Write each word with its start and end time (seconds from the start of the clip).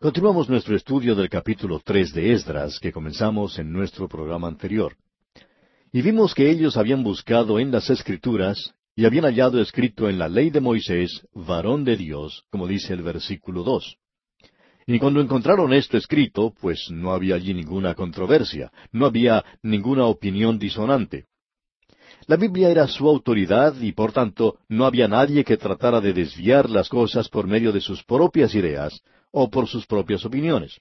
Continuamos 0.00 0.48
nuestro 0.48 0.76
estudio 0.76 1.16
del 1.16 1.28
capítulo 1.28 1.80
tres 1.84 2.14
de 2.14 2.32
Esdras 2.32 2.78
que 2.78 2.92
comenzamos 2.92 3.58
en 3.58 3.72
nuestro 3.72 4.06
programa 4.06 4.46
anterior. 4.46 4.94
Y 5.92 6.02
vimos 6.02 6.36
que 6.36 6.48
ellos 6.48 6.76
habían 6.76 7.02
buscado 7.02 7.58
en 7.58 7.72
las 7.72 7.90
Escrituras 7.90 8.74
y 8.94 9.06
habían 9.06 9.24
hallado 9.24 9.60
escrito 9.60 10.08
en 10.08 10.20
la 10.20 10.28
ley 10.28 10.50
de 10.50 10.60
Moisés, 10.60 11.26
varón 11.34 11.82
de 11.82 11.96
Dios, 11.96 12.44
como 12.48 12.68
dice 12.68 12.92
el 12.92 13.02
versículo 13.02 13.64
dos. 13.64 13.96
Y 14.86 15.00
cuando 15.00 15.20
encontraron 15.20 15.72
esto 15.72 15.96
escrito, 15.96 16.54
pues 16.60 16.92
no 16.92 17.12
había 17.12 17.34
allí 17.34 17.52
ninguna 17.52 17.96
controversia, 17.96 18.70
no 18.92 19.04
había 19.04 19.44
ninguna 19.64 20.04
opinión 20.04 20.60
disonante. 20.60 21.24
La 22.28 22.36
Biblia 22.36 22.70
era 22.70 22.86
su 22.86 23.08
autoridad 23.08 23.74
y 23.80 23.90
por 23.90 24.12
tanto 24.12 24.58
no 24.68 24.84
había 24.86 25.08
nadie 25.08 25.42
que 25.42 25.56
tratara 25.56 26.00
de 26.00 26.12
desviar 26.12 26.70
las 26.70 26.88
cosas 26.88 27.28
por 27.28 27.48
medio 27.48 27.72
de 27.72 27.80
sus 27.80 28.04
propias 28.04 28.54
ideas 28.54 29.02
o 29.30 29.50
por 29.50 29.68
sus 29.68 29.86
propias 29.86 30.24
opiniones. 30.24 30.80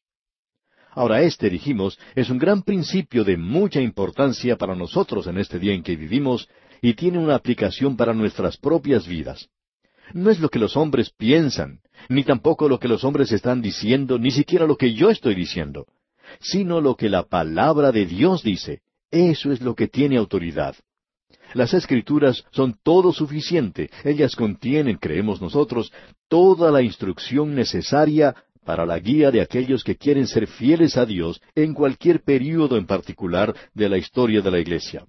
Ahora 0.92 1.22
este, 1.22 1.50
dijimos, 1.50 2.00
es 2.16 2.30
un 2.30 2.40
gran 2.40 2.64
principio 2.64 3.24
de 3.24 3.38
mucha 3.38 3.80
importancia 3.80 4.58
para 4.58 4.76
nosotros 4.76 5.28
en 5.28 5.38
este 5.38 5.60
día 5.60 5.74
en 5.74 5.84
que 5.84 5.96
vivimos 5.96 6.50
y 6.82 6.94
tiene 6.96 7.20
una 7.20 7.36
aplicación 7.36 7.96
para 7.96 8.14
nuestras 8.14 8.58
propias 8.58 9.08
vidas. 9.08 9.48
No 10.14 10.32
es 10.32 10.40
lo 10.40 10.50
que 10.50 10.60
los 10.60 10.76
hombres 10.76 11.12
piensan, 11.12 11.82
ni 12.10 12.24
tampoco 12.24 12.68
lo 12.70 12.80
que 12.80 12.88
los 12.88 13.04
hombres 13.04 13.32
están 13.32 13.62
diciendo, 13.62 14.18
ni 14.18 14.32
siquiera 14.32 14.66
lo 14.66 14.78
que 14.78 14.94
yo 14.94 15.10
estoy 15.10 15.36
diciendo, 15.36 15.86
sino 16.40 16.82
lo 16.82 16.96
que 16.96 17.10
la 17.10 17.24
palabra 17.24 17.92
de 17.92 18.06
Dios 18.06 18.42
dice. 18.42 18.82
Eso 19.12 19.52
es 19.52 19.62
lo 19.62 19.76
que 19.76 19.88
tiene 19.88 20.18
autoridad. 20.18 20.76
Las 21.54 21.74
escrituras 21.74 22.44
son 22.52 22.78
todo 22.84 23.14
suficiente. 23.14 23.90
Ellas 24.04 24.36
contienen, 24.36 24.98
creemos 24.98 25.42
nosotros, 25.42 25.92
toda 26.28 26.72
la 26.72 26.82
instrucción 26.82 27.56
necesaria 27.56 28.36
para 28.66 28.86
la 28.86 29.00
guía 29.00 29.32
de 29.32 29.40
aquellos 29.40 29.84
que 29.84 29.96
quieren 29.96 30.28
ser 30.28 30.46
fieles 30.46 30.98
a 30.98 31.06
Dios 31.06 31.42
en 31.56 31.74
cualquier 31.74 32.22
período 32.22 32.78
en 32.78 32.86
particular 32.86 33.56
de 33.74 33.88
la 33.88 33.98
historia 33.98 34.42
de 34.42 34.52
la 34.52 34.60
Iglesia. 34.60 35.06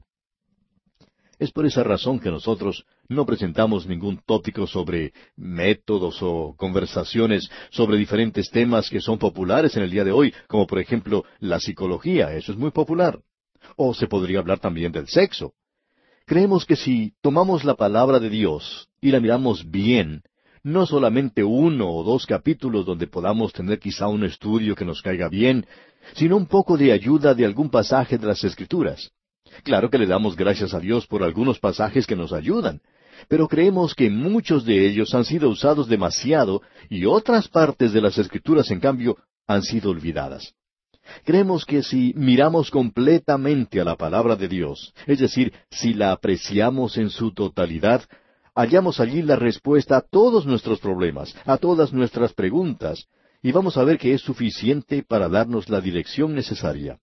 Es 1.38 1.52
por 1.52 1.66
esa 1.66 1.84
razón 1.84 2.18
que 2.18 2.30
nosotros 2.30 2.84
no 3.08 3.24
presentamos 3.24 3.86
ningún 3.86 4.20
tópico 4.26 4.66
sobre 4.66 5.12
métodos 5.36 6.18
o 6.20 6.54
conversaciones 6.56 7.48
sobre 7.70 7.96
diferentes 7.96 8.50
temas 8.50 8.90
que 8.90 9.00
son 9.00 9.18
populares 9.18 9.76
en 9.76 9.84
el 9.84 9.90
día 9.90 10.04
de 10.04 10.12
hoy, 10.12 10.34
como 10.48 10.66
por 10.66 10.80
ejemplo 10.80 11.24
la 11.38 11.60
psicología, 11.60 12.34
eso 12.34 12.52
es 12.52 12.58
muy 12.58 12.70
popular. 12.70 13.20
O 13.76 13.94
se 13.94 14.08
podría 14.08 14.40
hablar 14.40 14.58
también 14.58 14.90
del 14.90 15.08
sexo. 15.08 15.54
Creemos 16.28 16.66
que 16.66 16.76
si 16.76 17.14
tomamos 17.22 17.64
la 17.64 17.74
palabra 17.74 18.20
de 18.20 18.28
Dios 18.28 18.90
y 19.00 19.12
la 19.12 19.18
miramos 19.18 19.70
bien, 19.70 20.20
no 20.62 20.84
solamente 20.84 21.42
uno 21.42 21.90
o 21.90 22.04
dos 22.04 22.26
capítulos 22.26 22.84
donde 22.84 23.06
podamos 23.06 23.50
tener 23.54 23.78
quizá 23.78 24.08
un 24.08 24.24
estudio 24.24 24.74
que 24.74 24.84
nos 24.84 25.00
caiga 25.00 25.30
bien, 25.30 25.64
sino 26.12 26.36
un 26.36 26.44
poco 26.44 26.76
de 26.76 26.92
ayuda 26.92 27.32
de 27.32 27.46
algún 27.46 27.70
pasaje 27.70 28.18
de 28.18 28.26
las 28.26 28.44
Escrituras. 28.44 29.10
Claro 29.64 29.88
que 29.88 29.96
le 29.96 30.06
damos 30.06 30.36
gracias 30.36 30.74
a 30.74 30.80
Dios 30.80 31.06
por 31.06 31.22
algunos 31.22 31.58
pasajes 31.60 32.06
que 32.06 32.14
nos 32.14 32.34
ayudan, 32.34 32.82
pero 33.28 33.48
creemos 33.48 33.94
que 33.94 34.10
muchos 34.10 34.66
de 34.66 34.86
ellos 34.86 35.14
han 35.14 35.24
sido 35.24 35.48
usados 35.48 35.88
demasiado 35.88 36.60
y 36.90 37.06
otras 37.06 37.48
partes 37.48 37.94
de 37.94 38.02
las 38.02 38.18
Escrituras, 38.18 38.70
en 38.70 38.80
cambio, 38.80 39.16
han 39.46 39.62
sido 39.62 39.92
olvidadas. 39.92 40.52
Creemos 41.24 41.64
que 41.64 41.82
si 41.82 42.12
miramos 42.16 42.70
completamente 42.70 43.80
a 43.80 43.84
la 43.84 43.96
palabra 43.96 44.36
de 44.36 44.48
Dios, 44.48 44.92
es 45.06 45.18
decir, 45.18 45.52
si 45.70 45.94
la 45.94 46.12
apreciamos 46.12 46.96
en 46.98 47.10
su 47.10 47.32
totalidad, 47.32 48.02
hallamos 48.54 49.00
allí 49.00 49.22
la 49.22 49.36
respuesta 49.36 49.98
a 49.98 50.00
todos 50.00 50.46
nuestros 50.46 50.80
problemas, 50.80 51.34
a 51.44 51.58
todas 51.58 51.92
nuestras 51.92 52.32
preguntas, 52.32 53.06
y 53.42 53.52
vamos 53.52 53.76
a 53.76 53.84
ver 53.84 53.98
que 53.98 54.14
es 54.14 54.20
suficiente 54.20 55.02
para 55.02 55.28
darnos 55.28 55.68
la 55.68 55.80
dirección 55.80 56.34
necesaria. 56.34 56.98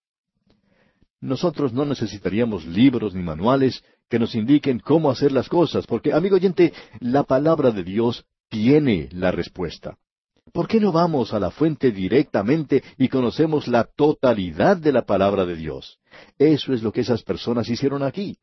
Nosotros 1.22 1.74
no 1.74 1.86
necesitaríamos 1.86 2.66
libros 2.66 3.16
ni 3.16 3.24
manuales 3.24 3.84
que 4.10 4.20
nos 4.20 4.36
indiquen 4.36 4.80
cómo 4.80 5.10
hacer 5.10 5.32
las 5.32 5.50
cosas, 5.50 5.88
porque, 5.88 6.14
amigo 6.14 6.36
oyente, 6.36 6.74
la 7.00 7.24
palabra 7.24 7.72
de 7.72 7.84
Dios 7.84 8.26
tiene 8.50 9.10
la 9.12 9.32
respuesta. 9.32 9.98
¿Por 10.54 10.68
qué 10.68 10.80
no 10.80 10.92
vamos 10.92 11.34
a 11.34 11.40
la 11.40 11.52
fuente 11.52 11.92
directamente 11.92 12.84
y 12.98 13.10
conocemos 13.10 13.68
la 13.68 13.84
totalidad 13.84 14.78
de 14.78 14.92
la 14.92 15.06
palabra 15.06 15.46
de 15.46 15.56
Dios? 15.56 16.00
Eso 16.38 16.74
es 16.74 16.84
lo 16.84 16.92
que 16.92 17.02
esas 17.02 17.24
personas 17.24 17.68
hicieron 17.68 18.04
aquí. 18.04 18.38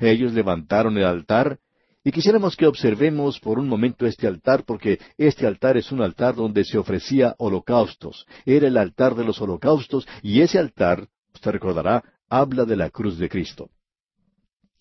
Ellos 0.00 0.32
levantaron 0.32 0.96
el 0.96 1.04
altar 1.04 1.58
y 2.04 2.10
quisiéramos 2.10 2.56
que 2.56 2.66
observemos 2.66 3.38
por 3.38 3.58
un 3.58 3.68
momento 3.68 4.06
este 4.06 4.26
altar 4.26 4.64
porque 4.64 4.98
este 5.18 5.46
altar 5.46 5.76
es 5.76 5.92
un 5.92 6.02
altar 6.02 6.34
donde 6.34 6.64
se 6.64 6.78
ofrecía 6.78 7.34
holocaustos. 7.38 8.26
Era 8.44 8.66
el 8.66 8.76
altar 8.76 9.14
de 9.14 9.24
los 9.24 9.40
holocaustos 9.40 10.08
y 10.22 10.40
ese 10.40 10.58
altar, 10.58 11.06
usted 11.34 11.50
recordará, 11.52 12.02
habla 12.28 12.64
de 12.64 12.76
la 12.76 12.90
cruz 12.90 13.18
de 13.18 13.28
Cristo. 13.28 13.68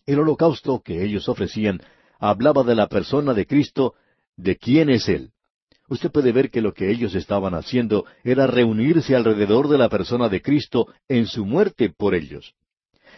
El 0.06 0.20
holocausto 0.20 0.82
que 0.82 1.03
ellos 1.03 1.28
ofrecían 1.30 1.82
hablaba 2.18 2.64
de 2.64 2.76
la 2.76 2.88
persona 2.88 3.34
de 3.34 3.46
Cristo, 3.46 3.94
de 4.36 4.56
quién 4.58 4.90
es 4.90 5.09
Él 5.09 5.32
usted 5.91 6.09
puede 6.09 6.31
ver 6.31 6.50
que 6.50 6.62
lo 6.62 6.74
que 6.74 6.90
ellos 6.90 7.13
estaban 7.16 7.53
haciendo 7.53 8.06
era 8.24 8.47
reunirse 8.47 9.13
alrededor 9.13 9.68
de 9.68 9.78
la 9.78 9.90
persona 9.90 10.29
de 10.29 10.41
Cristo 10.41 10.88
en 11.09 11.25
su 11.28 11.46
muerte 11.46 11.90
por 11.90 12.16
ellos. 12.16 12.53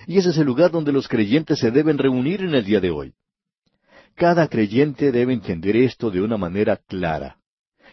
Y 0.08 0.18
ese 0.18 0.32
es 0.32 0.38
el 0.40 0.48
lugar 0.48 0.72
donde 0.72 0.92
los 0.92 1.08
creyentes 1.08 1.60
se 1.60 1.70
deben 1.70 2.00
reunir 2.00 2.42
en 2.42 2.56
el 2.56 2.66
día 2.66 2.80
de 2.80 2.90
hoy. 2.90 3.14
Cada 4.16 4.48
creyente 4.48 5.12
debe 5.12 5.34
entender 5.34 5.76
esto 5.76 6.10
de 6.10 6.22
una 6.22 6.36
manera 6.36 6.78
clara. 6.78 7.38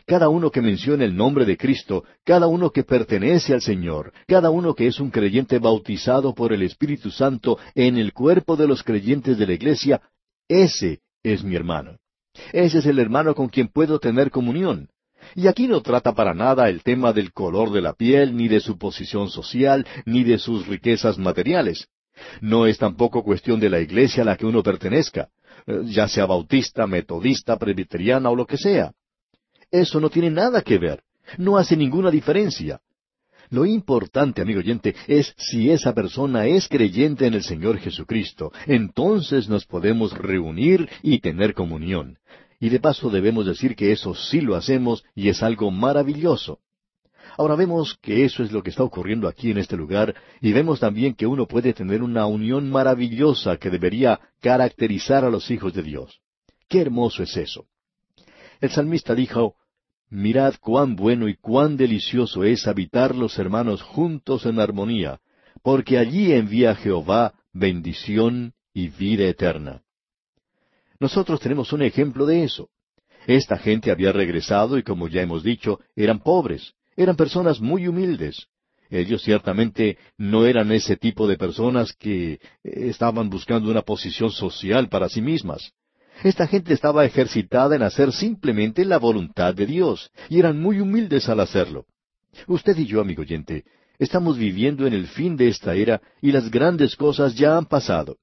Cada 0.06 0.30
uno 0.30 0.50
que 0.50 0.62
menciona 0.62 1.04
el 1.04 1.14
nombre 1.14 1.44
de 1.44 1.58
Cristo, 1.58 2.04
cada 2.24 2.46
uno 2.46 2.70
que 2.70 2.82
pertenece 2.82 3.52
al 3.52 3.60
Señor, 3.60 4.14
cada 4.26 4.48
uno 4.48 4.74
que 4.74 4.86
es 4.86 4.98
un 4.98 5.10
creyente 5.10 5.58
bautizado 5.58 6.34
por 6.34 6.54
el 6.54 6.62
Espíritu 6.62 7.10
Santo 7.10 7.58
en 7.74 7.98
el 7.98 8.14
cuerpo 8.14 8.56
de 8.56 8.66
los 8.66 8.82
creyentes 8.82 9.36
de 9.36 9.46
la 9.46 9.52
Iglesia, 9.52 10.00
ese 10.48 11.00
es 11.22 11.44
mi 11.44 11.54
hermano. 11.54 11.99
Ese 12.52 12.78
es 12.78 12.86
el 12.86 12.98
hermano 12.98 13.34
con 13.34 13.48
quien 13.48 13.68
puedo 13.68 13.98
tener 13.98 14.30
comunión. 14.30 14.88
Y 15.34 15.46
aquí 15.46 15.68
no 15.68 15.82
trata 15.82 16.14
para 16.14 16.34
nada 16.34 16.68
el 16.68 16.82
tema 16.82 17.12
del 17.12 17.32
color 17.32 17.70
de 17.72 17.80
la 17.80 17.92
piel, 17.92 18.36
ni 18.36 18.48
de 18.48 18.60
su 18.60 18.78
posición 18.78 19.28
social, 19.28 19.86
ni 20.04 20.24
de 20.24 20.38
sus 20.38 20.66
riquezas 20.66 21.18
materiales. 21.18 21.88
No 22.40 22.66
es 22.66 22.78
tampoco 22.78 23.22
cuestión 23.22 23.60
de 23.60 23.70
la 23.70 23.80
iglesia 23.80 24.22
a 24.22 24.26
la 24.26 24.36
que 24.36 24.46
uno 24.46 24.62
pertenezca, 24.62 25.28
eh, 25.66 25.82
ya 25.84 26.08
sea 26.08 26.26
bautista, 26.26 26.86
metodista, 26.86 27.56
presbiteriana 27.56 28.30
o 28.30 28.36
lo 28.36 28.46
que 28.46 28.56
sea. 28.56 28.92
Eso 29.70 30.00
no 30.00 30.10
tiene 30.10 30.30
nada 30.30 30.62
que 30.62 30.78
ver, 30.78 31.02
no 31.38 31.56
hace 31.56 31.76
ninguna 31.76 32.10
diferencia. 32.10 32.80
Lo 33.50 33.66
importante, 33.66 34.40
amigo 34.40 34.60
oyente, 34.60 34.94
es 35.08 35.34
si 35.36 35.70
esa 35.70 35.92
persona 35.92 36.46
es 36.46 36.68
creyente 36.68 37.26
en 37.26 37.34
el 37.34 37.42
Señor 37.42 37.78
Jesucristo, 37.78 38.52
entonces 38.66 39.48
nos 39.48 39.66
podemos 39.66 40.16
reunir 40.16 40.88
y 41.02 41.18
tener 41.18 41.52
comunión. 41.52 42.18
Y 42.60 42.68
de 42.68 42.78
paso 42.78 43.10
debemos 43.10 43.46
decir 43.46 43.74
que 43.74 43.90
eso 43.90 44.14
sí 44.14 44.40
lo 44.40 44.54
hacemos 44.54 45.02
y 45.16 45.30
es 45.30 45.42
algo 45.42 45.72
maravilloso. 45.72 46.60
Ahora 47.36 47.56
vemos 47.56 47.98
que 48.00 48.24
eso 48.24 48.44
es 48.44 48.52
lo 48.52 48.62
que 48.62 48.70
está 48.70 48.84
ocurriendo 48.84 49.26
aquí 49.26 49.50
en 49.50 49.58
este 49.58 49.76
lugar 49.76 50.14
y 50.40 50.52
vemos 50.52 50.78
también 50.78 51.14
que 51.14 51.26
uno 51.26 51.46
puede 51.46 51.72
tener 51.72 52.02
una 52.02 52.26
unión 52.26 52.70
maravillosa 52.70 53.56
que 53.56 53.70
debería 53.70 54.20
caracterizar 54.40 55.24
a 55.24 55.30
los 55.30 55.50
hijos 55.50 55.72
de 55.72 55.82
Dios. 55.82 56.20
Qué 56.68 56.80
hermoso 56.82 57.22
es 57.22 57.36
eso. 57.36 57.66
El 58.60 58.70
salmista 58.70 59.14
dijo, 59.14 59.56
Mirad 60.10 60.54
cuán 60.60 60.96
bueno 60.96 61.28
y 61.28 61.36
cuán 61.36 61.76
delicioso 61.76 62.42
es 62.42 62.66
habitar 62.66 63.14
los 63.14 63.38
hermanos 63.38 63.80
juntos 63.82 64.44
en 64.44 64.58
armonía, 64.58 65.20
porque 65.62 65.98
allí 65.98 66.32
envía 66.32 66.74
Jehová 66.74 67.34
bendición 67.52 68.52
y 68.74 68.88
vida 68.88 69.24
eterna. 69.24 69.82
Nosotros 70.98 71.40
tenemos 71.40 71.72
un 71.72 71.82
ejemplo 71.82 72.26
de 72.26 72.42
eso. 72.42 72.68
Esta 73.26 73.56
gente 73.56 73.92
había 73.92 74.10
regresado 74.12 74.78
y 74.78 74.82
como 74.82 75.06
ya 75.06 75.22
hemos 75.22 75.44
dicho, 75.44 75.78
eran 75.94 76.18
pobres, 76.18 76.74
eran 76.96 77.16
personas 77.16 77.60
muy 77.60 77.86
humildes. 77.86 78.48
Ellos 78.90 79.22
ciertamente 79.22 79.96
no 80.18 80.44
eran 80.44 80.72
ese 80.72 80.96
tipo 80.96 81.28
de 81.28 81.38
personas 81.38 81.92
que 81.92 82.40
estaban 82.64 83.30
buscando 83.30 83.70
una 83.70 83.82
posición 83.82 84.32
social 84.32 84.88
para 84.88 85.08
sí 85.08 85.22
mismas. 85.22 85.72
Esta 86.22 86.46
gente 86.46 86.74
estaba 86.74 87.06
ejercitada 87.06 87.74
en 87.76 87.82
hacer 87.82 88.12
simplemente 88.12 88.84
la 88.84 88.98
voluntad 88.98 89.54
de 89.54 89.64
Dios, 89.64 90.10
y 90.28 90.38
eran 90.38 90.60
muy 90.60 90.78
humildes 90.78 91.28
al 91.30 91.40
hacerlo. 91.40 91.86
Usted 92.46 92.76
y 92.76 92.84
yo, 92.84 93.00
amigo 93.00 93.22
oyente, 93.22 93.64
estamos 93.98 94.36
viviendo 94.36 94.86
en 94.86 94.92
el 94.92 95.06
fin 95.06 95.36
de 95.36 95.48
esta 95.48 95.74
era 95.74 96.02
y 96.20 96.30
las 96.30 96.50
grandes 96.50 96.94
cosas 96.94 97.34
ya 97.34 97.56
han 97.56 97.64
pasado. 97.64 98.18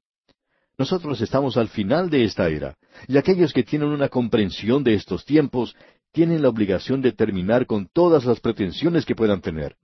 Nosotros 0.78 1.22
estamos 1.22 1.58
al 1.58 1.70
final 1.70 2.12
de 2.12 2.24
esta 2.24 2.48
era, 2.50 2.78
y 3.08 3.18
aquellos 3.18 3.52
que 3.52 3.64
tienen 3.64 3.90
una 3.90 4.10
comprensión 4.10 4.84
de 4.84 4.94
estos 4.94 5.26
tiempos 5.26 5.76
tienen 6.12 6.44
la 6.44 6.50
obligación 6.50 7.02
de 7.02 7.14
terminar 7.14 7.66
con 7.66 7.88
todas 7.92 8.26
las 8.26 8.40
pretensiones 8.40 9.06
que 9.06 9.16
puedan 9.16 9.42
tener. 9.42 9.76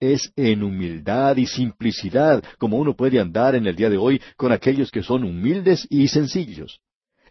Es 0.00 0.32
en 0.34 0.64
humildad 0.64 1.36
y 1.36 1.46
simplicidad 1.46 2.42
como 2.58 2.78
uno 2.78 2.96
puede 2.96 3.20
andar 3.20 3.54
en 3.54 3.68
el 3.68 3.76
día 3.76 3.90
de 3.90 3.96
hoy 3.96 4.20
con 4.36 4.50
aquellos 4.50 4.90
que 4.90 5.04
son 5.04 5.22
humildes 5.22 5.86
y 5.88 6.08
sencillos. 6.08 6.80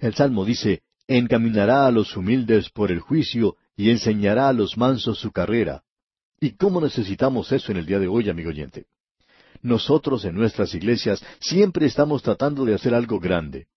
El 0.04 0.16
Salmo 0.16 0.44
dice, 0.44 0.82
encaminará 1.08 1.88
a 1.88 1.92
los 1.92 2.18
humildes 2.18 2.70
por 2.70 2.92
el 2.92 3.00
juicio 3.00 3.56
y 3.78 3.90
enseñará 3.90 4.50
a 4.50 4.54
los 4.54 4.76
mansos 4.76 5.18
su 5.18 5.32
carrera. 5.32 5.84
¿Y 6.42 6.58
cómo 6.58 6.82
necesitamos 6.82 7.50
eso 7.54 7.72
en 7.72 7.78
el 7.78 7.86
día 7.86 8.00
de 8.00 8.10
hoy, 8.10 8.28
amigo 8.28 8.50
oyente? 8.50 8.88
Nosotros 9.62 10.26
en 10.26 10.36
nuestras 10.36 10.76
iglesias 10.76 11.24
siempre 11.40 11.86
estamos 11.86 12.22
tratando 12.22 12.66
de 12.66 12.74
hacer 12.74 12.94
algo 12.94 13.18
grande. 13.18 13.68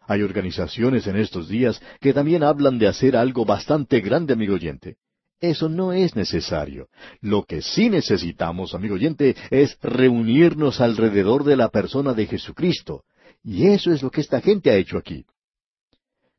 Hay 0.00 0.22
organizaciones 0.22 1.06
en 1.06 1.18
estos 1.18 1.48
días 1.48 1.80
que 2.00 2.12
también 2.12 2.42
hablan 2.42 2.80
de 2.80 2.88
hacer 2.88 3.16
algo 3.16 3.44
bastante 3.44 4.00
grande, 4.00 4.32
amigo 4.32 4.54
oyente. 4.54 4.96
Eso 5.38 5.68
no 5.68 5.92
es 5.92 6.16
necesario. 6.16 6.88
Lo 7.20 7.44
que 7.44 7.62
sí 7.62 7.90
necesitamos, 7.90 8.74
amigo 8.74 8.96
oyente, 8.96 9.36
es 9.50 9.78
reunirnos 9.80 10.80
alrededor 10.80 11.44
de 11.44 11.56
la 11.56 11.68
persona 11.68 12.12
de 12.12 12.26
Jesucristo. 12.26 13.04
Y 13.44 13.68
eso 13.68 13.92
es 13.92 14.02
lo 14.02 14.10
que 14.10 14.22
esta 14.22 14.40
gente 14.40 14.72
ha 14.72 14.74
hecho 14.74 14.98
aquí. 14.98 15.24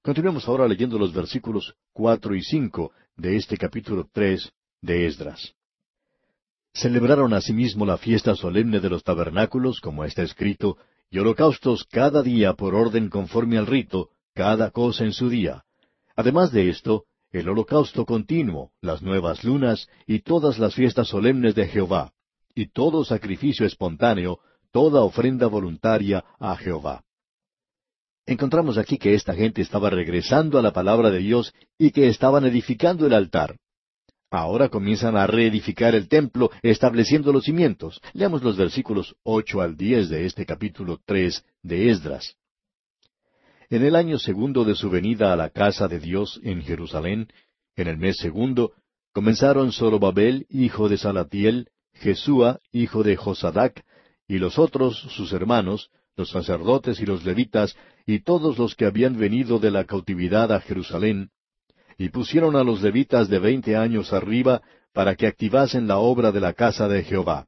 Continuemos 0.07 0.48
ahora 0.48 0.69
leyendo 0.69 0.98
los 0.98 1.12
versículos 1.12 1.75
cuatro 1.92 2.33
y 2.33 2.42
cinco 2.42 2.94
de 3.18 3.36
este 3.36 3.57
capítulo 3.57 4.07
tres 4.09 4.54
de 4.81 5.06
Esdras. 5.06 5.54
Celebraron 6.74 7.33
asimismo 7.33 7.86
la 7.86 7.98
fiesta 7.98 8.33
solemne 8.33 8.80
de 8.80 8.89
los 8.89 9.04
tabernáculos, 9.04 9.81
como 9.81 10.06
está 10.06 10.24
escrito, 10.24 10.77
y 11.09 11.19
holocaustos 11.19 11.83
cada 11.92 12.24
día 12.24 12.54
por 12.54 12.74
orden 12.74 13.09
conforme 13.09 13.57
al 13.57 13.68
rito, 13.68 14.07
cada 14.33 14.71
cosa 14.71 15.04
en 15.04 15.12
su 15.12 15.27
día. 15.27 15.65
Además 16.15 16.54
de 16.54 16.69
esto, 16.69 17.04
el 17.31 17.50
holocausto 17.50 18.06
continuo, 18.06 18.71
las 18.80 19.01
nuevas 19.01 19.44
lunas 19.44 19.89
y 20.06 20.19
todas 20.19 20.57
las 20.57 20.74
fiestas 20.74 21.09
solemnes 21.09 21.54
de 21.54 21.68
Jehová, 21.68 22.13
y 22.56 22.68
todo 22.68 23.04
sacrificio 23.04 23.65
espontáneo, 23.65 24.39
toda 24.71 25.01
ofrenda 25.01 25.48
voluntaria 25.48 26.24
a 26.39 26.56
Jehová. 26.56 27.04
Encontramos 28.27 28.77
aquí 28.77 28.97
que 28.97 29.13
esta 29.13 29.33
gente 29.33 29.62
estaba 29.62 29.89
regresando 29.89 30.59
a 30.59 30.62
la 30.62 30.74
palabra 30.74 31.09
de 31.12 31.19
Dios 31.19 31.53
y 31.79 31.91
que 31.91 32.09
estaban 32.09 32.45
edificando 32.45 33.07
el 33.07 33.13
altar. 33.13 33.57
Ahora 34.29 34.68
comienzan 34.68 35.15
a 35.15 35.25
reedificar 35.25 35.95
el 35.95 36.09
templo, 36.09 36.51
estableciendo 36.62 37.31
los 37.31 37.45
cimientos. 37.45 38.01
Leamos 38.12 38.44
los 38.44 38.57
versículos 38.57 39.15
ocho 39.24 39.62
al 39.62 39.77
diez 39.77 40.09
de 40.09 40.25
este 40.25 40.45
capítulo 40.45 41.00
tres 41.06 41.45
de 41.63 41.89
Esdras. 41.89 42.35
En 43.69 43.85
el 43.85 43.95
año 43.95 44.19
segundo 44.19 44.65
de 44.65 44.75
su 44.75 44.89
venida 44.89 45.31
a 45.31 45.38
la 45.38 45.50
casa 45.50 45.88
de 45.88 46.01
Dios 46.01 46.41
en 46.44 46.62
Jerusalén, 46.63 47.30
en 47.77 47.88
el 47.88 47.97
mes 47.97 48.18
segundo, 48.18 48.73
comenzaron 49.13 49.71
Zorobabel, 49.71 50.47
hijo 50.50 50.89
de 50.89 50.97
Salatiel, 50.97 51.69
Jesúa, 51.94 52.59
hijo 52.73 53.03
de 53.03 53.15
Josadac, 53.15 53.85
y 54.27 54.39
los 54.39 54.59
otros, 54.59 54.97
sus 55.15 55.31
hermanos, 55.31 55.89
los 56.18 56.31
sacerdotes 56.31 57.00
y 57.00 57.06
los 57.06 57.24
levitas, 57.24 57.78
y 58.06 58.19
todos 58.19 58.58
los 58.58 58.75
que 58.75 58.86
habían 58.86 59.18
venido 59.18 59.60
de 59.60 59.72
la 59.72 59.86
cautividad 59.86 60.52
a 60.52 60.60
Jerusalén, 60.60 61.30
y 61.98 62.10
pusieron 62.10 62.56
a 62.56 62.64
los 62.64 62.81
levitas 62.81 63.30
de 63.30 63.40
veinte 63.40 63.78
años 63.78 64.12
arriba 64.12 64.62
para 64.94 65.16
que 65.16 65.28
activasen 65.28 65.88
la 65.88 66.00
obra 66.00 66.31
de 66.31 66.40
la 66.40 66.54
casa 66.54 66.88
de 66.88 67.04
Jehová. 67.04 67.48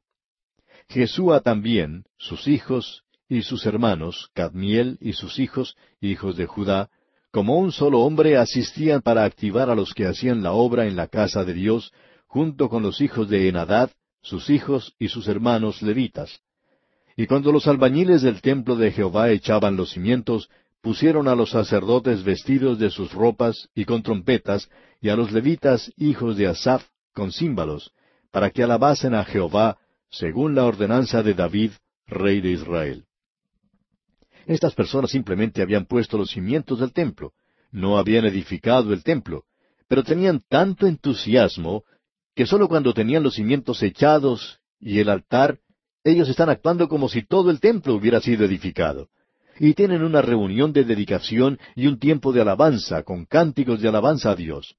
Jesúa 0.88 1.40
también, 1.40 2.04
sus 2.16 2.48
hijos, 2.48 3.02
y 3.28 3.42
sus 3.42 3.66
hermanos, 3.66 4.30
Cadmiel 4.34 4.98
y 5.00 5.12
sus 5.12 5.38
hijos, 5.38 5.76
hijos 6.00 6.36
de 6.36 6.46
Judá, 6.46 6.90
como 7.32 7.58
un 7.58 7.70
solo 7.70 8.00
hombre 8.00 8.36
asistían 8.36 9.02
para 9.02 9.24
activar 9.24 9.70
a 9.70 9.74
los 9.74 9.94
que 9.94 10.06
hacían 10.06 10.42
la 10.42 10.52
obra 10.52 10.86
en 10.86 10.96
la 10.96 11.06
casa 11.06 11.44
de 11.44 11.54
Dios, 11.54 11.92
junto 12.26 12.68
con 12.68 12.82
los 12.82 13.00
hijos 13.00 13.28
de 13.28 13.48
Enadad, 13.48 13.90
sus 14.22 14.50
hijos 14.50 14.94
y 14.98 15.08
sus 15.08 15.28
hermanos 15.28 15.82
levitas. 15.82 16.40
Y 17.20 17.26
cuando 17.26 17.52
los 17.52 17.66
albañiles 17.66 18.22
del 18.22 18.40
templo 18.40 18.76
de 18.76 18.92
Jehová 18.92 19.28
echaban 19.28 19.76
los 19.76 19.90
cimientos, 19.90 20.48
pusieron 20.80 21.28
a 21.28 21.34
los 21.34 21.50
sacerdotes 21.50 22.24
vestidos 22.24 22.78
de 22.78 22.88
sus 22.88 23.12
ropas 23.12 23.68
y 23.74 23.84
con 23.84 24.02
trompetas, 24.02 24.70
y 25.02 25.10
a 25.10 25.16
los 25.16 25.30
levitas 25.30 25.92
hijos 25.98 26.38
de 26.38 26.46
Asaph 26.46 26.82
con 27.12 27.30
címbalos, 27.30 27.92
para 28.30 28.48
que 28.48 28.62
alabasen 28.62 29.12
a 29.12 29.26
Jehová, 29.26 29.76
según 30.08 30.54
la 30.54 30.64
ordenanza 30.64 31.22
de 31.22 31.34
David, 31.34 31.72
rey 32.06 32.40
de 32.40 32.52
Israel. 32.52 33.04
Estas 34.46 34.74
personas 34.74 35.10
simplemente 35.10 35.60
habían 35.60 35.84
puesto 35.84 36.16
los 36.16 36.30
cimientos 36.30 36.78
del 36.78 36.94
templo, 36.94 37.34
no 37.70 37.98
habían 37.98 38.24
edificado 38.24 38.94
el 38.94 39.04
templo, 39.04 39.44
pero 39.88 40.02
tenían 40.02 40.42
tanto 40.48 40.86
entusiasmo 40.86 41.84
que 42.34 42.46
sólo 42.46 42.66
cuando 42.66 42.94
tenían 42.94 43.22
los 43.22 43.34
cimientos 43.34 43.82
echados 43.82 44.58
y 44.78 45.00
el 45.00 45.10
altar, 45.10 45.58
ellos 46.04 46.28
están 46.28 46.48
actuando 46.48 46.88
como 46.88 47.08
si 47.08 47.22
todo 47.22 47.50
el 47.50 47.60
templo 47.60 47.94
hubiera 47.94 48.20
sido 48.20 48.44
edificado. 48.44 49.08
Y 49.58 49.74
tienen 49.74 50.02
una 50.02 50.22
reunión 50.22 50.72
de 50.72 50.84
dedicación 50.84 51.58
y 51.76 51.86
un 51.86 51.98
tiempo 51.98 52.32
de 52.32 52.40
alabanza 52.40 53.02
con 53.02 53.26
cánticos 53.26 53.80
de 53.80 53.88
alabanza 53.88 54.30
a 54.30 54.36
Dios. 54.36 54.76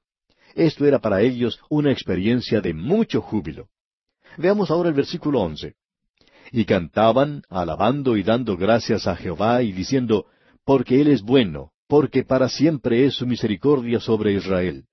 Esto 0.55 0.85
era 0.85 0.99
para 0.99 1.21
ellos 1.21 1.59
una 1.69 1.91
experiencia 1.91 2.61
de 2.61 2.73
mucho 2.73 3.21
júbilo. 3.21 3.67
Veamos 4.37 4.71
ahora 4.71 4.89
el 4.89 4.95
versículo 4.95 5.41
once 5.41 5.75
y 6.51 6.65
cantaban, 6.65 7.43
alabando 7.49 8.17
y 8.17 8.23
dando 8.23 8.57
gracias 8.57 9.07
a 9.07 9.15
Jehová 9.15 9.63
y 9.63 9.71
diciendo, 9.71 10.25
porque 10.65 10.99
Él 10.99 11.07
es 11.07 11.21
bueno, 11.21 11.71
porque 11.87 12.23
para 12.23 12.49
siempre 12.49 13.05
es 13.05 13.15
su 13.15 13.25
misericordia 13.25 13.99
sobre 13.99 14.33
Israel. 14.33 14.85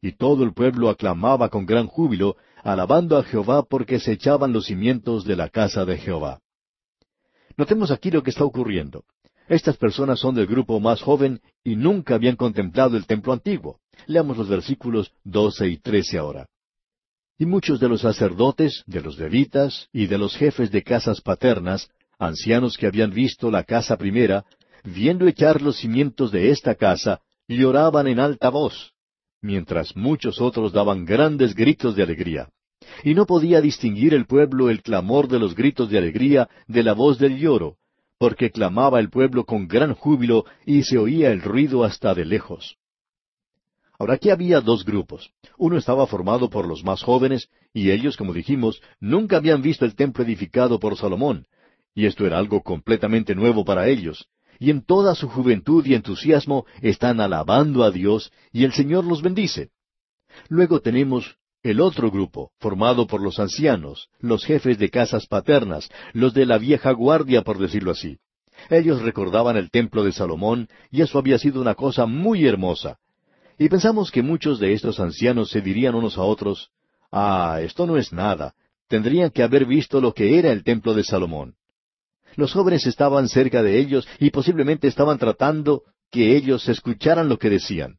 Y 0.00 0.12
todo 0.12 0.44
el 0.44 0.52
pueblo 0.52 0.90
aclamaba 0.90 1.48
con 1.48 1.64
gran 1.64 1.86
júbilo, 1.86 2.36
alabando 2.62 3.16
a 3.16 3.24
Jehová 3.24 3.62
porque 3.62 3.98
se 3.98 4.12
echaban 4.12 4.52
los 4.52 4.66
cimientos 4.66 5.24
de 5.24 5.36
la 5.36 5.48
casa 5.48 5.84
de 5.84 5.98
Jehová. 5.98 6.40
Notemos 7.56 7.90
aquí 7.90 8.10
lo 8.10 8.22
que 8.22 8.30
está 8.30 8.44
ocurriendo. 8.44 9.04
Estas 9.48 9.76
personas 9.76 10.20
son 10.20 10.34
del 10.34 10.46
grupo 10.46 10.80
más 10.80 11.02
joven 11.02 11.40
y 11.64 11.76
nunca 11.76 12.14
habían 12.14 12.36
contemplado 12.36 12.96
el 12.96 13.06
templo 13.06 13.32
antiguo. 13.32 13.80
Leamos 14.06 14.38
los 14.38 14.48
versículos 14.48 15.12
doce 15.24 15.68
y 15.68 15.78
trece 15.78 16.18
ahora. 16.18 16.46
Y 17.38 17.46
muchos 17.46 17.80
de 17.80 17.88
los 17.88 18.02
sacerdotes, 18.02 18.84
de 18.86 19.00
los 19.00 19.18
levitas 19.18 19.88
y 19.92 20.06
de 20.06 20.18
los 20.18 20.36
jefes 20.36 20.70
de 20.70 20.82
casas 20.82 21.20
paternas, 21.20 21.90
ancianos 22.18 22.76
que 22.78 22.86
habían 22.86 23.10
visto 23.10 23.50
la 23.50 23.64
casa 23.64 23.96
primera, 23.96 24.44
viendo 24.84 25.26
echar 25.26 25.60
los 25.60 25.76
cimientos 25.78 26.30
de 26.30 26.50
esta 26.50 26.74
casa, 26.76 27.20
lloraban 27.48 28.06
en 28.06 28.20
alta 28.20 28.48
voz, 28.48 28.92
mientras 29.42 29.96
muchos 29.96 30.40
otros 30.40 30.72
daban 30.72 31.04
grandes 31.04 31.54
gritos 31.54 31.94
de 31.96 32.04
alegría. 32.04 32.48
Y 33.04 33.14
no 33.14 33.26
podía 33.26 33.60
distinguir 33.60 34.14
el 34.14 34.26
pueblo 34.26 34.70
el 34.70 34.82
clamor 34.82 35.28
de 35.28 35.38
los 35.38 35.54
gritos 35.54 35.90
de 35.90 35.98
alegría 35.98 36.48
de 36.66 36.82
la 36.82 36.94
voz 36.94 37.18
del 37.18 37.38
lloro, 37.38 37.76
porque 38.18 38.50
clamaba 38.50 39.00
el 39.00 39.10
pueblo 39.10 39.44
con 39.44 39.66
gran 39.66 39.94
júbilo 39.94 40.44
y 40.64 40.84
se 40.84 40.96
oía 40.96 41.30
el 41.32 41.42
ruido 41.42 41.84
hasta 41.84 42.14
de 42.14 42.24
lejos. 42.24 42.76
Ahora 43.98 44.14
aquí 44.14 44.30
había 44.30 44.60
dos 44.60 44.84
grupos. 44.84 45.30
Uno 45.58 45.76
estaba 45.76 46.06
formado 46.06 46.50
por 46.50 46.66
los 46.66 46.82
más 46.82 47.02
jóvenes, 47.02 47.48
y 47.72 47.90
ellos, 47.90 48.16
como 48.16 48.32
dijimos, 48.32 48.80
nunca 49.00 49.36
habían 49.36 49.62
visto 49.62 49.84
el 49.84 49.94
templo 49.94 50.24
edificado 50.24 50.80
por 50.80 50.96
Salomón, 50.96 51.46
y 51.94 52.06
esto 52.06 52.26
era 52.26 52.38
algo 52.38 52.62
completamente 52.62 53.34
nuevo 53.34 53.64
para 53.64 53.88
ellos. 53.88 54.28
Y 54.62 54.70
en 54.70 54.80
toda 54.80 55.16
su 55.16 55.28
juventud 55.28 55.84
y 55.86 55.94
entusiasmo 55.94 56.66
están 56.82 57.20
alabando 57.20 57.82
a 57.82 57.90
Dios, 57.90 58.30
y 58.52 58.62
el 58.62 58.72
Señor 58.72 59.04
los 59.04 59.20
bendice. 59.20 59.70
Luego 60.48 60.78
tenemos 60.78 61.34
el 61.64 61.80
otro 61.80 62.12
grupo, 62.12 62.52
formado 62.60 63.08
por 63.08 63.20
los 63.20 63.40
ancianos, 63.40 64.08
los 64.20 64.44
jefes 64.44 64.78
de 64.78 64.88
casas 64.88 65.26
paternas, 65.26 65.90
los 66.12 66.32
de 66.32 66.46
la 66.46 66.58
vieja 66.58 66.92
guardia, 66.92 67.42
por 67.42 67.58
decirlo 67.58 67.90
así. 67.90 68.18
Ellos 68.70 69.02
recordaban 69.02 69.56
el 69.56 69.68
templo 69.68 70.04
de 70.04 70.12
Salomón, 70.12 70.68
y 70.92 71.02
eso 71.02 71.18
había 71.18 71.40
sido 71.40 71.60
una 71.60 71.74
cosa 71.74 72.06
muy 72.06 72.46
hermosa. 72.46 73.00
Y 73.58 73.68
pensamos 73.68 74.12
que 74.12 74.22
muchos 74.22 74.60
de 74.60 74.74
estos 74.74 75.00
ancianos 75.00 75.50
se 75.50 75.60
dirían 75.60 75.96
unos 75.96 76.16
a 76.16 76.22
otros, 76.22 76.70
Ah, 77.10 77.58
esto 77.62 77.84
no 77.84 77.96
es 77.96 78.12
nada. 78.12 78.54
Tendrían 78.86 79.30
que 79.30 79.42
haber 79.42 79.66
visto 79.66 80.00
lo 80.00 80.14
que 80.14 80.38
era 80.38 80.52
el 80.52 80.62
templo 80.62 80.94
de 80.94 81.02
Salomón. 81.02 81.56
Los 82.36 82.52
jóvenes 82.52 82.86
estaban 82.86 83.28
cerca 83.28 83.62
de 83.62 83.78
ellos 83.78 84.06
y 84.18 84.30
posiblemente 84.30 84.88
estaban 84.88 85.18
tratando 85.18 85.82
que 86.10 86.36
ellos 86.36 86.68
escucharan 86.68 87.28
lo 87.28 87.38
que 87.38 87.50
decían. 87.50 87.98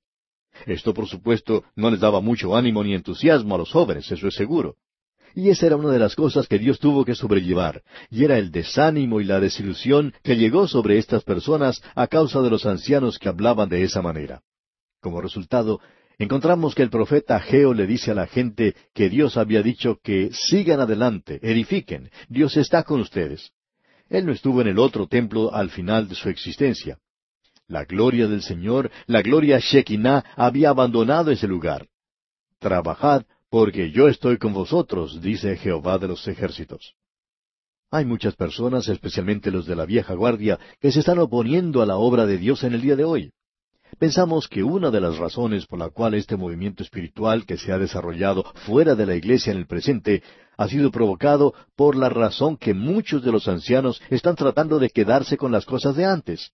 Esto, 0.65 0.93
por 0.93 1.07
supuesto, 1.07 1.63
no 1.75 1.89
les 1.89 1.99
daba 1.99 2.21
mucho 2.21 2.55
ánimo 2.55 2.83
ni 2.83 2.93
entusiasmo 2.93 3.55
a 3.55 3.57
los 3.57 3.71
jóvenes, 3.71 4.11
eso 4.11 4.27
es 4.27 4.35
seguro. 4.35 4.75
Y 5.35 5.49
esa 5.49 5.65
era 5.65 5.77
una 5.77 5.89
de 5.89 5.99
las 5.99 6.15
cosas 6.15 6.47
que 6.47 6.59
Dios 6.59 6.79
tuvo 6.79 7.05
que 7.05 7.15
sobrellevar, 7.15 7.81
y 8.11 8.23
era 8.23 8.37
el 8.37 8.51
desánimo 8.51 9.19
y 9.19 9.23
la 9.23 9.39
desilusión 9.39 10.13
que 10.21 10.37
llegó 10.37 10.67
sobre 10.67 10.99
estas 10.99 11.23
personas 11.23 11.81
a 11.95 12.05
causa 12.07 12.41
de 12.41 12.51
los 12.51 12.67
ancianos 12.67 13.17
que 13.17 13.29
hablaban 13.29 13.67
de 13.67 13.83
esa 13.83 14.03
manera. 14.03 14.43
Como 15.01 15.21
resultado, 15.21 15.79
encontramos 16.19 16.75
que 16.75 16.83
el 16.83 16.91
profeta 16.91 17.39
Geo 17.39 17.73
le 17.73 17.87
dice 17.87 18.11
a 18.11 18.15
la 18.15 18.27
gente 18.27 18.75
que 18.93 19.09
Dios 19.09 19.35
había 19.37 19.63
dicho 19.63 19.97
que 20.03 20.29
sigan 20.31 20.79
adelante, 20.79 21.39
edifiquen, 21.41 22.11
Dios 22.29 22.55
está 22.55 22.83
con 22.83 23.01
ustedes. 23.01 23.51
Él 24.13 24.27
no 24.27 24.31
estuvo 24.31 24.61
en 24.61 24.67
el 24.67 24.77
otro 24.77 25.07
templo 25.07 25.51
al 25.51 25.71
final 25.71 26.07
de 26.07 26.13
su 26.13 26.29
existencia. 26.29 26.99
La 27.67 27.83
gloria 27.83 28.27
del 28.27 28.43
Señor, 28.43 28.91
la 29.07 29.23
gloria 29.23 29.57
Shekinah, 29.59 30.23
había 30.35 30.69
abandonado 30.69 31.31
ese 31.31 31.47
lugar. 31.47 31.87
Trabajad, 32.59 33.23
porque 33.49 33.89
yo 33.89 34.07
estoy 34.07 34.37
con 34.37 34.53
vosotros, 34.53 35.19
dice 35.19 35.57
Jehová 35.57 35.97
de 35.97 36.09
los 36.09 36.27
ejércitos. 36.27 36.93
Hay 37.89 38.05
muchas 38.05 38.35
personas, 38.35 38.87
especialmente 38.87 39.49
los 39.49 39.65
de 39.65 39.75
la 39.75 39.87
vieja 39.87 40.13
guardia, 40.13 40.59
que 40.79 40.91
se 40.91 40.99
están 40.99 41.17
oponiendo 41.17 41.81
a 41.81 41.87
la 41.87 41.97
obra 41.97 42.27
de 42.27 42.37
Dios 42.37 42.63
en 42.63 42.75
el 42.75 42.81
día 42.81 42.95
de 42.95 43.05
hoy. 43.05 43.31
Pensamos 43.99 44.47
que 44.47 44.63
una 44.63 44.91
de 44.91 45.01
las 45.01 45.17
razones 45.17 45.65
por 45.65 45.79
la 45.79 45.89
cual 45.89 46.13
este 46.13 46.35
movimiento 46.35 46.83
espiritual 46.83 47.45
que 47.45 47.57
se 47.57 47.71
ha 47.71 47.77
desarrollado 47.77 48.43
fuera 48.65 48.95
de 48.95 49.05
la 49.05 49.15
iglesia 49.15 49.51
en 49.51 49.57
el 49.57 49.67
presente 49.67 50.23
ha 50.57 50.67
sido 50.67 50.91
provocado 50.91 51.53
por 51.75 51.95
la 51.95 52.09
razón 52.09 52.57
que 52.57 52.73
muchos 52.73 53.23
de 53.23 53.31
los 53.31 53.47
ancianos 53.47 54.01
están 54.09 54.35
tratando 54.35 54.79
de 54.79 54.89
quedarse 54.89 55.37
con 55.37 55.51
las 55.51 55.65
cosas 55.65 55.95
de 55.95 56.05
antes. 56.05 56.51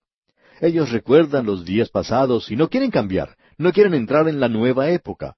Ellos 0.62 0.92
recuerdan 0.92 1.46
los 1.46 1.66
días 1.66 1.90
pasados 1.90 2.52
y 2.52 2.56
no 2.56 2.70
quieren 2.70 2.92
cambiar, 2.92 3.38
no 3.58 3.72
quieren 3.72 3.94
entrar 3.94 4.28
en 4.28 4.40
la 4.40 4.50
nueva 4.50 4.90
época. 4.90 5.36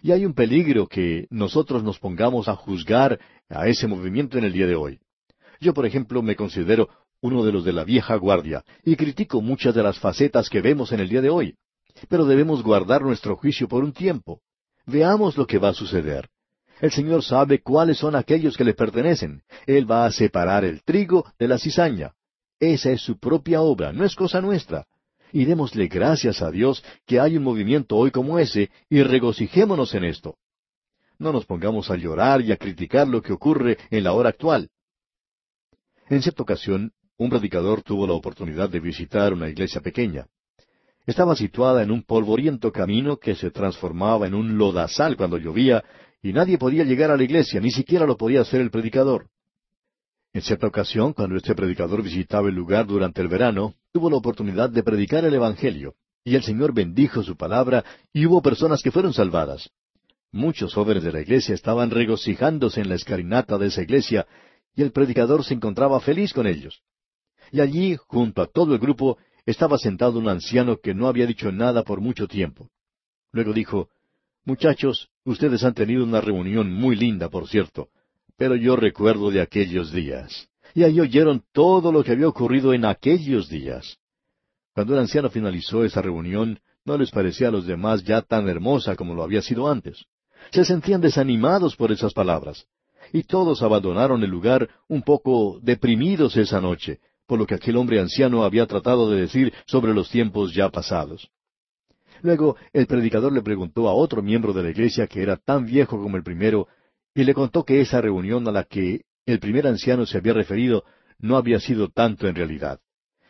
Y 0.00 0.12
hay 0.12 0.24
un 0.24 0.34
peligro 0.34 0.86
que 0.86 1.26
nosotros 1.30 1.82
nos 1.82 1.98
pongamos 1.98 2.48
a 2.48 2.56
juzgar 2.56 3.18
a 3.50 3.68
ese 3.68 3.86
movimiento 3.86 4.38
en 4.38 4.44
el 4.44 4.52
día 4.52 4.66
de 4.66 4.74
hoy. 4.74 5.00
Yo, 5.60 5.74
por 5.74 5.86
ejemplo, 5.86 6.22
me 6.22 6.34
considero 6.34 6.88
uno 7.22 7.44
de 7.44 7.52
los 7.52 7.64
de 7.64 7.72
la 7.72 7.84
vieja 7.84 8.16
guardia, 8.16 8.64
y 8.84 8.96
critico 8.96 9.40
muchas 9.40 9.74
de 9.74 9.82
las 9.82 9.98
facetas 9.98 10.50
que 10.50 10.60
vemos 10.60 10.92
en 10.92 11.00
el 11.00 11.08
día 11.08 11.22
de 11.22 11.30
hoy. 11.30 11.54
Pero 12.08 12.24
debemos 12.26 12.62
guardar 12.62 13.02
nuestro 13.02 13.36
juicio 13.36 13.68
por 13.68 13.84
un 13.84 13.92
tiempo. 13.92 14.40
Veamos 14.86 15.38
lo 15.38 15.46
que 15.46 15.58
va 15.58 15.68
a 15.68 15.74
suceder. 15.74 16.28
El 16.80 16.90
Señor 16.90 17.22
sabe 17.22 17.62
cuáles 17.62 17.98
son 17.98 18.16
aquellos 18.16 18.56
que 18.56 18.64
le 18.64 18.74
pertenecen. 18.74 19.42
Él 19.66 19.88
va 19.88 20.04
a 20.04 20.10
separar 20.10 20.64
el 20.64 20.82
trigo 20.82 21.24
de 21.38 21.46
la 21.46 21.58
cizaña. 21.58 22.12
Esa 22.58 22.90
es 22.90 23.00
su 23.00 23.18
propia 23.18 23.60
obra, 23.60 23.92
no 23.92 24.04
es 24.04 24.16
cosa 24.16 24.40
nuestra. 24.40 24.86
Y 25.32 25.44
démosle 25.44 25.86
gracias 25.86 26.42
a 26.42 26.50
Dios 26.50 26.84
que 27.06 27.20
hay 27.20 27.36
un 27.36 27.44
movimiento 27.44 27.96
hoy 27.96 28.10
como 28.10 28.38
ese, 28.38 28.70
y 28.90 29.02
regocijémonos 29.02 29.94
en 29.94 30.04
esto. 30.04 30.36
No 31.18 31.32
nos 31.32 31.46
pongamos 31.46 31.88
a 31.88 31.96
llorar 31.96 32.40
y 32.40 32.50
a 32.50 32.56
criticar 32.56 33.06
lo 33.06 33.22
que 33.22 33.32
ocurre 33.32 33.78
en 33.90 34.02
la 34.02 34.12
hora 34.12 34.30
actual. 34.30 34.68
En 36.08 36.20
cierta 36.20 36.42
ocasión, 36.42 36.92
un 37.22 37.30
predicador 37.30 37.82
tuvo 37.82 38.06
la 38.06 38.14
oportunidad 38.14 38.68
de 38.68 38.80
visitar 38.80 39.32
una 39.32 39.48
iglesia 39.48 39.80
pequeña. 39.80 40.26
Estaba 41.06 41.34
situada 41.34 41.82
en 41.82 41.90
un 41.90 42.02
polvoriento 42.02 42.70
camino 42.70 43.16
que 43.16 43.34
se 43.34 43.50
transformaba 43.50 44.26
en 44.26 44.34
un 44.34 44.56
lodazal 44.58 45.16
cuando 45.16 45.38
llovía 45.38 45.82
y 46.22 46.32
nadie 46.32 46.58
podía 46.58 46.84
llegar 46.84 47.10
a 47.10 47.16
la 47.16 47.24
iglesia, 47.24 47.60
ni 47.60 47.70
siquiera 47.70 48.06
lo 48.06 48.16
podía 48.16 48.42
hacer 48.42 48.60
el 48.60 48.70
predicador. 48.70 49.28
En 50.32 50.42
cierta 50.42 50.66
ocasión, 50.66 51.12
cuando 51.12 51.36
este 51.36 51.54
predicador 51.54 52.02
visitaba 52.02 52.48
el 52.48 52.54
lugar 52.54 52.86
durante 52.86 53.20
el 53.20 53.28
verano, 53.28 53.74
tuvo 53.92 54.08
la 54.08 54.16
oportunidad 54.16 54.70
de 54.70 54.82
predicar 54.82 55.24
el 55.24 55.34
Evangelio, 55.34 55.94
y 56.24 56.36
el 56.36 56.42
Señor 56.42 56.72
bendijo 56.72 57.22
su 57.22 57.36
palabra, 57.36 57.84
y 58.12 58.24
hubo 58.26 58.40
personas 58.40 58.80
que 58.82 58.92
fueron 58.92 59.12
salvadas. 59.12 59.68
Muchos 60.30 60.72
jóvenes 60.72 61.02
de 61.02 61.12
la 61.12 61.20
iglesia 61.20 61.54
estaban 61.54 61.90
regocijándose 61.90 62.80
en 62.80 62.88
la 62.88 62.94
escalinata 62.94 63.58
de 63.58 63.66
esa 63.66 63.82
iglesia, 63.82 64.26
y 64.74 64.82
el 64.82 64.92
predicador 64.92 65.44
se 65.44 65.54
encontraba 65.54 66.00
feliz 66.00 66.32
con 66.32 66.46
ellos. 66.46 66.82
Y 67.52 67.60
allí, 67.60 67.96
junto 68.08 68.40
a 68.42 68.46
todo 68.46 68.72
el 68.74 68.80
grupo, 68.80 69.18
estaba 69.44 69.76
sentado 69.76 70.18
un 70.18 70.28
anciano 70.28 70.78
que 70.78 70.94
no 70.94 71.06
había 71.06 71.26
dicho 71.26 71.52
nada 71.52 71.84
por 71.84 72.00
mucho 72.00 72.26
tiempo. 72.26 72.70
Luego 73.30 73.52
dijo, 73.52 73.90
Muchachos, 74.44 75.10
ustedes 75.24 75.62
han 75.62 75.74
tenido 75.74 76.02
una 76.02 76.20
reunión 76.20 76.72
muy 76.72 76.96
linda, 76.96 77.28
por 77.28 77.46
cierto, 77.46 77.90
pero 78.36 78.56
yo 78.56 78.74
recuerdo 78.74 79.30
de 79.30 79.40
aquellos 79.40 79.92
días. 79.92 80.48
Y 80.74 80.82
ahí 80.82 80.98
oyeron 80.98 81.44
todo 81.52 81.92
lo 81.92 82.02
que 82.02 82.12
había 82.12 82.26
ocurrido 82.26 82.72
en 82.72 82.86
aquellos 82.86 83.48
días. 83.48 83.98
Cuando 84.74 84.94
el 84.94 85.00
anciano 85.00 85.28
finalizó 85.28 85.84
esa 85.84 86.00
reunión, 86.00 86.58
no 86.84 86.96
les 86.96 87.10
parecía 87.10 87.48
a 87.48 87.50
los 87.50 87.66
demás 87.66 88.02
ya 88.02 88.22
tan 88.22 88.48
hermosa 88.48 88.96
como 88.96 89.14
lo 89.14 89.22
había 89.22 89.42
sido 89.42 89.70
antes. 89.70 90.06
Se 90.50 90.64
sentían 90.64 91.02
desanimados 91.02 91.76
por 91.76 91.92
esas 91.92 92.14
palabras. 92.14 92.66
Y 93.12 93.24
todos 93.24 93.62
abandonaron 93.62 94.24
el 94.24 94.30
lugar 94.30 94.70
un 94.88 95.02
poco 95.02 95.60
deprimidos 95.62 96.36
esa 96.36 96.60
noche, 96.60 97.00
lo 97.36 97.46
que 97.46 97.54
aquel 97.54 97.76
hombre 97.76 98.00
anciano 98.00 98.44
había 98.44 98.66
tratado 98.66 99.10
de 99.10 99.22
decir 99.22 99.52
sobre 99.66 99.94
los 99.94 100.10
tiempos 100.10 100.54
ya 100.54 100.70
pasados. 100.70 101.30
Luego 102.22 102.56
el 102.72 102.86
predicador 102.86 103.32
le 103.32 103.42
preguntó 103.42 103.88
a 103.88 103.94
otro 103.94 104.22
miembro 104.22 104.52
de 104.52 104.62
la 104.62 104.70
iglesia 104.70 105.06
que 105.06 105.22
era 105.22 105.36
tan 105.36 105.66
viejo 105.66 106.00
como 106.00 106.16
el 106.16 106.22
primero, 106.22 106.68
y 107.14 107.24
le 107.24 107.34
contó 107.34 107.64
que 107.64 107.80
esa 107.80 108.00
reunión 108.00 108.46
a 108.48 108.52
la 108.52 108.64
que 108.64 109.02
el 109.26 109.38
primer 109.38 109.66
anciano 109.66 110.06
se 110.06 110.18
había 110.18 110.32
referido 110.32 110.84
no 111.18 111.36
había 111.36 111.60
sido 111.60 111.88
tanto 111.88 112.28
en 112.28 112.34
realidad. 112.34 112.80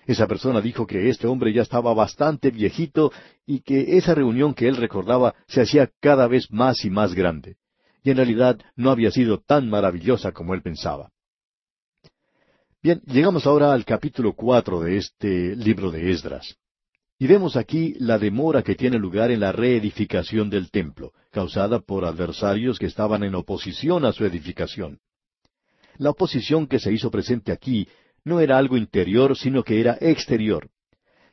Esa 0.06 0.26
persona 0.26 0.60
dijo 0.60 0.86
que 0.86 1.08
este 1.08 1.26
hombre 1.26 1.52
ya 1.52 1.62
estaba 1.62 1.94
bastante 1.94 2.50
viejito 2.50 3.12
y 3.46 3.60
que 3.60 3.96
esa 3.96 4.14
reunión 4.14 4.52
que 4.52 4.66
él 4.66 4.76
recordaba 4.76 5.34
se 5.46 5.62
hacía 5.62 5.90
cada 6.00 6.26
vez 6.26 6.50
más 6.50 6.84
y 6.84 6.90
más 6.90 7.14
grande. 7.14 7.56
Y 8.02 8.10
en 8.10 8.16
realidad 8.16 8.58
no 8.74 8.90
había 8.90 9.12
sido 9.12 9.38
tan 9.38 9.70
maravillosa 9.70 10.32
como 10.32 10.54
él 10.54 10.62
pensaba. 10.62 11.11
Bien, 12.84 13.00
llegamos 13.06 13.46
ahora 13.46 13.72
al 13.72 13.84
capítulo 13.84 14.32
cuatro 14.32 14.80
de 14.80 14.96
este 14.96 15.54
libro 15.54 15.92
de 15.92 16.10
Esdras. 16.10 16.56
Y 17.16 17.28
vemos 17.28 17.54
aquí 17.54 17.94
la 18.00 18.18
demora 18.18 18.64
que 18.64 18.74
tiene 18.74 18.98
lugar 18.98 19.30
en 19.30 19.38
la 19.38 19.52
reedificación 19.52 20.50
del 20.50 20.72
templo, 20.72 21.12
causada 21.30 21.78
por 21.78 22.04
adversarios 22.04 22.80
que 22.80 22.86
estaban 22.86 23.22
en 23.22 23.36
oposición 23.36 24.04
a 24.04 24.10
su 24.10 24.24
edificación. 24.24 24.98
La 25.96 26.10
oposición 26.10 26.66
que 26.66 26.80
se 26.80 26.92
hizo 26.92 27.08
presente 27.08 27.52
aquí 27.52 27.86
no 28.24 28.40
era 28.40 28.58
algo 28.58 28.76
interior, 28.76 29.36
sino 29.36 29.62
que 29.62 29.80
era 29.80 29.96
exterior. 30.00 30.68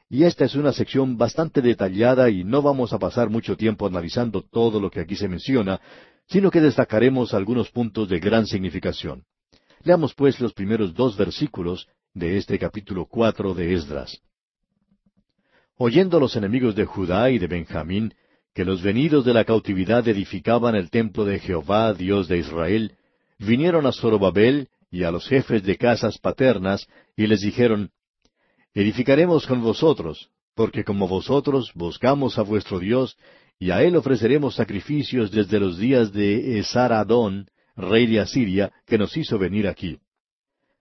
Y 0.08 0.26
esta 0.26 0.46
es 0.46 0.54
una 0.54 0.72
sección 0.72 1.18
bastante 1.18 1.64
detallada 1.64 2.30
y 2.30 2.44
no 2.44 2.62
vamos 2.62 2.94
a 2.94 3.00
pasar 3.00 3.32
mucho 3.32 3.58
tiempo 3.58 3.88
analizando 3.88 4.44
todo 4.44 4.80
lo 4.80 4.92
que 4.92 5.00
aquí 5.00 5.16
se 5.16 5.28
menciona, 5.28 5.82
sino 6.28 6.52
que 6.52 6.62
destacaremos 6.62 7.34
algunos 7.34 7.72
puntos 7.72 8.08
de 8.08 8.20
gran 8.20 8.46
significación. 8.46 9.24
Leamos 9.84 10.14
pues 10.14 10.40
los 10.40 10.54
primeros 10.54 10.94
dos 10.94 11.16
versículos 11.16 11.88
de 12.14 12.38
este 12.38 12.60
capítulo 12.60 13.06
cuatro 13.06 13.54
de 13.54 13.74
Esdras. 13.74 14.20
Oyendo 15.78 16.20
los 16.20 16.36
enemigos 16.36 16.76
de 16.76 16.86
Judá 16.86 17.32
y 17.32 17.40
de 17.40 17.48
Benjamín 17.48 18.14
que 18.54 18.66
los 18.66 18.82
venidos 18.82 19.24
de 19.24 19.34
la 19.34 19.46
cautividad 19.46 20.06
edificaban 20.08 20.76
el 20.76 20.90
templo 20.90 21.24
de 21.24 21.40
Jehová, 21.40 21.94
Dios 21.94 22.28
de 22.28 22.40
Israel, 22.40 22.98
vinieron 23.38 23.86
a 23.86 23.94
Zorobabel 23.94 24.68
y 24.92 25.04
a 25.04 25.12
los 25.12 25.28
jefes 25.28 25.64
de 25.64 25.78
casas 25.78 26.18
paternas, 26.18 26.88
y 27.16 27.28
les 27.28 27.42
dijeron, 27.42 27.92
Edificaremos 28.74 29.48
con 29.48 29.62
vosotros, 29.62 30.30
porque 30.56 30.84
como 30.84 31.08
vosotros 31.08 31.72
buscamos 31.74 32.38
a 32.38 32.42
vuestro 32.42 32.80
Dios, 32.80 33.16
y 33.60 33.72
a 33.72 33.84
él 33.84 33.96
ofreceremos 33.96 34.56
sacrificios 34.56 35.32
desde 35.32 35.60
los 35.60 35.78
días 35.78 36.12
de 36.12 36.60
Esar-Adón, 36.60 37.48
rey 37.80 38.08
de 38.08 38.20
Asiria, 38.20 38.72
que 38.86 38.98
nos 38.98 39.16
hizo 39.18 39.38
venir 39.38 39.68
aquí. 39.68 39.98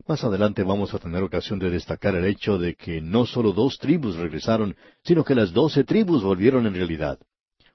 Más 0.06 0.24
adelante 0.24 0.62
vamos 0.62 0.94
a 0.94 0.98
tener 0.98 1.22
ocasión 1.22 1.58
de 1.58 1.70
destacar 1.70 2.14
el 2.14 2.24
hecho 2.24 2.58
de 2.58 2.74
que 2.74 3.00
no 3.00 3.26
solo 3.26 3.52
dos 3.52 3.78
tribus 3.78 4.16
regresaron, 4.16 4.74
sino 5.04 5.24
que 5.24 5.34
las 5.34 5.52
doce 5.52 5.84
tribus 5.84 6.22
volvieron 6.22 6.66
en 6.66 6.74
realidad. 6.74 7.18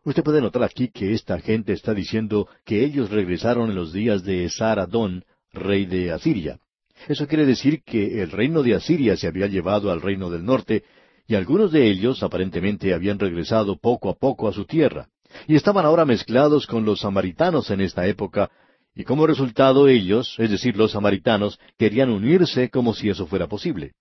Usted 0.05 0.23
puede 0.23 0.41
notar 0.41 0.63
aquí 0.63 0.89
que 0.89 1.13
esta 1.13 1.39
gente 1.39 1.73
está 1.73 1.93
diciendo 1.93 2.47
que 2.65 2.83
ellos 2.83 3.09
regresaron 3.09 3.69
en 3.69 3.75
los 3.75 3.93
días 3.93 4.23
de 4.23 4.45
Esar-Adón, 4.45 5.23
rey 5.53 5.85
de 5.85 6.11
Asiria. 6.11 6.59
Eso 7.07 7.27
quiere 7.27 7.45
decir 7.45 7.83
que 7.83 8.21
el 8.21 8.31
reino 8.31 8.63
de 8.63 8.75
Asiria 8.75 9.15
se 9.15 9.27
había 9.27 9.47
llevado 9.47 9.91
al 9.91 10.01
reino 10.01 10.29
del 10.29 10.43
norte, 10.43 10.83
y 11.27 11.35
algunos 11.35 11.71
de 11.71 11.89
ellos 11.89 12.21
aparentemente 12.21 12.93
habían 12.93 13.19
regresado 13.19 13.77
poco 13.77 14.09
a 14.09 14.15
poco 14.15 14.47
a 14.47 14.53
su 14.53 14.65
tierra, 14.65 15.07
y 15.47 15.55
estaban 15.55 15.85
ahora 15.85 16.05
mezclados 16.05 16.67
con 16.67 16.83
los 16.83 17.01
samaritanos 17.01 17.69
en 17.71 17.81
esta 17.81 18.05
época, 18.07 18.51
y 18.95 19.03
como 19.03 19.25
resultado 19.25 19.87
ellos, 19.87 20.35
es 20.37 20.51
decir, 20.51 20.77
los 20.77 20.91
samaritanos, 20.91 21.59
querían 21.77 22.09
unirse 22.09 22.69
como 22.69 22.93
si 22.93 23.09
eso 23.09 23.25
fuera 23.25 23.47
posible. 23.47 23.93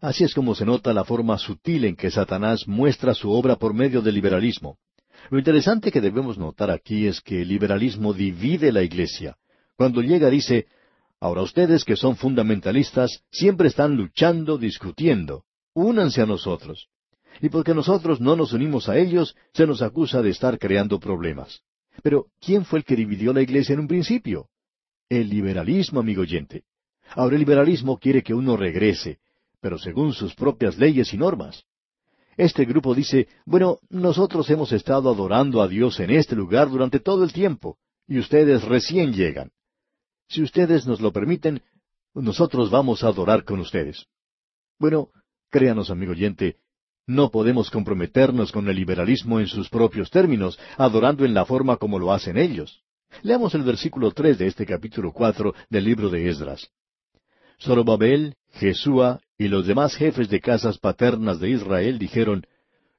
Así 0.00 0.24
es 0.24 0.34
como 0.34 0.54
se 0.54 0.64
nota 0.64 0.92
la 0.92 1.04
forma 1.04 1.38
sutil 1.38 1.84
en 1.84 1.96
que 1.96 2.10
Satanás 2.10 2.66
muestra 2.66 3.14
su 3.14 3.30
obra 3.30 3.56
por 3.56 3.74
medio 3.74 4.02
del 4.02 4.14
liberalismo. 4.14 4.78
Lo 5.30 5.38
interesante 5.38 5.90
que 5.90 6.00
debemos 6.00 6.38
notar 6.38 6.70
aquí 6.70 7.06
es 7.06 7.20
que 7.20 7.42
el 7.42 7.48
liberalismo 7.48 8.12
divide 8.12 8.72
la 8.72 8.82
iglesia. 8.82 9.36
Cuando 9.76 10.02
llega 10.02 10.28
dice, 10.28 10.66
ahora 11.20 11.42
ustedes 11.42 11.84
que 11.84 11.96
son 11.96 12.16
fundamentalistas 12.16 13.22
siempre 13.30 13.68
están 13.68 13.96
luchando, 13.96 14.58
discutiendo, 14.58 15.44
únanse 15.74 16.20
a 16.20 16.26
nosotros. 16.26 16.88
Y 17.40 17.48
porque 17.48 17.74
nosotros 17.74 18.20
no 18.20 18.36
nos 18.36 18.52
unimos 18.52 18.88
a 18.88 18.96
ellos, 18.98 19.34
se 19.52 19.66
nos 19.66 19.82
acusa 19.82 20.22
de 20.22 20.30
estar 20.30 20.58
creando 20.58 21.00
problemas. 21.00 21.62
Pero, 22.02 22.26
¿quién 22.40 22.64
fue 22.64 22.80
el 22.80 22.84
que 22.84 22.96
dividió 22.96 23.32
la 23.32 23.42
iglesia 23.42 23.74
en 23.74 23.80
un 23.80 23.88
principio? 23.88 24.48
El 25.08 25.28
liberalismo, 25.28 26.00
amigo 26.00 26.22
oyente. 26.22 26.64
Ahora 27.10 27.36
el 27.36 27.40
liberalismo 27.40 27.98
quiere 27.98 28.22
que 28.22 28.34
uno 28.34 28.56
regrese, 28.56 29.18
pero 29.60 29.78
según 29.78 30.12
sus 30.12 30.34
propias 30.34 30.78
leyes 30.78 31.12
y 31.14 31.18
normas. 31.18 31.64
Este 32.36 32.64
grupo 32.64 32.94
dice, 32.94 33.28
bueno, 33.46 33.78
nosotros 33.88 34.50
hemos 34.50 34.72
estado 34.72 35.10
adorando 35.10 35.62
a 35.62 35.68
Dios 35.68 36.00
en 36.00 36.10
este 36.10 36.34
lugar 36.34 36.68
durante 36.68 36.98
todo 36.98 37.22
el 37.22 37.32
tiempo, 37.32 37.78
y 38.08 38.18
ustedes 38.18 38.64
recién 38.64 39.12
llegan. 39.12 39.52
Si 40.28 40.42
ustedes 40.42 40.86
nos 40.86 41.00
lo 41.00 41.12
permiten, 41.12 41.62
nosotros 42.14 42.70
vamos 42.70 43.04
a 43.04 43.08
adorar 43.08 43.44
con 43.44 43.60
ustedes. 43.60 44.06
Bueno, 44.78 45.10
créanos, 45.50 45.90
amigo 45.90 46.12
oyente, 46.12 46.56
no 47.06 47.30
podemos 47.30 47.70
comprometernos 47.70 48.50
con 48.52 48.68
el 48.68 48.76
liberalismo 48.76 49.40
en 49.40 49.46
sus 49.46 49.68
propios 49.68 50.10
términos, 50.10 50.58
adorando 50.76 51.24
en 51.24 51.34
la 51.34 51.44
forma 51.44 51.76
como 51.76 51.98
lo 51.98 52.12
hacen 52.12 52.36
ellos. 52.36 52.82
Leamos 53.22 53.54
el 53.54 53.62
versículo 53.62 54.10
tres 54.10 54.38
de 54.38 54.46
este 54.46 54.66
capítulo 54.66 55.12
cuatro 55.12 55.54
del 55.68 55.84
libro 55.84 56.08
de 56.08 56.28
Esdras. 56.28 56.68
Zorobabel, 57.60 58.34
Jesúa 58.54 59.20
y 59.38 59.48
los 59.48 59.66
demás 59.66 59.94
jefes 59.94 60.28
de 60.28 60.40
casas 60.40 60.78
paternas 60.78 61.40
de 61.40 61.50
Israel 61.50 61.98
dijeron, 61.98 62.44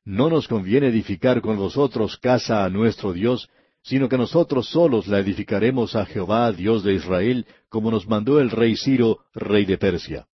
no 0.05 0.29
nos 0.29 0.47
conviene 0.47 0.87
edificar 0.87 1.41
con 1.41 1.57
vosotros 1.57 2.17
casa 2.17 2.63
a 2.63 2.69
nuestro 2.69 3.11
Dios, 3.11 3.49
sino 3.81 4.07
que 4.07 4.17
nosotros 4.17 4.69
solos 4.69 5.07
la 5.07 5.19
edificaremos 5.19 5.95
a 5.95 6.05
Jehová, 6.05 6.51
Dios 6.51 6.83
de 6.83 6.93
Israel, 6.93 7.45
como 7.69 7.91
nos 7.91 8.07
mandó 8.07 8.39
el 8.39 8.51
rey 8.51 8.75
Ciro, 8.77 9.19
rey 9.33 9.65
de 9.65 9.77
Persia. 9.77 10.27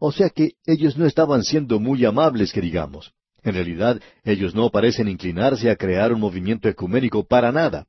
O 0.00 0.12
sea 0.12 0.30
que 0.30 0.54
ellos 0.64 0.96
no 0.96 1.04
estaban 1.04 1.44
siendo 1.44 1.78
muy 1.78 2.06
amables, 2.06 2.52
que 2.52 2.62
digamos. 2.62 3.12
En 3.42 3.52
realidad, 3.52 4.00
ellos 4.24 4.54
no 4.54 4.70
parecen 4.70 5.08
inclinarse 5.08 5.70
a 5.70 5.76
crear 5.76 6.12
un 6.12 6.20
movimiento 6.20 6.70
ecuménico 6.70 7.22
para 7.22 7.52
nada. 7.52 7.86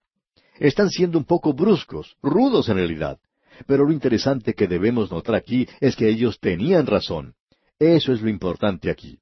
Están 0.59 0.89
siendo 0.89 1.17
un 1.17 1.23
poco 1.23 1.53
bruscos, 1.53 2.17
rudos 2.21 2.67
en 2.67 2.75
realidad. 2.75 3.17
Pero 3.65 3.85
lo 3.85 3.93
interesante 3.93 4.53
que 4.53 4.67
debemos 4.67 5.09
notar 5.09 5.35
aquí 5.35 5.65
es 5.79 5.95
que 5.95 6.09
ellos 6.09 6.37
tenían 6.39 6.85
razón. 6.85 7.33
Eso 7.79 8.11
es 8.11 8.21
lo 8.21 8.29
importante 8.29 8.91
aquí. 8.91 9.19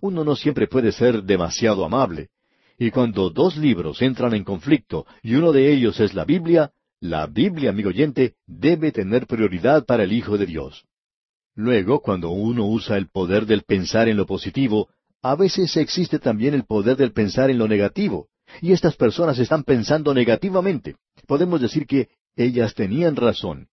Uno 0.00 0.22
no 0.22 0.36
siempre 0.36 0.68
puede 0.68 0.92
ser 0.92 1.24
demasiado 1.24 1.84
amable. 1.84 2.28
Y 2.78 2.92
cuando 2.92 3.30
dos 3.30 3.56
libros 3.56 4.00
entran 4.00 4.32
en 4.34 4.44
conflicto 4.44 5.06
y 5.22 5.34
uno 5.34 5.50
de 5.50 5.72
ellos 5.72 5.98
es 5.98 6.14
la 6.14 6.24
Biblia, 6.24 6.70
la 7.00 7.26
Biblia, 7.26 7.70
amigo 7.70 7.88
oyente, 7.88 8.34
debe 8.46 8.92
tener 8.92 9.26
prioridad 9.26 9.84
para 9.84 10.04
el 10.04 10.12
Hijo 10.12 10.38
de 10.38 10.46
Dios. 10.46 10.84
Luego, 11.58 12.02
cuando 12.02 12.30
uno 12.30 12.68
usa 12.68 12.96
el 12.96 13.08
poder 13.08 13.44
del 13.44 13.64
pensar 13.64 14.08
en 14.08 14.16
lo 14.16 14.26
positivo, 14.26 14.90
a 15.22 15.34
veces 15.34 15.76
existe 15.76 16.20
también 16.20 16.54
el 16.54 16.64
poder 16.64 16.96
del 16.96 17.10
pensar 17.10 17.50
en 17.50 17.58
lo 17.58 17.66
negativo. 17.66 18.28
Y 18.62 18.70
estas 18.70 18.94
personas 18.94 19.40
están 19.40 19.64
pensando 19.64 20.14
negativamente. 20.14 20.94
Podemos 21.26 21.60
decir 21.60 21.84
que 21.88 22.10
ellas 22.36 22.74
tenían 22.74 23.16
razón. 23.16 23.66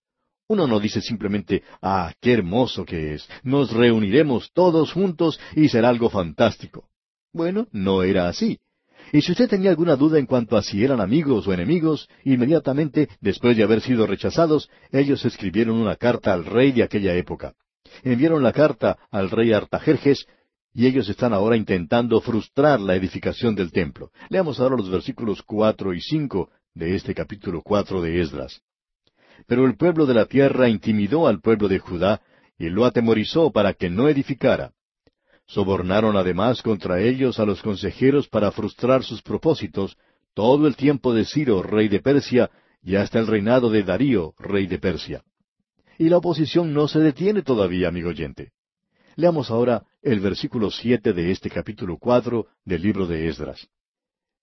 Uno 0.48 0.66
no 0.66 0.80
dice 0.80 1.00
simplemente, 1.00 1.62
ah, 1.80 2.12
qué 2.20 2.34
hermoso 2.34 2.86
que 2.86 3.14
es, 3.14 3.30
nos 3.44 3.72
reuniremos 3.72 4.50
todos 4.52 4.92
juntos 4.92 5.40
y 5.56 5.70
será 5.70 5.90
algo 5.90 6.10
fantástico. 6.10 6.90
Bueno, 7.32 7.68
no 7.72 8.02
era 8.02 8.28
así. 8.28 8.58
Y 9.14 9.22
si 9.22 9.34
usted 9.34 9.48
tenía 9.48 9.70
alguna 9.70 9.96
duda 9.96 10.18
en 10.18 10.26
cuanto 10.26 10.58
a 10.58 10.64
si 10.64 10.84
eran 10.84 11.02
amigos 11.02 11.48
o 11.48 11.54
enemigos, 11.54 12.10
inmediatamente, 12.24 13.10
después 13.22 13.56
de 13.56 13.62
haber 13.62 13.82
sido 13.82 14.08
rechazados, 14.08 14.72
ellos 14.92 15.24
escribieron 15.24 15.76
una 15.76 15.96
carta 15.98 16.34
al 16.34 16.46
rey 16.46 16.72
de 16.72 16.82
aquella 16.82 17.14
época. 17.14 17.54
Enviaron 18.04 18.44
la 18.44 18.52
carta 18.52 18.98
al 19.12 19.30
rey 19.30 19.54
Artajerjes, 19.54 20.28
y 20.74 20.88
ellos 20.88 21.08
están 21.08 21.34
ahora 21.34 21.56
intentando 21.56 22.20
frustrar 22.20 22.82
la 22.82 22.96
edificación 22.96 23.56
del 23.56 23.72
templo. 23.72 24.12
Leamos 24.30 24.60
ahora 24.60 24.76
los 24.76 24.90
versículos 24.90 25.42
cuatro 25.42 25.94
y 25.94 26.02
cinco 26.02 26.50
de 26.74 26.96
este 26.96 27.16
capítulo 27.16 27.62
cuatro 27.62 28.02
de 28.02 28.22
Esdras. 28.22 28.62
Pero 29.48 29.66
el 29.66 29.78
pueblo 29.78 30.06
de 30.06 30.14
la 30.14 30.26
tierra 30.26 30.68
intimidó 30.68 31.28
al 31.28 31.40
pueblo 31.40 31.68
de 31.70 31.80
Judá 31.80 32.22
y 32.58 32.70
lo 32.70 32.86
atemorizó 32.86 33.52
para 33.52 33.74
que 33.74 33.90
no 33.90 34.10
edificara. 34.10 34.74
Sobornaron 35.48 36.18
además 36.18 36.62
contra 36.62 37.02
ellos 37.02 37.40
a 37.40 37.46
los 37.46 37.62
consejeros 37.62 38.28
para 38.28 38.52
frustrar 38.52 39.04
sus 39.04 39.22
propósitos 39.22 39.98
todo 40.34 40.68
el 40.68 40.76
tiempo 40.76 41.14
de 41.14 41.24
Ciro, 41.26 41.64
rey 41.64 41.88
de 41.88 42.02
Persia, 42.02 42.50
y 42.84 42.98
hasta 42.98 43.20
el 43.20 43.28
reinado 43.28 43.70
de 43.70 43.84
Darío, 43.84 44.34
rey 44.38 44.68
de 44.68 44.80
Persia. 44.80 45.24
Y 45.98 46.10
la 46.10 46.18
oposición 46.18 46.74
no 46.74 46.88
se 46.88 47.00
detiene 47.00 47.42
todavía, 47.42 47.88
amigo 47.88 48.10
oyente. 48.10 48.52
Leamos 49.16 49.50
ahora 49.50 49.84
el 50.02 50.20
versículo 50.20 50.70
siete 50.70 51.14
de 51.14 51.32
este 51.32 51.50
capítulo 51.50 51.98
cuatro 51.98 52.48
del 52.66 52.82
libro 52.82 53.08
de 53.08 53.28
Esdras. 53.30 53.68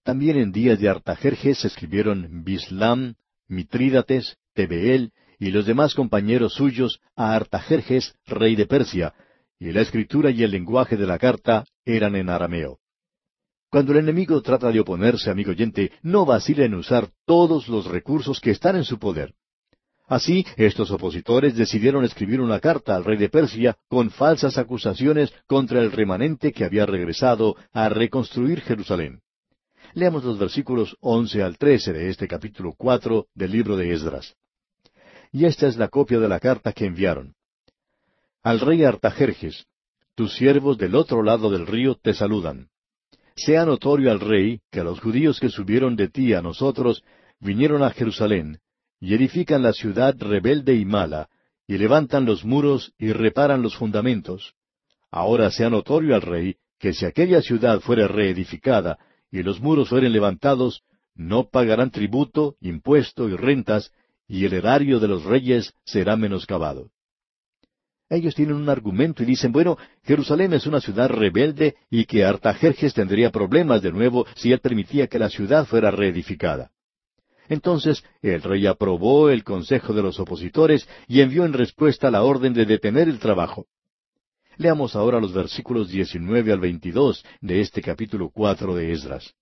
También 0.03 0.39
en 0.39 0.51
días 0.51 0.81
de 0.81 0.89
Artajerjes 0.89 1.65
escribieron 1.65 2.43
Bislam, 2.43 3.15
Mitrídates, 3.49 4.39
Tebeel 4.55 5.13
y 5.39 5.51
los 5.51 5.67
demás 5.67 5.95
compañeros 5.95 6.55
suyos 6.55 7.01
a 7.15 7.35
Artajerjes, 7.35 8.15
rey 8.27 8.57
de 8.57 8.67
Persia, 8.67 9.15
y 9.59 9.73
la 9.73 9.83
escritura 9.83 10.31
y 10.31 10.43
el 10.43 10.51
lenguaje 10.51 10.97
de 10.97 11.07
la 11.07 11.19
carta 11.19 11.65
eran 11.85 12.17
en 12.17 12.31
arameo. 12.31 12.79
Cuando 13.71 13.93
el 13.93 13.99
enemigo 13.99 14.41
trata 14.43 14.71
de 14.71 14.81
oponerse, 14.81 15.31
amigo 15.31 15.51
oyente, 15.51 15.93
no 16.03 16.25
vacila 16.25 16.65
en 16.65 16.75
usar 16.75 17.11
todos 17.27 17.69
los 17.69 17.87
recursos 17.87 18.41
que 18.41 18.51
están 18.51 18.77
en 18.77 18.85
su 18.85 18.99
poder. 18.99 19.35
Así, 20.13 20.45
estos 20.59 20.91
opositores 20.91 21.57
decidieron 21.57 22.05
escribir 22.05 22.43
una 22.43 22.61
carta 22.61 22.95
al 22.95 23.03
rey 23.03 23.17
de 23.17 23.31
Persia 23.31 23.79
con 23.89 24.11
falsas 24.11 24.59
acusaciones 24.59 25.33
contra 25.47 25.81
el 25.81 25.91
remanente 25.91 26.53
que 26.53 26.67
había 26.67 26.85
regresado 26.85 27.57
a 27.73 27.89
reconstruir 27.89 28.61
Jerusalén. 28.61 29.23
Leamos 29.95 30.23
los 30.23 30.39
versículos 30.39 30.99
once 31.01 31.43
al 31.43 31.57
trece 31.57 31.95
de 31.95 32.11
este 32.11 32.29
capítulo 32.29 32.75
cuatro 32.77 33.29
del 33.35 33.53
libro 33.53 33.75
de 33.79 33.91
Esdras. 33.91 34.37
Y 35.33 35.47
esta 35.47 35.67
es 35.67 35.79
la 35.79 35.89
copia 35.89 36.19
de 36.19 36.29
la 36.29 36.41
carta 36.41 36.75
que 36.75 36.85
enviaron. 36.85 37.35
Al 38.43 38.61
rey 38.61 38.85
Artajerjes, 38.85 39.65
tus 40.15 40.35
siervos 40.35 40.77
del 40.77 40.95
otro 40.95 41.23
lado 41.23 41.49
del 41.49 41.67
río 41.67 41.95
te 41.95 42.13
saludan. 42.13 42.69
Sea 43.35 43.65
notorio 43.65 44.11
al 44.11 44.21
rey 44.21 44.61
que 44.71 44.85
los 44.85 45.01
judíos 45.01 45.41
que 45.41 45.49
subieron 45.49 45.97
de 45.97 46.09
ti 46.09 46.35
a 46.35 46.43
nosotros 46.43 47.03
vinieron 47.41 47.83
a 47.83 47.89
Jerusalén, 47.89 48.59
y 49.03 49.15
edifican 49.15 49.65
la 49.65 49.73
ciudad 49.73 50.15
rebelde 50.17 50.77
y 50.77 50.85
mala, 50.85 51.29
y 51.67 51.77
levantan 51.77 52.25
los 52.25 52.45
muros 52.45 52.93
y 52.97 53.13
reparan 53.13 53.61
los 53.61 53.75
fundamentos. 53.75 54.55
Ahora 55.11 55.51
sea 55.51 55.69
notorio 55.69 56.15
al 56.15 56.23
rey 56.23 56.55
que 56.79 56.93
si 56.93 57.05
aquella 57.05 57.43
ciudad 57.43 57.81
fuera 57.81 58.07
reedificada 58.07 59.01
y 59.29 59.43
los 59.43 59.61
muros 59.61 59.89
fueren 59.89 60.13
levantados, 60.13 60.85
no 61.17 61.49
pagarán 61.51 61.91
tributo, 61.91 62.55
impuesto 62.61 63.29
y 63.29 63.35
rentas, 63.35 63.91
y 64.29 64.45
el 64.45 64.53
erario 64.53 65.01
de 65.01 65.09
los 65.09 65.25
reyes 65.25 65.75
será 65.85 66.17
menoscabado. 66.17 66.91
Ellos 68.09 68.37
tienen 68.37 68.55
un 68.55 68.69
argumento 68.69 69.25
y 69.25 69.27
dicen, 69.27 69.51
bueno, 69.51 69.79
Jerusalén 70.05 70.53
es 70.53 70.65
una 70.69 70.81
ciudad 70.81 71.09
rebelde 71.09 71.75
y 71.91 72.05
que 72.05 72.25
Artajerjes 72.25 72.95
tendría 72.95 73.33
problemas 73.33 73.83
de 73.83 73.91
nuevo 73.91 74.27
si 74.37 74.53
él 74.53 74.61
permitía 74.61 75.09
que 75.09 75.19
la 75.19 75.29
ciudad 75.29 75.67
fuera 75.67 75.91
reedificada. 75.91 76.71
Entonces 77.53 78.03
el 78.23 78.41
rey 78.41 78.67
aprobó 78.67 79.29
el 79.29 79.45
consejo 79.45 79.93
de 79.93 80.03
los 80.03 80.19
opositores 80.19 80.89
y 81.07 81.21
envió 81.21 81.45
en 81.45 81.53
respuesta 81.53 82.11
la 82.11 82.23
orden 82.23 82.55
de 82.55 82.65
detener 82.65 83.11
el 83.11 83.19
trabajo. 83.19 83.67
Leamos 84.57 84.97
ahora 84.97 85.21
los 85.21 85.35
versículos 85.35 85.91
19 85.91 86.51
al 86.51 86.61
22 86.61 87.23
de 87.43 87.61
este 87.61 87.83
capítulo 87.83 88.31
cuatro 88.31 88.75
de 88.75 88.93
Esdras. 88.93 89.35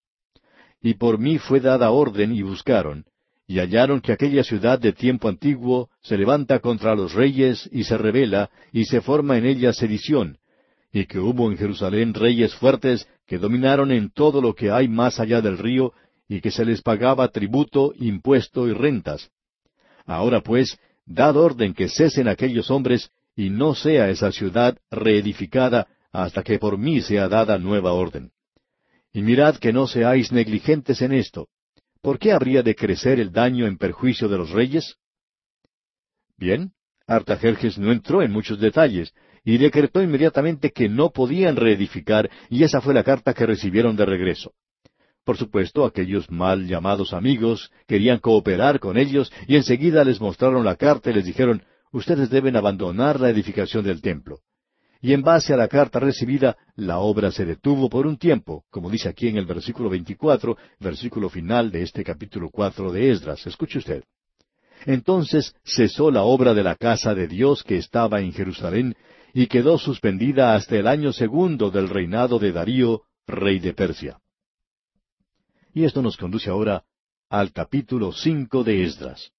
Y 0.82 0.94
por 0.94 1.20
mí 1.20 1.38
fue 1.38 1.60
dada 1.60 1.92
orden 1.92 2.34
y 2.34 2.42
buscaron, 2.42 3.04
y 3.46 3.60
hallaron 3.60 4.00
que 4.00 4.10
aquella 4.10 4.42
ciudad 4.42 4.80
de 4.80 4.92
tiempo 4.92 5.28
antiguo 5.28 5.88
se 6.02 6.18
levanta 6.18 6.58
contra 6.58 6.96
los 6.96 7.14
reyes 7.14 7.68
y 7.70 7.84
se 7.84 7.96
revela, 7.96 8.50
y 8.72 8.86
se 8.86 9.02
forma 9.02 9.38
en 9.38 9.46
ella 9.46 9.72
sedición, 9.72 10.38
y 10.92 11.06
que 11.06 11.20
hubo 11.20 11.48
en 11.48 11.56
Jerusalén 11.56 12.12
reyes 12.12 12.56
fuertes 12.56 13.06
que 13.28 13.38
dominaron 13.38 13.92
en 13.92 14.10
todo 14.10 14.42
lo 14.42 14.56
que 14.56 14.72
hay 14.72 14.88
más 14.88 15.20
allá 15.20 15.40
del 15.40 15.58
río, 15.58 15.92
y 16.30 16.40
que 16.40 16.52
se 16.52 16.64
les 16.64 16.80
pagaba 16.80 17.26
tributo, 17.26 17.92
impuesto 17.96 18.68
y 18.68 18.72
rentas. 18.72 19.32
Ahora 20.06 20.40
pues, 20.40 20.78
dad 21.04 21.36
orden 21.36 21.74
que 21.74 21.88
cesen 21.88 22.28
aquellos 22.28 22.70
hombres, 22.70 23.10
y 23.34 23.50
no 23.50 23.74
sea 23.74 24.08
esa 24.10 24.30
ciudad 24.30 24.78
reedificada 24.92 25.88
hasta 26.12 26.44
que 26.44 26.60
por 26.60 26.78
mí 26.78 27.00
sea 27.00 27.28
dada 27.28 27.58
nueva 27.58 27.94
orden. 27.94 28.30
Y 29.12 29.22
mirad 29.22 29.56
que 29.56 29.72
no 29.72 29.88
seáis 29.88 30.30
negligentes 30.30 31.02
en 31.02 31.14
esto, 31.14 31.48
¿por 32.00 32.20
qué 32.20 32.30
habría 32.30 32.62
de 32.62 32.76
crecer 32.76 33.18
el 33.18 33.32
daño 33.32 33.66
en 33.66 33.76
perjuicio 33.76 34.28
de 34.28 34.38
los 34.38 34.50
reyes? 34.50 34.94
Bien, 36.36 36.70
Artajerjes 37.08 37.76
no 37.76 37.90
entró 37.90 38.22
en 38.22 38.30
muchos 38.30 38.60
detalles 38.60 39.12
y 39.42 39.58
decretó 39.58 40.00
inmediatamente 40.00 40.70
que 40.70 40.88
no 40.88 41.10
podían 41.10 41.56
reedificar 41.56 42.30
y 42.48 42.62
esa 42.62 42.80
fue 42.80 42.94
la 42.94 43.02
carta 43.02 43.34
que 43.34 43.46
recibieron 43.46 43.96
de 43.96 44.06
regreso. 44.06 44.52
Por 45.24 45.36
supuesto, 45.36 45.84
aquellos 45.84 46.30
mal 46.30 46.66
llamados 46.66 47.12
amigos 47.12 47.70
querían 47.86 48.18
cooperar 48.18 48.80
con 48.80 48.96
ellos 48.96 49.32
y 49.46 49.56
enseguida 49.56 50.04
les 50.04 50.20
mostraron 50.20 50.64
la 50.64 50.76
carta 50.76 51.10
y 51.10 51.14
les 51.14 51.24
dijeron, 51.24 51.62
ustedes 51.92 52.30
deben 52.30 52.56
abandonar 52.56 53.20
la 53.20 53.30
edificación 53.30 53.84
del 53.84 54.00
templo 54.00 54.40
y 55.02 55.14
en 55.14 55.22
base 55.22 55.54
a 55.54 55.56
la 55.56 55.68
carta 55.68 55.98
recibida, 55.98 56.56
la 56.76 56.98
obra 56.98 57.30
se 57.30 57.46
detuvo 57.46 57.88
por 57.88 58.06
un 58.06 58.18
tiempo, 58.18 58.64
como 58.70 58.90
dice 58.90 59.08
aquí 59.08 59.28
en 59.28 59.38
el 59.38 59.46
versículo 59.46 59.88
24, 59.88 60.56
versículo 60.78 61.30
final 61.30 61.70
de 61.70 61.82
este 61.82 62.04
capítulo 62.04 62.50
4 62.50 62.92
de 62.92 63.10
Esdras. 63.10 63.46
Escuche 63.46 63.78
usted. 63.78 64.04
Entonces 64.84 65.54
cesó 65.64 66.10
la 66.10 66.22
obra 66.22 66.54
de 66.54 66.62
la 66.62 66.74
casa 66.74 67.14
de 67.14 67.28
Dios 67.28 67.62
que 67.62 67.76
estaba 67.76 68.20
en 68.20 68.32
Jerusalén 68.32 68.94
y 69.32 69.46
quedó 69.46 69.78
suspendida 69.78 70.54
hasta 70.54 70.76
el 70.76 70.86
año 70.86 71.12
segundo 71.12 71.70
del 71.70 71.88
reinado 71.88 72.38
de 72.38 72.52
Darío, 72.52 73.02
rey 73.26 73.58
de 73.58 73.72
Persia. 73.72 74.18
Y 75.72 75.84
esto 75.84 76.02
nos 76.02 76.16
conduce 76.16 76.50
ahora 76.50 76.84
al 77.28 77.52
capítulo 77.52 78.12
cinco 78.12 78.64
de 78.64 78.82
Esdras. 78.82 79.30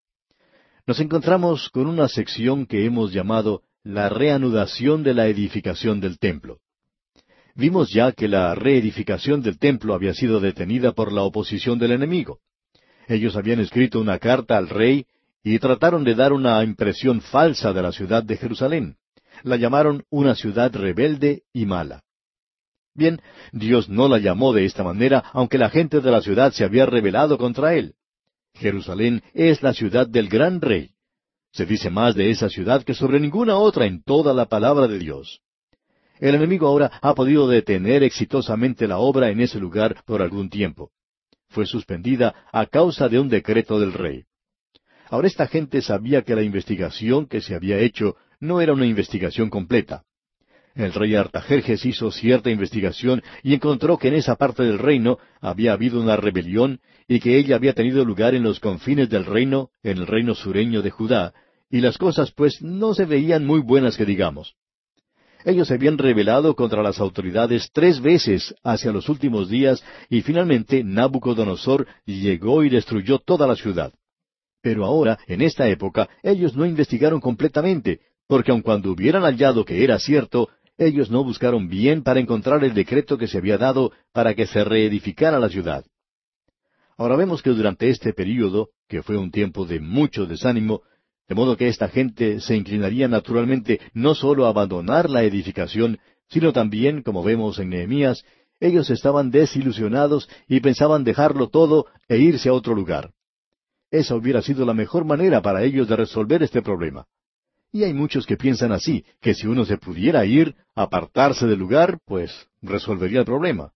Nos 0.88 1.00
encontramos 1.00 1.70
con 1.70 1.88
una 1.88 2.08
sección 2.08 2.66
que 2.66 2.86
hemos 2.86 3.12
llamado 3.12 3.64
la 3.84 4.10
reanudación 4.10 5.04
de 5.04 5.14
la 5.14 5.28
edificación 5.28 6.00
del 6.00 6.20
templo. 6.20 6.60
Vimos 7.56 7.92
ya 7.92 8.14
que 8.14 8.28
la 8.28 8.56
reedificación 8.56 9.42
del 9.42 9.60
templo 9.60 9.94
había 9.94 10.14
sido 10.14 10.40
detenida 10.40 10.94
por 10.94 11.12
la 11.12 11.24
oposición 11.24 11.78
del 11.80 11.92
enemigo. 11.92 12.40
Ellos 13.08 13.36
habían 13.36 13.60
escrito 13.60 14.00
una 14.00 14.20
carta 14.20 14.58
al 14.58 14.70
rey 14.70 15.06
y 15.44 15.60
trataron 15.60 16.04
de 16.04 16.16
dar 16.16 16.32
una 16.32 16.64
impresión 16.64 17.20
falsa 17.20 17.74
de 17.74 17.82
la 17.82 17.92
ciudad 17.92 18.24
de 18.24 18.38
Jerusalén. 18.38 18.96
La 19.44 19.58
llamaron 19.58 20.06
una 20.10 20.36
ciudad 20.36 20.74
rebelde 20.74 21.44
y 21.52 21.66
mala. 21.66 22.04
Bien, 22.94 23.22
Dios 23.52 23.90
no 23.90 24.08
la 24.08 24.18
llamó 24.18 24.54
de 24.54 24.66
esta 24.66 24.84
manera, 24.84 25.24
aunque 25.34 25.58
la 25.58 25.70
gente 25.70 26.02
de 26.02 26.12
la 26.12 26.22
ciudad 26.22 26.52
se 26.52 26.64
había 26.64 26.86
rebelado 26.86 27.38
contra 27.38 27.76
él. 27.76 27.96
Jerusalén 28.56 29.24
es 29.34 29.64
la 29.64 29.74
ciudad 29.74 30.08
del 30.08 30.28
gran 30.28 30.60
rey. 30.60 30.92
Se 31.54 31.66
dice 31.66 31.90
más 31.90 32.16
de 32.16 32.30
esa 32.30 32.50
ciudad 32.50 32.84
que 32.84 32.94
sobre 32.94 33.20
ninguna 33.20 33.58
otra 33.58 33.86
en 33.86 34.04
toda 34.04 34.34
la 34.34 34.46
palabra 34.46 34.88
de 34.88 35.00
Dios. 35.00 35.42
El 36.20 36.36
enemigo 36.36 36.68
ahora 36.68 36.92
ha 37.02 37.16
podido 37.16 37.48
detener 37.48 38.04
exitosamente 38.04 38.88
la 38.88 39.00
obra 39.00 39.30
en 39.30 39.42
ese 39.42 39.60
lugar 39.60 40.04
por 40.06 40.22
algún 40.22 40.50
tiempo. 40.50 40.92
Fue 41.50 41.66
suspendida 41.66 42.36
a 42.52 42.66
causa 42.66 43.10
de 43.10 43.20
un 43.20 43.28
decreto 43.28 43.80
del 43.80 43.94
rey. 43.94 44.26
Ahora 45.10 45.28
esta 45.28 45.48
gente 45.48 45.82
sabía 45.82 46.22
que 46.22 46.36
la 46.36 46.44
investigación 46.44 47.26
que 47.26 47.42
se 47.42 47.56
había 47.56 47.80
hecho 47.80 48.16
no 48.40 48.62
era 48.62 48.74
una 48.74 48.86
investigación 48.86 49.50
completa. 49.50 50.04
El 50.76 50.94
rey 50.94 51.16
Artajerjes 51.16 51.86
hizo 51.86 52.12
cierta 52.12 52.50
investigación 52.50 53.22
y 53.44 53.54
encontró 53.54 53.98
que 53.98 54.08
en 54.08 54.16
esa 54.16 54.36
parte 54.36 54.64
del 54.64 54.80
reino 54.80 55.18
había 55.42 55.74
habido 55.74 56.00
una 56.00 56.16
rebelión 56.16 56.80
y 57.08 57.20
que 57.20 57.38
ella 57.38 57.58
había 57.58 57.74
tenido 57.74 58.06
lugar 58.06 58.36
en 58.36 58.44
los 58.44 58.60
confines 58.60 59.10
del 59.10 59.26
reino, 59.26 59.70
en 59.84 59.98
el 59.98 60.08
reino 60.08 60.34
sureño 60.34 60.82
de 60.82 60.92
Judá, 60.92 61.34
y 61.70 61.82
las 61.82 61.98
cosas 61.98 62.32
pues 62.32 62.62
no 62.62 62.94
se 62.94 63.06
veían 63.06 63.46
muy 63.46 63.60
buenas 63.60 63.98
que 63.98 64.06
digamos. 64.06 64.56
Ellos 65.44 65.68
se 65.68 65.74
habían 65.74 65.98
rebelado 65.98 66.56
contra 66.56 66.84
las 66.84 67.00
autoridades 67.00 67.72
tres 67.74 68.00
veces 68.00 68.54
hacia 68.64 68.92
los 68.92 69.10
últimos 69.10 69.50
días 69.50 69.84
y 70.10 70.22
finalmente 70.22 70.84
Nabucodonosor 70.84 71.88
llegó 72.06 72.64
y 72.64 72.70
destruyó 72.70 73.18
toda 73.20 73.48
la 73.48 73.56
ciudad. 73.56 73.92
Pero 74.62 74.86
ahora, 74.86 75.18
en 75.28 75.42
esta 75.42 75.68
época, 75.68 76.08
ellos 76.22 76.56
no 76.56 76.66
investigaron 76.66 77.20
completamente, 77.20 78.02
porque 78.28 78.52
aun 78.52 78.62
cuando 78.62 78.92
hubieran 78.92 79.24
hallado 79.24 79.66
que 79.66 79.84
era 79.84 79.98
cierto, 79.98 80.50
ellos 80.82 81.12
no 81.12 81.24
buscaron 81.24 81.70
bien 81.70 82.02
para 82.02 82.20
encontrar 82.20 82.64
el 82.64 82.74
decreto 82.74 83.18
que 83.18 83.28
se 83.28 83.38
había 83.38 83.60
dado 83.60 83.92
para 84.12 84.34
que 84.34 84.48
se 84.48 84.64
reedificara 84.64 85.40
la 85.40 85.48
ciudad. 85.48 85.86
Ahora 86.98 87.16
vemos 87.16 87.44
que 87.44 87.52
durante 87.52 87.90
este 87.90 88.14
período, 88.14 88.70
que 88.88 89.04
fue 89.04 89.16
un 89.16 89.30
tiempo 89.30 89.66
de 89.66 89.80
mucho 89.80 90.26
desánimo, 90.26 90.82
de 91.28 91.36
modo 91.36 91.56
que 91.56 91.68
esta 91.68 91.88
gente 91.88 92.40
se 92.40 92.56
inclinaría 92.56 93.08
naturalmente 93.08 93.80
no 93.94 94.16
solo 94.16 94.46
a 94.46 94.50
abandonar 94.50 95.10
la 95.10 95.24
edificación, 95.24 96.00
sino 96.30 96.52
también, 96.52 97.04
como 97.04 97.24
vemos 97.24 97.60
en 97.60 97.70
Nehemías, 97.70 98.24
ellos 98.60 98.90
estaban 98.90 99.30
desilusionados 99.30 100.30
y 100.48 100.62
pensaban 100.62 101.04
dejarlo 101.04 101.50
todo 101.50 101.86
e 102.08 102.18
irse 102.18 102.50
a 102.50 102.54
otro 102.54 102.74
lugar. 102.74 103.12
Esa 103.92 104.16
hubiera 104.16 104.42
sido 104.42 104.66
la 104.66 104.74
mejor 104.74 105.06
manera 105.06 105.44
para 105.44 105.64
ellos 105.64 105.88
de 105.88 105.96
resolver 105.96 106.42
este 106.42 106.64
problema. 106.64 107.06
Y 107.72 107.84
hay 107.84 107.94
muchos 107.94 108.26
que 108.26 108.38
piensan 108.38 108.72
así, 108.72 109.06
que 109.22 109.34
si 109.34 109.48
uno 109.48 109.66
se 109.66 109.78
pudiera 109.78 110.26
ir, 110.26 110.56
apartarse 110.76 111.48
del 111.48 111.60
lugar, 111.60 112.00
pues 112.06 112.48
resolvería 112.62 113.20
el 113.20 113.26
problema. 113.26 113.72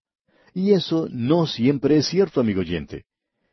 Y 0.52 0.72
eso 0.72 1.08
no 1.10 1.46
siempre 1.46 1.96
es 1.96 2.06
cierto, 2.06 2.40
amigo 2.40 2.60
oyente. 2.60 3.04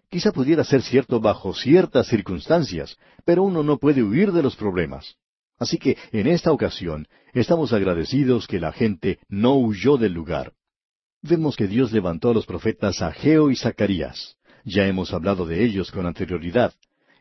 Quizá 0.10 0.32
pudiera 0.32 0.64
ser 0.64 0.82
cierto 0.82 1.20
bajo 1.20 1.54
ciertas 1.54 2.08
circunstancias, 2.08 2.98
pero 3.26 3.44
uno 3.44 3.64
no 3.64 3.78
puede 3.78 4.04
huir 4.04 4.32
de 4.32 4.44
los 4.44 4.56
problemas. 4.56 5.16
Así 5.58 5.78
que 5.78 5.98
en 6.12 6.28
esta 6.28 6.52
ocasión 6.52 7.08
estamos 7.34 7.74
agradecidos 7.74 8.48
que 8.48 8.60
la 8.60 8.72
gente 8.72 9.20
no 9.30 9.56
huyó 9.56 9.98
del 9.98 10.14
lugar. 10.14 10.54
Vemos 11.22 11.56
que 11.56 11.68
Dios 11.68 11.92
levantó 11.94 12.32
a 12.32 12.34
los 12.34 12.46
profetas 12.46 13.02
Ageo 13.02 13.50
y 13.50 13.56
Zacarías. 13.56 14.36
Ya 14.66 14.86
hemos 14.88 15.14
hablado 15.14 15.46
de 15.46 15.64
ellos 15.64 15.90
con 15.90 16.06
anterioridad. 16.06 16.74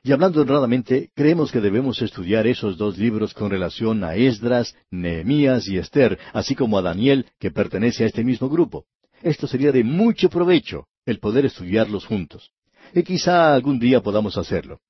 Y 0.05 0.11
hablando 0.11 0.41
honradamente, 0.41 1.11
creemos 1.15 1.53
que 1.53 1.61
debemos 1.61 2.03
estudiar 2.03 2.49
esos 2.49 2.77
dos 2.77 2.99
libros 2.99 3.35
con 3.35 3.51
relación 3.51 4.03
a 4.03 4.17
Esdras, 4.17 4.75
Nehemías 4.91 5.69
y 5.69 5.79
Esther, 5.79 6.19
así 6.33 6.57
como 6.57 6.77
a 6.77 6.83
Daniel, 6.83 7.27
que 7.38 7.53
pertenece 7.53 8.03
a 8.03 8.09
este 8.09 8.25
mismo 8.25 8.49
grupo. 8.49 8.85
Esto 9.23 9.47
sería 9.47 9.71
de 9.71 9.85
mucho 9.85 10.29
provecho, 10.29 10.88
el 11.07 11.21
poder 11.21 11.47
estudiarlos 11.47 12.05
juntos. 12.05 12.51
Y 12.93 13.05
quizá 13.05 13.55
algún 13.55 13.79
día 13.79 14.01
podamos 14.01 14.37
hacerlo. 14.37 14.81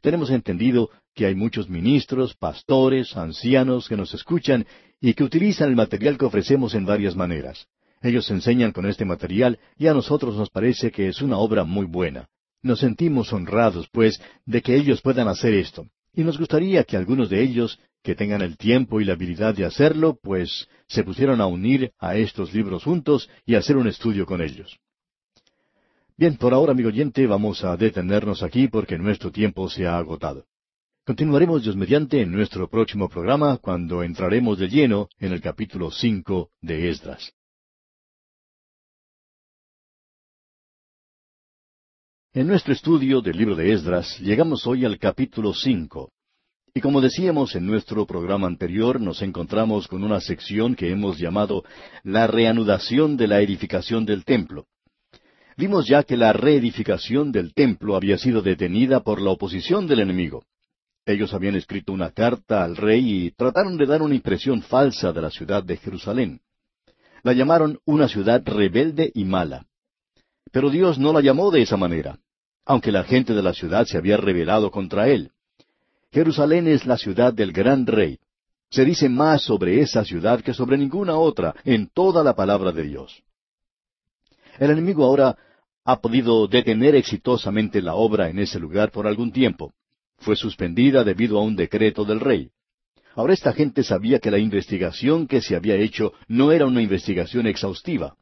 Tenemos 0.00 0.28
entendido 0.30 0.90
que 1.14 1.26
hay 1.26 1.36
muchos 1.36 1.68
ministros, 1.68 2.34
pastores, 2.34 3.16
ancianos 3.16 3.88
que 3.88 3.96
nos 3.96 4.12
escuchan 4.12 4.66
y 5.00 5.14
que 5.14 5.22
utilizan 5.22 5.68
el 5.68 5.76
material 5.76 6.18
que 6.18 6.24
ofrecemos 6.24 6.74
en 6.74 6.84
varias 6.84 7.14
maneras. 7.14 7.68
Ellos 8.02 8.28
enseñan 8.30 8.72
con 8.72 8.86
este 8.86 9.04
material 9.04 9.60
y 9.76 9.86
a 9.86 9.94
nosotros 9.94 10.36
nos 10.36 10.50
parece 10.50 10.90
que 10.90 11.06
es 11.06 11.22
una 11.22 11.38
obra 11.38 11.62
muy 11.62 11.86
buena. 11.86 12.28
Nos 12.62 12.80
sentimos 12.80 13.32
honrados, 13.32 13.88
pues, 13.92 14.20
de 14.44 14.62
que 14.62 14.74
ellos 14.74 15.00
puedan 15.00 15.28
hacer 15.28 15.54
esto. 15.54 15.86
Y 16.12 16.22
nos 16.22 16.38
gustaría 16.38 16.84
que 16.84 16.96
algunos 16.96 17.30
de 17.30 17.42
ellos, 17.42 17.78
que 18.02 18.14
tengan 18.14 18.42
el 18.42 18.56
tiempo 18.56 19.00
y 19.00 19.04
la 19.04 19.12
habilidad 19.12 19.54
de 19.54 19.64
hacerlo, 19.64 20.18
pues 20.22 20.68
se 20.88 21.04
pusieran 21.04 21.40
a 21.40 21.46
unir 21.46 21.92
a 21.98 22.16
estos 22.16 22.52
libros 22.52 22.84
juntos 22.84 23.28
y 23.46 23.54
hacer 23.54 23.76
un 23.76 23.86
estudio 23.86 24.26
con 24.26 24.40
ellos. 24.40 24.78
Bien, 26.16 26.36
por 26.36 26.52
ahora, 26.52 26.72
amigo 26.72 26.88
oyente, 26.88 27.26
vamos 27.28 27.62
a 27.62 27.76
detenernos 27.76 28.42
aquí 28.42 28.66
porque 28.66 28.98
nuestro 28.98 29.30
tiempo 29.30 29.68
se 29.70 29.86
ha 29.86 29.98
agotado. 29.98 30.46
Continuaremos 31.06 31.62
Dios 31.62 31.76
mediante 31.76 32.20
en 32.20 32.32
nuestro 32.32 32.68
próximo 32.68 33.08
programa 33.08 33.56
cuando 33.58 34.02
entraremos 34.02 34.58
de 34.58 34.68
lleno 34.68 35.08
en 35.18 35.32
el 35.32 35.40
capítulo 35.40 35.90
cinco 35.90 36.50
de 36.60 36.90
Esdras. 36.90 37.32
En 42.34 42.46
nuestro 42.46 42.74
estudio 42.74 43.22
del 43.22 43.38
libro 43.38 43.56
de 43.56 43.72
Esdras 43.72 44.18
llegamos 44.20 44.66
hoy 44.66 44.84
al 44.84 44.98
capítulo 44.98 45.54
cinco. 45.54 46.12
Y 46.74 46.82
como 46.82 47.00
decíamos 47.00 47.56
en 47.56 47.66
nuestro 47.66 48.04
programa 48.04 48.46
anterior, 48.46 49.00
nos 49.00 49.22
encontramos 49.22 49.88
con 49.88 50.04
una 50.04 50.20
sección 50.20 50.74
que 50.74 50.90
hemos 50.90 51.16
llamado 51.16 51.64
la 52.04 52.26
reanudación 52.26 53.16
de 53.16 53.28
la 53.28 53.40
edificación 53.40 54.04
del 54.04 54.26
templo. 54.26 54.66
Vimos 55.56 55.86
ya 55.88 56.02
que 56.02 56.18
la 56.18 56.34
reedificación 56.34 57.32
del 57.32 57.54
templo 57.54 57.96
había 57.96 58.18
sido 58.18 58.42
detenida 58.42 59.00
por 59.00 59.22
la 59.22 59.30
oposición 59.30 59.86
del 59.86 60.00
enemigo. 60.00 60.44
Ellos 61.06 61.32
habían 61.32 61.54
escrito 61.54 61.94
una 61.94 62.10
carta 62.10 62.62
al 62.62 62.76
rey 62.76 63.24
y 63.24 63.30
trataron 63.30 63.78
de 63.78 63.86
dar 63.86 64.02
una 64.02 64.14
impresión 64.14 64.60
falsa 64.60 65.14
de 65.14 65.22
la 65.22 65.30
ciudad 65.30 65.64
de 65.64 65.78
Jerusalén. 65.78 66.42
La 67.22 67.32
llamaron 67.32 67.78
una 67.86 68.06
ciudad 68.06 68.42
rebelde 68.44 69.10
y 69.14 69.24
mala. 69.24 69.64
Pero 70.52 70.70
Dios 70.70 70.98
no 70.98 71.12
la 71.12 71.20
llamó 71.20 71.50
de 71.50 71.62
esa 71.62 71.76
manera, 71.76 72.18
aunque 72.64 72.92
la 72.92 73.04
gente 73.04 73.34
de 73.34 73.42
la 73.42 73.52
ciudad 73.52 73.86
se 73.86 73.98
había 73.98 74.16
rebelado 74.16 74.70
contra 74.70 75.08
él. 75.08 75.30
Jerusalén 76.10 76.66
es 76.68 76.86
la 76.86 76.96
ciudad 76.96 77.32
del 77.32 77.52
gran 77.52 77.86
rey. 77.86 78.18
Se 78.70 78.84
dice 78.84 79.08
más 79.08 79.42
sobre 79.42 79.80
esa 79.80 80.04
ciudad 80.04 80.40
que 80.40 80.54
sobre 80.54 80.76
ninguna 80.76 81.16
otra 81.16 81.54
en 81.64 81.88
toda 81.88 82.22
la 82.22 82.34
palabra 82.34 82.72
de 82.72 82.82
Dios. 82.82 83.22
El 84.58 84.70
enemigo 84.70 85.04
ahora 85.04 85.36
ha 85.84 86.00
podido 86.00 86.46
detener 86.46 86.94
exitosamente 86.94 87.80
la 87.80 87.94
obra 87.94 88.28
en 88.28 88.38
ese 88.38 88.58
lugar 88.58 88.90
por 88.90 89.06
algún 89.06 89.32
tiempo. 89.32 89.72
Fue 90.18 90.36
suspendida 90.36 91.04
debido 91.04 91.38
a 91.38 91.42
un 91.42 91.56
decreto 91.56 92.04
del 92.04 92.20
rey. 92.20 92.50
Ahora 93.14 93.32
esta 93.32 93.52
gente 93.52 93.82
sabía 93.82 94.18
que 94.18 94.30
la 94.30 94.38
investigación 94.38 95.26
que 95.26 95.40
se 95.40 95.56
había 95.56 95.76
hecho 95.76 96.12
no 96.26 96.52
era 96.52 96.66
una 96.66 96.82
investigación 96.82 97.46
exhaustiva. 97.46 98.16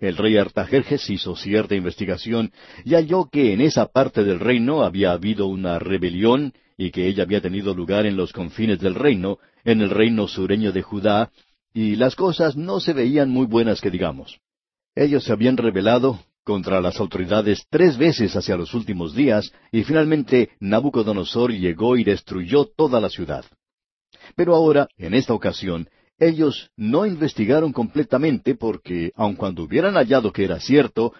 El 0.00 0.16
rey 0.16 0.36
Artajerjes 0.36 1.08
hizo 1.10 1.36
cierta 1.36 1.74
investigación 1.74 2.52
y 2.84 2.94
halló 2.94 3.28
que 3.30 3.52
en 3.52 3.60
esa 3.60 3.86
parte 3.86 4.24
del 4.24 4.40
reino 4.40 4.82
había 4.82 5.12
habido 5.12 5.46
una 5.46 5.78
rebelión 5.78 6.52
y 6.76 6.90
que 6.90 7.06
ella 7.06 7.22
había 7.24 7.40
tenido 7.40 7.74
lugar 7.74 8.06
en 8.06 8.16
los 8.16 8.32
confines 8.32 8.80
del 8.80 8.94
reino, 8.94 9.38
en 9.64 9.80
el 9.80 9.90
reino 9.90 10.26
sureño 10.26 10.72
de 10.72 10.82
Judá, 10.82 11.30
y 11.74 11.96
las 11.96 12.16
cosas 12.16 12.56
no 12.56 12.80
se 12.80 12.92
veían 12.92 13.30
muy 13.30 13.46
buenas 13.46 13.80
que 13.80 13.90
digamos. 13.90 14.40
Ellos 14.94 15.24
se 15.24 15.32
habían 15.32 15.56
rebelado 15.56 16.20
contra 16.44 16.80
las 16.80 16.98
autoridades 16.98 17.66
tres 17.70 17.96
veces 17.96 18.34
hacia 18.34 18.56
los 18.56 18.74
últimos 18.74 19.14
días, 19.14 19.52
y 19.70 19.84
finalmente 19.84 20.50
Nabucodonosor 20.60 21.52
llegó 21.52 21.96
y 21.96 22.04
destruyó 22.04 22.64
toda 22.64 23.00
la 23.00 23.08
ciudad. 23.08 23.44
Pero 24.34 24.54
ahora, 24.54 24.88
en 24.96 25.14
esta 25.14 25.34
ocasión, 25.34 25.88
ellos 26.22 26.70
no 26.76 27.04
investigaron 27.04 27.72
completamente 27.72 28.54
porque, 28.54 29.10
aun 29.16 29.34
cuando 29.34 29.64
hubieran 29.64 29.94
hallado 29.94 30.32
que 30.32 30.44
era 30.44 30.60
cierto, 30.60 31.12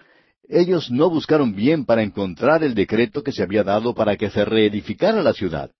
ellos 0.47 0.89
no 0.91 1.09
buscaron 1.09 1.53
bien 1.55 1.85
para 1.85 2.03
encontrar 2.03 2.63
el 2.63 2.73
decreto 2.73 3.21
que 3.21 3.33
se 3.33 3.43
había 3.43 3.63
dado 3.63 3.93
para 3.93 4.15
que 4.15 4.29
se 4.29 4.45
reedificara 4.45 5.21
la 5.21 5.33
ciudad. 5.33 5.71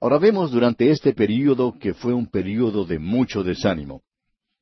Ahora 0.00 0.18
vemos 0.18 0.52
durante 0.52 0.90
este 0.90 1.12
período 1.12 1.76
que 1.78 1.92
fue 1.92 2.14
un 2.14 2.26
período 2.26 2.84
de 2.84 3.00
mucho 3.00 3.42
desánimo. 3.42 4.02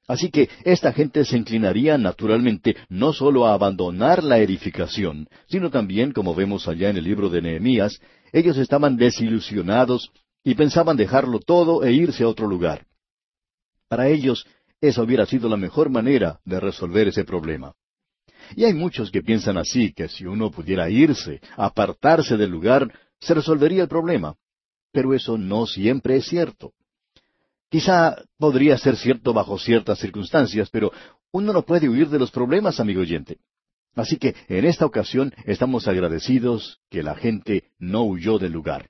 Así 0.08 0.30
que 0.30 0.48
esta 0.64 0.92
gente 0.92 1.24
se 1.24 1.36
inclinaría 1.36 1.98
naturalmente 1.98 2.76
no 2.88 3.12
solo 3.12 3.46
a 3.46 3.52
abandonar 3.52 4.24
la 4.24 4.38
edificación, 4.38 5.28
sino 5.46 5.70
también, 5.70 6.12
como 6.12 6.34
vemos 6.34 6.68
allá 6.68 6.88
en 6.88 6.96
el 6.96 7.04
libro 7.04 7.28
de 7.28 7.42
Nehemías, 7.42 8.00
ellos 8.32 8.56
estaban 8.56 8.96
desilusionados 8.96 10.10
y 10.42 10.54
pensaban 10.54 10.96
dejarlo 10.96 11.38
todo 11.38 11.84
e 11.84 11.92
irse 11.92 12.24
a 12.24 12.28
otro 12.28 12.46
lugar. 12.46 12.86
Para 13.92 14.08
ellos, 14.08 14.46
esa 14.80 15.02
hubiera 15.02 15.26
sido 15.26 15.50
la 15.50 15.58
mejor 15.58 15.90
manera 15.90 16.40
de 16.46 16.58
resolver 16.58 17.08
ese 17.08 17.24
problema. 17.24 17.74
Y 18.56 18.64
hay 18.64 18.72
muchos 18.72 19.10
que 19.10 19.20
piensan 19.20 19.58
así, 19.58 19.92
que 19.92 20.08
si 20.08 20.24
uno 20.24 20.50
pudiera 20.50 20.88
irse, 20.88 21.42
apartarse 21.58 22.38
del 22.38 22.48
lugar, 22.48 22.90
se 23.20 23.34
resolvería 23.34 23.82
el 23.82 23.88
problema. 23.88 24.34
Pero 24.92 25.12
eso 25.12 25.36
no 25.36 25.66
siempre 25.66 26.16
es 26.16 26.24
cierto. 26.24 26.72
Quizá 27.68 28.16
podría 28.38 28.78
ser 28.78 28.96
cierto 28.96 29.34
bajo 29.34 29.58
ciertas 29.58 29.98
circunstancias, 29.98 30.70
pero 30.70 30.90
Uno 31.30 31.52
no 31.52 31.60
puede 31.60 31.86
huir 31.86 32.08
de 32.08 32.18
los 32.18 32.30
problemas, 32.30 32.80
amigo 32.80 33.02
oyente. 33.02 33.40
Así 33.94 34.16
que 34.16 34.34
en 34.48 34.64
esta 34.64 34.86
ocasión 34.86 35.34
estamos 35.44 35.86
agradecidos 35.86 36.80
que 36.88 37.02
la 37.02 37.14
gente 37.14 37.64
no 37.78 38.04
huyó 38.04 38.38
del 38.38 38.52
lugar. 38.52 38.88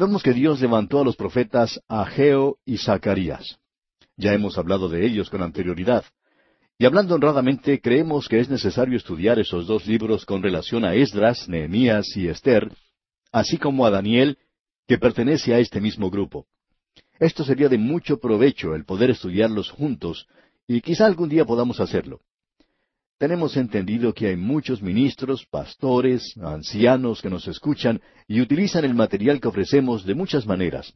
Vemos 0.00 0.22
que 0.22 0.32
Dios 0.32 0.62
levantó 0.62 1.02
a 1.02 1.04
los 1.04 1.14
profetas 1.14 1.78
Ageo 1.86 2.56
y 2.64 2.78
Zacarías. 2.78 3.58
Ya 4.16 4.32
hemos 4.32 4.56
hablado 4.56 4.88
de 4.88 5.04
ellos 5.04 5.28
con 5.28 5.42
anterioridad. 5.42 6.06
Y 6.78 6.86
hablando 6.86 7.14
honradamente, 7.14 7.82
creemos 7.82 8.26
que 8.26 8.40
es 8.40 8.48
necesario 8.48 8.96
estudiar 8.96 9.38
esos 9.38 9.66
dos 9.66 9.86
libros 9.86 10.24
con 10.24 10.42
relación 10.42 10.86
a 10.86 10.94
Esdras, 10.94 11.50
Nehemías 11.50 12.16
y 12.16 12.28
Esther, 12.28 12.72
así 13.30 13.58
como 13.58 13.84
a 13.84 13.90
Daniel, 13.90 14.38
que 14.88 14.96
pertenece 14.96 15.52
a 15.52 15.58
este 15.58 15.82
mismo 15.82 16.10
grupo. 16.10 16.46
Esto 17.18 17.44
sería 17.44 17.68
de 17.68 17.76
mucho 17.76 18.18
provecho 18.18 18.74
el 18.74 18.86
poder 18.86 19.10
estudiarlos 19.10 19.68
juntos, 19.68 20.26
y 20.66 20.80
quizá 20.80 21.04
algún 21.04 21.28
día 21.28 21.44
podamos 21.44 21.78
hacerlo. 21.78 22.22
Tenemos 23.20 23.58
entendido 23.58 24.14
que 24.14 24.28
hay 24.28 24.36
muchos 24.36 24.80
ministros, 24.80 25.44
pastores, 25.44 26.34
ancianos 26.42 27.20
que 27.20 27.28
nos 27.28 27.46
escuchan 27.48 28.00
y 28.26 28.40
utilizan 28.40 28.86
el 28.86 28.94
material 28.94 29.42
que 29.42 29.48
ofrecemos 29.48 30.06
de 30.06 30.14
muchas 30.14 30.46
maneras. 30.46 30.94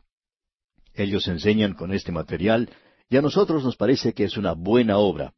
Ellos 0.95 1.29
enseñan 1.29 1.75
con 1.75 1.93
este 1.93 2.13
material 2.13 2.71
y 3.11 3.19
a 3.19 3.21
nosotros 3.21 3.63
nos 3.63 3.77
parece 3.77 4.15
que 4.15 4.25
es 4.25 4.39
una 4.39 4.55
buena 4.55 4.97
obra. 4.97 5.35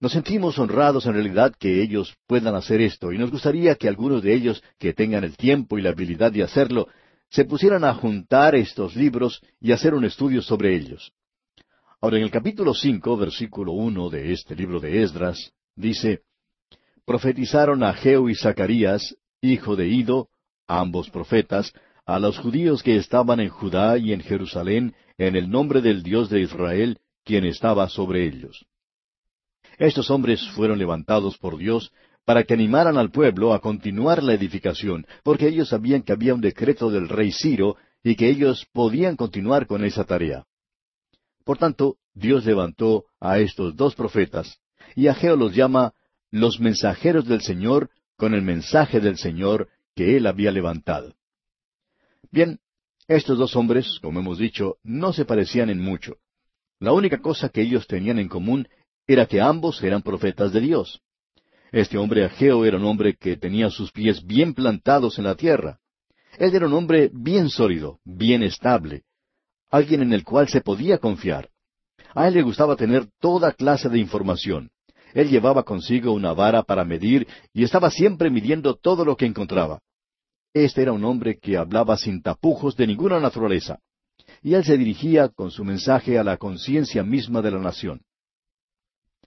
Nos 0.00 0.10
sentimos 0.10 0.58
honrados 0.58 1.06
en 1.06 1.12
realidad 1.12 1.54
que 1.56 1.80
ellos 1.80 2.16
puedan 2.26 2.56
hacer 2.56 2.80
esto 2.80 3.12
y 3.12 3.18
nos 3.18 3.30
gustaría 3.30 3.76
que 3.76 3.86
algunos 3.86 4.24
de 4.24 4.34
ellos 4.34 4.64
que 4.80 4.94
tengan 4.94 5.22
el 5.22 5.36
tiempo 5.36 5.78
y 5.78 5.82
la 5.82 5.90
habilidad 5.90 6.32
de 6.32 6.42
hacerlo 6.42 6.88
se 7.30 7.44
pusieran 7.44 7.84
a 7.84 7.94
juntar 7.94 8.56
estos 8.56 8.96
libros 8.96 9.40
y 9.60 9.70
hacer 9.70 9.94
un 9.94 10.06
estudio 10.06 10.42
sobre 10.42 10.74
ellos. 10.74 11.12
Ahora, 12.00 12.18
en 12.18 12.24
el 12.24 12.30
capítulo 12.30 12.74
cinco, 12.74 13.16
versículo 13.16 13.72
uno 13.72 14.10
de 14.10 14.32
este 14.32 14.54
libro 14.54 14.80
de 14.80 15.02
Esdras, 15.02 15.52
dice, 15.74 16.20
Profetizaron 17.06 17.82
a 17.82 17.94
Geo 17.94 18.28
y 18.28 18.34
Zacarías, 18.34 19.16
hijo 19.40 19.76
de 19.76 19.88
Ido, 19.88 20.28
ambos 20.66 21.08
profetas, 21.08 21.72
a 22.04 22.18
los 22.18 22.38
judíos 22.38 22.82
que 22.82 22.96
estaban 22.96 23.40
en 23.40 23.48
Judá 23.48 23.96
y 23.96 24.12
en 24.12 24.20
Jerusalén, 24.20 24.94
en 25.16 25.36
el 25.36 25.48
nombre 25.48 25.80
del 25.80 26.02
Dios 26.02 26.28
de 26.28 26.42
Israel, 26.42 26.98
quien 27.24 27.46
estaba 27.46 27.88
sobre 27.88 28.26
ellos. 28.26 28.66
Estos 29.78 30.10
hombres 30.10 30.46
fueron 30.50 30.78
levantados 30.78 31.38
por 31.38 31.56
Dios 31.56 31.92
para 32.26 32.44
que 32.44 32.54
animaran 32.54 32.98
al 32.98 33.10
pueblo 33.10 33.54
a 33.54 33.60
continuar 33.60 34.22
la 34.22 34.34
edificación, 34.34 35.06
porque 35.22 35.48
ellos 35.48 35.70
sabían 35.70 36.02
que 36.02 36.12
había 36.12 36.34
un 36.34 36.40
decreto 36.42 36.90
del 36.90 37.08
rey 37.08 37.32
Ciro 37.32 37.76
y 38.02 38.16
que 38.16 38.28
ellos 38.28 38.66
podían 38.72 39.16
continuar 39.16 39.66
con 39.66 39.84
esa 39.84 40.04
tarea. 40.04 40.44
Por 41.46 41.58
tanto, 41.58 41.98
Dios 42.12 42.44
levantó 42.44 43.04
a 43.20 43.38
estos 43.38 43.76
dos 43.76 43.94
profetas, 43.94 44.58
y 44.96 45.06
Ageo 45.06 45.36
los 45.36 45.54
llama 45.54 45.94
los 46.32 46.58
mensajeros 46.58 47.24
del 47.28 47.40
Señor 47.40 47.90
con 48.16 48.34
el 48.34 48.42
mensaje 48.42 48.98
del 48.98 49.16
Señor 49.16 49.68
que 49.94 50.16
él 50.16 50.26
había 50.26 50.50
levantado. 50.50 51.14
Bien, 52.32 52.58
estos 53.06 53.38
dos 53.38 53.54
hombres, 53.54 54.00
como 54.02 54.18
hemos 54.18 54.38
dicho, 54.38 54.78
no 54.82 55.12
se 55.12 55.24
parecían 55.24 55.70
en 55.70 55.80
mucho. 55.80 56.16
La 56.80 56.92
única 56.92 57.18
cosa 57.22 57.48
que 57.48 57.62
ellos 57.62 57.86
tenían 57.86 58.18
en 58.18 58.28
común 58.28 58.66
era 59.06 59.26
que 59.26 59.40
ambos 59.40 59.80
eran 59.84 60.02
profetas 60.02 60.52
de 60.52 60.60
Dios. 60.60 61.00
Este 61.70 61.96
hombre 61.96 62.24
Ageo 62.24 62.64
era 62.64 62.76
un 62.76 62.84
hombre 62.86 63.14
que 63.14 63.36
tenía 63.36 63.70
sus 63.70 63.92
pies 63.92 64.26
bien 64.26 64.52
plantados 64.52 65.16
en 65.18 65.24
la 65.26 65.36
tierra. 65.36 65.78
Él 66.38 66.52
era 66.56 66.66
un 66.66 66.72
hombre 66.72 67.08
bien 67.12 67.50
sólido, 67.50 68.00
bien 68.04 68.42
estable, 68.42 69.04
alguien 69.70 70.02
en 70.02 70.12
el 70.12 70.24
cual 70.24 70.48
se 70.48 70.60
podía 70.60 70.98
confiar. 70.98 71.50
A 72.14 72.28
él 72.28 72.34
le 72.34 72.42
gustaba 72.42 72.76
tener 72.76 73.08
toda 73.20 73.52
clase 73.52 73.88
de 73.88 73.98
información. 73.98 74.70
Él 75.12 75.28
llevaba 75.28 75.62
consigo 75.62 76.12
una 76.12 76.32
vara 76.32 76.62
para 76.62 76.84
medir 76.84 77.26
y 77.52 77.64
estaba 77.64 77.90
siempre 77.90 78.30
midiendo 78.30 78.74
todo 78.74 79.04
lo 79.04 79.16
que 79.16 79.26
encontraba. 79.26 79.80
Este 80.52 80.82
era 80.82 80.92
un 80.92 81.04
hombre 81.04 81.38
que 81.38 81.56
hablaba 81.56 81.96
sin 81.96 82.22
tapujos 82.22 82.76
de 82.76 82.86
ninguna 82.86 83.20
naturaleza. 83.20 83.78
Y 84.42 84.54
él 84.54 84.64
se 84.64 84.76
dirigía 84.76 85.28
con 85.28 85.50
su 85.50 85.64
mensaje 85.64 86.18
a 86.18 86.24
la 86.24 86.36
conciencia 86.36 87.02
misma 87.02 87.42
de 87.42 87.50
la 87.50 87.58
nación. 87.58 88.00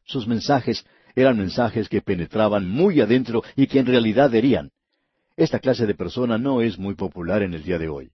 Sus 0.05 0.27
mensajes 0.27 0.85
eran 1.15 1.37
mensajes 1.37 1.89
que 1.89 2.01
penetraban 2.01 2.67
muy 2.67 3.01
adentro 3.01 3.43
y 3.55 3.67
que 3.67 3.79
en 3.79 3.85
realidad 3.85 4.33
herían. 4.33 4.71
Esta 5.37 5.59
clase 5.59 5.85
de 5.85 5.93
persona 5.93 6.37
no 6.37 6.61
es 6.61 6.77
muy 6.79 6.95
popular 6.95 7.43
en 7.43 7.53
el 7.53 7.63
día 7.63 7.77
de 7.77 7.89
hoy. 7.89 8.11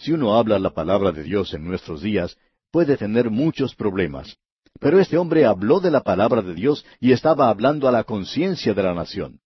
Si 0.00 0.12
uno 0.12 0.34
habla 0.34 0.58
la 0.58 0.70
palabra 0.70 1.12
de 1.12 1.22
Dios 1.22 1.52
en 1.52 1.62
nuestros 1.62 2.00
días, 2.00 2.38
puede 2.72 2.96
tener 2.96 3.28
muchos 3.28 3.74
problemas. 3.74 4.38
Pero 4.80 4.98
este 4.98 5.18
hombre 5.18 5.44
habló 5.44 5.78
de 5.78 5.90
la 5.90 6.00
palabra 6.00 6.40
de 6.40 6.54
Dios 6.54 6.86
y 7.00 7.12
estaba 7.12 7.50
hablando 7.50 7.86
a 7.86 7.92
la 7.92 8.04
conciencia 8.04 8.72
de 8.72 8.82
la 8.82 8.94
nación. 8.94 9.40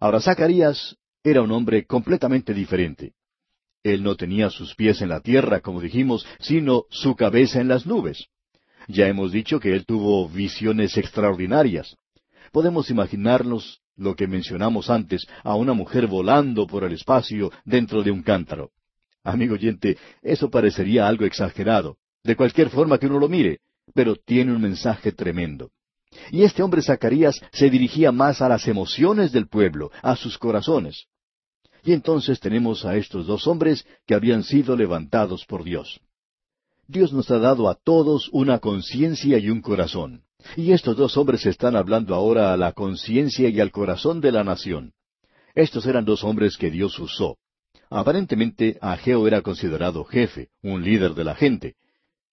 Ahora 0.00 0.22
Zacarías 0.22 0.96
era 1.22 1.42
un 1.42 1.52
hombre 1.52 1.84
completamente 1.84 2.54
diferente. 2.54 3.12
Él 3.82 4.02
no 4.02 4.16
tenía 4.16 4.48
sus 4.48 4.74
pies 4.74 5.02
en 5.02 5.10
la 5.10 5.20
tierra, 5.20 5.60
como 5.60 5.82
dijimos, 5.82 6.26
sino 6.40 6.84
su 6.88 7.14
cabeza 7.14 7.60
en 7.60 7.68
las 7.68 7.84
nubes. 7.84 8.28
Ya 8.88 9.06
hemos 9.06 9.32
dicho 9.32 9.60
que 9.60 9.74
él 9.74 9.84
tuvo 9.84 10.30
visiones 10.30 10.96
extraordinarias. 10.96 11.98
Podemos 12.52 12.88
imaginarnos 12.88 13.82
lo 13.96 14.16
que 14.16 14.26
mencionamos 14.26 14.88
antes, 14.88 15.26
a 15.44 15.56
una 15.56 15.74
mujer 15.74 16.06
volando 16.06 16.66
por 16.66 16.84
el 16.84 16.94
espacio 16.94 17.52
dentro 17.66 18.02
de 18.02 18.10
un 18.10 18.22
cántaro. 18.22 18.70
Amigo 19.24 19.54
oyente, 19.54 19.98
eso 20.22 20.50
parecería 20.50 21.06
algo 21.06 21.24
exagerado, 21.24 21.96
de 22.24 22.36
cualquier 22.36 22.70
forma 22.70 22.98
que 22.98 23.06
uno 23.06 23.18
lo 23.18 23.28
mire, 23.28 23.60
pero 23.94 24.16
tiene 24.16 24.52
un 24.52 24.60
mensaje 24.60 25.12
tremendo. 25.12 25.70
Y 26.30 26.42
este 26.42 26.62
hombre 26.62 26.82
Zacarías 26.82 27.40
se 27.52 27.70
dirigía 27.70 28.12
más 28.12 28.42
a 28.42 28.48
las 28.48 28.66
emociones 28.68 29.32
del 29.32 29.48
pueblo, 29.48 29.90
a 30.02 30.16
sus 30.16 30.38
corazones. 30.38 31.06
Y 31.84 31.92
entonces 31.92 32.38
tenemos 32.38 32.84
a 32.84 32.96
estos 32.96 33.26
dos 33.26 33.46
hombres 33.46 33.86
que 34.06 34.14
habían 34.14 34.44
sido 34.44 34.76
levantados 34.76 35.44
por 35.46 35.64
Dios. 35.64 36.00
Dios 36.86 37.12
nos 37.12 37.30
ha 37.30 37.38
dado 37.38 37.68
a 37.68 37.74
todos 37.74 38.28
una 38.32 38.58
conciencia 38.58 39.38
y 39.38 39.50
un 39.50 39.62
corazón. 39.62 40.24
Y 40.56 40.72
estos 40.72 40.96
dos 40.96 41.16
hombres 41.16 41.46
están 41.46 41.76
hablando 41.76 42.14
ahora 42.14 42.52
a 42.52 42.56
la 42.56 42.72
conciencia 42.72 43.48
y 43.48 43.60
al 43.60 43.70
corazón 43.70 44.20
de 44.20 44.32
la 44.32 44.44
nación. 44.44 44.92
Estos 45.54 45.86
eran 45.86 46.04
dos 46.04 46.24
hombres 46.24 46.56
que 46.56 46.70
Dios 46.70 46.98
usó. 46.98 47.38
Aparentemente, 47.94 48.78
Ageo 48.80 49.26
era 49.26 49.42
considerado 49.42 50.02
jefe, 50.04 50.48
un 50.62 50.82
líder 50.82 51.12
de 51.12 51.24
la 51.24 51.34
gente. 51.34 51.74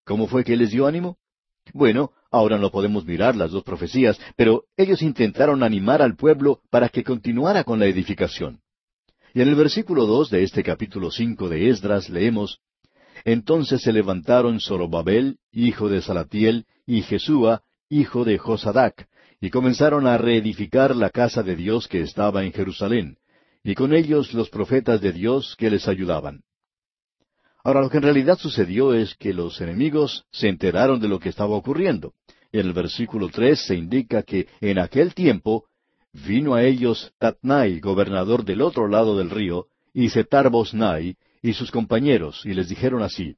¿Cómo 0.05 0.27
fue 0.27 0.45
que 0.45 0.55
les 0.55 0.71
dio 0.71 0.87
ánimo? 0.87 1.17
Bueno, 1.73 2.11
ahora 2.31 2.57
no 2.57 2.71
podemos 2.71 3.05
mirar 3.05 3.35
las 3.35 3.51
dos 3.51 3.63
profecías, 3.63 4.17
pero 4.37 4.63
ellos 4.77 5.01
intentaron 5.01 5.61
animar 5.61 6.01
al 6.01 6.15
pueblo 6.15 6.61
para 6.69 6.87
que 6.87 7.03
continuara 7.03 7.65
con 7.65 7.77
la 7.77 7.87
edificación. 7.87 8.61
Y 9.33 9.41
en 9.41 9.49
el 9.49 9.55
versículo 9.55 10.05
dos 10.05 10.29
de 10.29 10.43
este 10.43 10.63
capítulo 10.63 11.11
cinco 11.11 11.49
de 11.49 11.69
Esdras 11.69 12.09
leemos 12.09 12.61
Entonces 13.25 13.81
se 13.81 13.91
levantaron 13.91 14.61
Zorobabel, 14.61 15.39
hijo 15.51 15.89
de 15.89 16.01
Salatiel, 16.01 16.67
y 16.85 17.01
Jesúa, 17.01 17.63
hijo 17.89 18.23
de 18.23 18.37
Josadac, 18.37 19.09
y 19.41 19.49
comenzaron 19.49 20.07
a 20.07 20.17
reedificar 20.17 20.95
la 20.95 21.09
casa 21.09 21.43
de 21.43 21.57
Dios 21.57 21.89
que 21.89 21.99
estaba 22.01 22.45
en 22.45 22.53
Jerusalén, 22.53 23.17
y 23.63 23.75
con 23.75 23.93
ellos 23.93 24.33
los 24.33 24.49
profetas 24.49 25.01
de 25.01 25.11
Dios 25.11 25.55
que 25.57 25.69
les 25.69 25.87
ayudaban. 25.87 26.43
Ahora 27.63 27.81
lo 27.81 27.89
que 27.89 27.97
en 27.97 28.03
realidad 28.03 28.37
sucedió 28.37 28.93
es 28.93 29.15
que 29.15 29.33
los 29.33 29.59
enemigos 29.59 30.25
se 30.31 30.47
enteraron 30.47 30.99
de 30.99 31.07
lo 31.07 31.19
que 31.19 31.29
estaba 31.29 31.55
ocurriendo. 31.55 32.13
En 32.51 32.61
el 32.61 32.73
versículo 32.73 33.29
tres 33.29 33.65
se 33.65 33.75
indica 33.75 34.23
que 34.23 34.47
en 34.61 34.79
aquel 34.79 35.13
tiempo 35.13 35.65
vino 36.13 36.55
a 36.55 36.63
ellos 36.63 37.13
Tatnai, 37.19 37.79
gobernador 37.79 38.43
del 38.45 38.61
otro 38.61 38.87
lado 38.87 39.17
del 39.17 39.29
río, 39.29 39.67
y 39.93 40.09
Setar 40.09 40.49
y 41.41 41.53
sus 41.53 41.71
compañeros, 41.71 42.45
y 42.45 42.53
les 42.53 42.69
dijeron 42.69 43.03
así, 43.03 43.35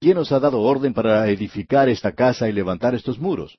¿Quién 0.00 0.18
os 0.18 0.30
ha 0.30 0.40
dado 0.40 0.60
orden 0.60 0.92
para 0.92 1.28
edificar 1.30 1.88
esta 1.88 2.12
casa 2.12 2.48
y 2.48 2.52
levantar 2.52 2.94
estos 2.94 3.18
muros? 3.18 3.58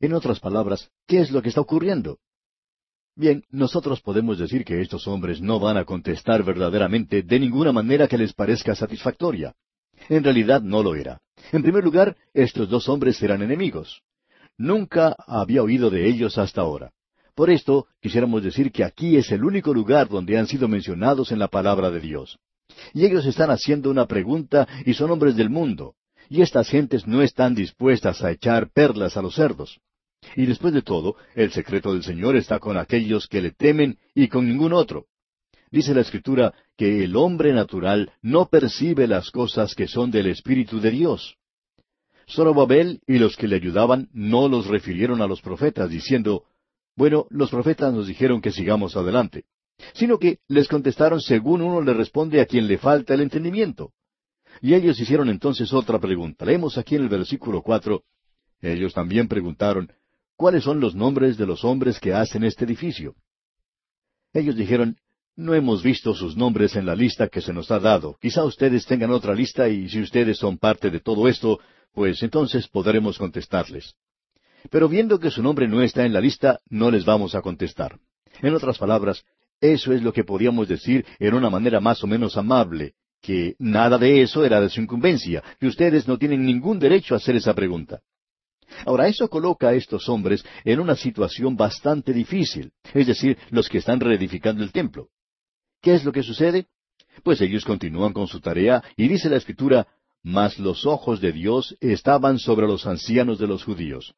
En 0.00 0.14
otras 0.14 0.40
palabras, 0.40 0.90
¿qué 1.06 1.20
es 1.20 1.30
lo 1.30 1.42
que 1.42 1.50
está 1.50 1.60
ocurriendo? 1.60 2.18
Bien, 3.16 3.44
nosotros 3.50 4.00
podemos 4.00 4.38
decir 4.38 4.64
que 4.64 4.80
estos 4.80 5.06
hombres 5.06 5.40
no 5.40 5.60
van 5.60 5.76
a 5.76 5.84
contestar 5.84 6.42
verdaderamente 6.42 7.22
de 7.22 7.38
ninguna 7.38 7.70
manera 7.70 8.08
que 8.08 8.18
les 8.18 8.32
parezca 8.32 8.74
satisfactoria. 8.74 9.54
En 10.08 10.24
realidad 10.24 10.60
no 10.60 10.82
lo 10.82 10.96
era. 10.96 11.20
En 11.52 11.62
primer 11.62 11.84
lugar, 11.84 12.16
estos 12.32 12.68
dos 12.68 12.88
hombres 12.88 13.22
eran 13.22 13.40
enemigos. 13.42 14.02
Nunca 14.58 15.14
había 15.28 15.62
oído 15.62 15.90
de 15.90 16.08
ellos 16.08 16.38
hasta 16.38 16.62
ahora. 16.62 16.90
Por 17.36 17.50
esto, 17.50 17.86
quisiéramos 18.00 18.42
decir 18.42 18.72
que 18.72 18.82
aquí 18.82 19.16
es 19.16 19.30
el 19.30 19.44
único 19.44 19.72
lugar 19.72 20.08
donde 20.08 20.36
han 20.36 20.48
sido 20.48 20.66
mencionados 20.66 21.30
en 21.30 21.38
la 21.38 21.48
palabra 21.48 21.92
de 21.92 22.00
Dios. 22.00 22.38
Y 22.92 23.06
ellos 23.06 23.26
están 23.26 23.50
haciendo 23.50 23.90
una 23.90 24.06
pregunta 24.06 24.66
y 24.84 24.94
son 24.94 25.12
hombres 25.12 25.36
del 25.36 25.50
mundo. 25.50 25.94
Y 26.28 26.42
estas 26.42 26.68
gentes 26.68 27.06
no 27.06 27.22
están 27.22 27.54
dispuestas 27.54 28.22
a 28.24 28.32
echar 28.32 28.70
perlas 28.72 29.16
a 29.16 29.22
los 29.22 29.36
cerdos. 29.36 29.80
Y 30.36 30.46
después 30.46 30.72
de 30.74 30.82
todo, 30.82 31.16
el 31.34 31.52
secreto 31.52 31.92
del 31.92 32.02
Señor 32.02 32.36
está 32.36 32.58
con 32.58 32.76
aquellos 32.76 33.26
que 33.26 33.42
le 33.42 33.52
temen 33.52 33.98
y 34.14 34.28
con 34.28 34.48
ningún 34.48 34.72
otro. 34.72 35.06
Dice 35.70 35.94
la 35.94 36.02
Escritura 36.02 36.54
que 36.76 37.04
el 37.04 37.16
hombre 37.16 37.52
natural 37.52 38.12
no 38.22 38.46
percibe 38.48 39.06
las 39.06 39.30
cosas 39.30 39.74
que 39.74 39.88
son 39.88 40.10
del 40.10 40.26
Espíritu 40.26 40.80
de 40.80 40.90
Dios. 40.90 41.36
Zorobabel 42.28 43.00
y 43.06 43.18
los 43.18 43.36
que 43.36 43.48
le 43.48 43.56
ayudaban 43.56 44.08
no 44.12 44.48
los 44.48 44.66
refirieron 44.66 45.20
a 45.20 45.26
los 45.26 45.42
profetas, 45.42 45.90
diciendo, 45.90 46.44
bueno, 46.96 47.26
los 47.30 47.50
profetas 47.50 47.92
nos 47.92 48.06
dijeron 48.06 48.40
que 48.40 48.52
sigamos 48.52 48.96
adelante, 48.96 49.44
sino 49.94 50.18
que 50.18 50.38
les 50.48 50.68
contestaron 50.68 51.20
según 51.20 51.60
uno 51.60 51.82
le 51.82 51.92
responde 51.92 52.40
a 52.40 52.46
quien 52.46 52.66
le 52.66 52.78
falta 52.78 53.14
el 53.14 53.20
entendimiento. 53.20 53.92
Y 54.60 54.74
ellos 54.74 54.98
hicieron 55.00 55.28
entonces 55.28 55.72
otra 55.72 55.98
pregunta. 55.98 56.44
Leemos 56.44 56.78
aquí 56.78 56.94
en 56.94 57.02
el 57.02 57.08
versículo 57.08 57.62
cuatro. 57.62 58.04
Ellos 58.62 58.94
también 58.94 59.28
preguntaron, 59.28 59.92
¿cuáles 60.36 60.64
son 60.64 60.80
los 60.80 60.94
nombres 60.94 61.36
de 61.36 61.46
los 61.46 61.64
hombres 61.64 62.00
que 62.00 62.12
hacen 62.12 62.44
este 62.44 62.64
edificio? 62.64 63.14
Ellos 64.32 64.56
dijeron, 64.56 64.96
no 65.36 65.54
hemos 65.54 65.82
visto 65.82 66.14
sus 66.14 66.36
nombres 66.36 66.76
en 66.76 66.86
la 66.86 66.94
lista 66.94 67.28
que 67.28 67.40
se 67.40 67.52
nos 67.52 67.70
ha 67.70 67.78
dado. 67.78 68.16
Quizá 68.20 68.44
ustedes 68.44 68.86
tengan 68.86 69.10
otra 69.10 69.34
lista 69.34 69.68
y 69.68 69.88
si 69.88 70.00
ustedes 70.00 70.38
son 70.38 70.58
parte 70.58 70.90
de 70.90 71.00
todo 71.00 71.28
esto, 71.28 71.58
pues 71.92 72.22
entonces 72.22 72.68
podremos 72.68 73.18
contestarles. 73.18 73.94
Pero 74.70 74.88
viendo 74.88 75.18
que 75.18 75.30
su 75.30 75.42
nombre 75.42 75.68
no 75.68 75.82
está 75.82 76.04
en 76.04 76.12
la 76.12 76.20
lista, 76.20 76.60
no 76.68 76.90
les 76.90 77.04
vamos 77.04 77.34
a 77.34 77.42
contestar. 77.42 77.98
En 78.42 78.54
otras 78.54 78.78
palabras, 78.78 79.24
eso 79.60 79.92
es 79.92 80.02
lo 80.02 80.12
que 80.12 80.24
podíamos 80.24 80.68
decir 80.68 81.04
en 81.18 81.34
una 81.34 81.50
manera 81.50 81.80
más 81.80 82.02
o 82.02 82.06
menos 82.06 82.36
amable, 82.36 82.94
que 83.20 83.54
nada 83.58 83.98
de 83.98 84.22
eso 84.22 84.44
era 84.44 84.60
de 84.60 84.68
su 84.68 84.80
incumbencia, 84.80 85.42
que 85.58 85.66
ustedes 85.66 86.06
no 86.06 86.18
tienen 86.18 86.44
ningún 86.44 86.78
derecho 86.78 87.14
a 87.14 87.18
hacer 87.18 87.36
esa 87.36 87.54
pregunta. 87.54 88.00
Ahora, 88.86 89.08
eso 89.08 89.28
coloca 89.28 89.68
a 89.68 89.74
estos 89.74 90.08
hombres 90.08 90.44
en 90.64 90.80
una 90.80 90.96
situación 90.96 91.56
bastante 91.56 92.12
difícil, 92.12 92.72
es 92.92 93.06
decir, 93.06 93.38
los 93.50 93.68
que 93.68 93.78
están 93.78 94.00
reedificando 94.00 94.62
el 94.62 94.72
templo. 94.72 95.08
¿Qué 95.80 95.94
es 95.94 96.04
lo 96.04 96.12
que 96.12 96.22
sucede? 96.22 96.66
Pues 97.22 97.40
ellos 97.40 97.64
continúan 97.64 98.12
con 98.12 98.26
su 98.26 98.40
tarea 98.40 98.82
y 98.96 99.08
dice 99.08 99.28
la 99.28 99.36
Escritura, 99.36 99.86
mas 100.22 100.58
los 100.58 100.86
ojos 100.86 101.20
de 101.20 101.32
Dios 101.32 101.76
estaban 101.80 102.38
sobre 102.38 102.66
los 102.66 102.86
ancianos 102.86 103.38
de 103.38 103.46
los 103.46 103.62
judíos. 103.62 104.14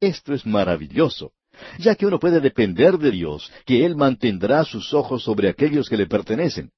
Esto 0.00 0.34
es 0.34 0.46
maravilloso, 0.46 1.32
ya 1.78 1.94
que 1.94 2.06
uno 2.06 2.18
puede 2.18 2.40
depender 2.40 2.98
de 2.98 3.10
Dios, 3.10 3.50
que 3.64 3.84
Él 3.84 3.96
mantendrá 3.96 4.64
sus 4.64 4.94
ojos 4.94 5.24
sobre 5.24 5.48
aquellos 5.48 5.88
que 5.88 5.96
le 5.96 6.06
pertenecen. 6.06 6.70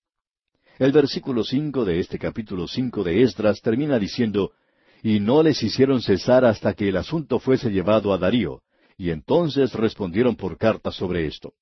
El 0.78 0.92
versículo 0.92 1.44
cinco 1.44 1.84
de 1.84 2.00
este 2.00 2.18
capítulo 2.18 2.66
cinco 2.66 3.04
de 3.04 3.22
Esdras 3.22 3.60
termina 3.60 3.98
diciendo, 3.98 4.52
y 5.02 5.20
no 5.20 5.42
les 5.42 5.62
hicieron 5.62 6.02
cesar 6.02 6.44
hasta 6.44 6.74
que 6.74 6.88
el 6.88 6.96
asunto 6.96 7.38
fuese 7.38 7.70
llevado 7.70 8.12
a 8.12 8.18
Darío, 8.18 8.62
y 8.96 9.10
entonces 9.10 9.72
respondieron 9.72 10.36
por 10.36 10.58
carta 10.58 10.90
sobre 10.90 11.26
esto. 11.26 11.54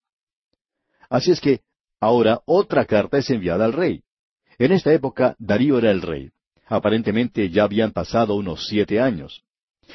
Así 1.08 1.30
es 1.30 1.40
que, 1.40 1.60
ahora 2.00 2.40
otra 2.46 2.84
carta 2.84 3.18
es 3.18 3.30
enviada 3.30 3.64
al 3.64 3.72
rey. 3.72 4.02
En 4.58 4.72
esta 4.72 4.92
época 4.92 5.36
Darío 5.38 5.78
era 5.78 5.90
el 5.90 6.02
rey. 6.02 6.30
Aparentemente 6.66 7.48
ya 7.48 7.64
habían 7.64 7.92
pasado 7.92 8.34
unos 8.34 8.66
siete 8.66 9.00
años. 9.00 9.42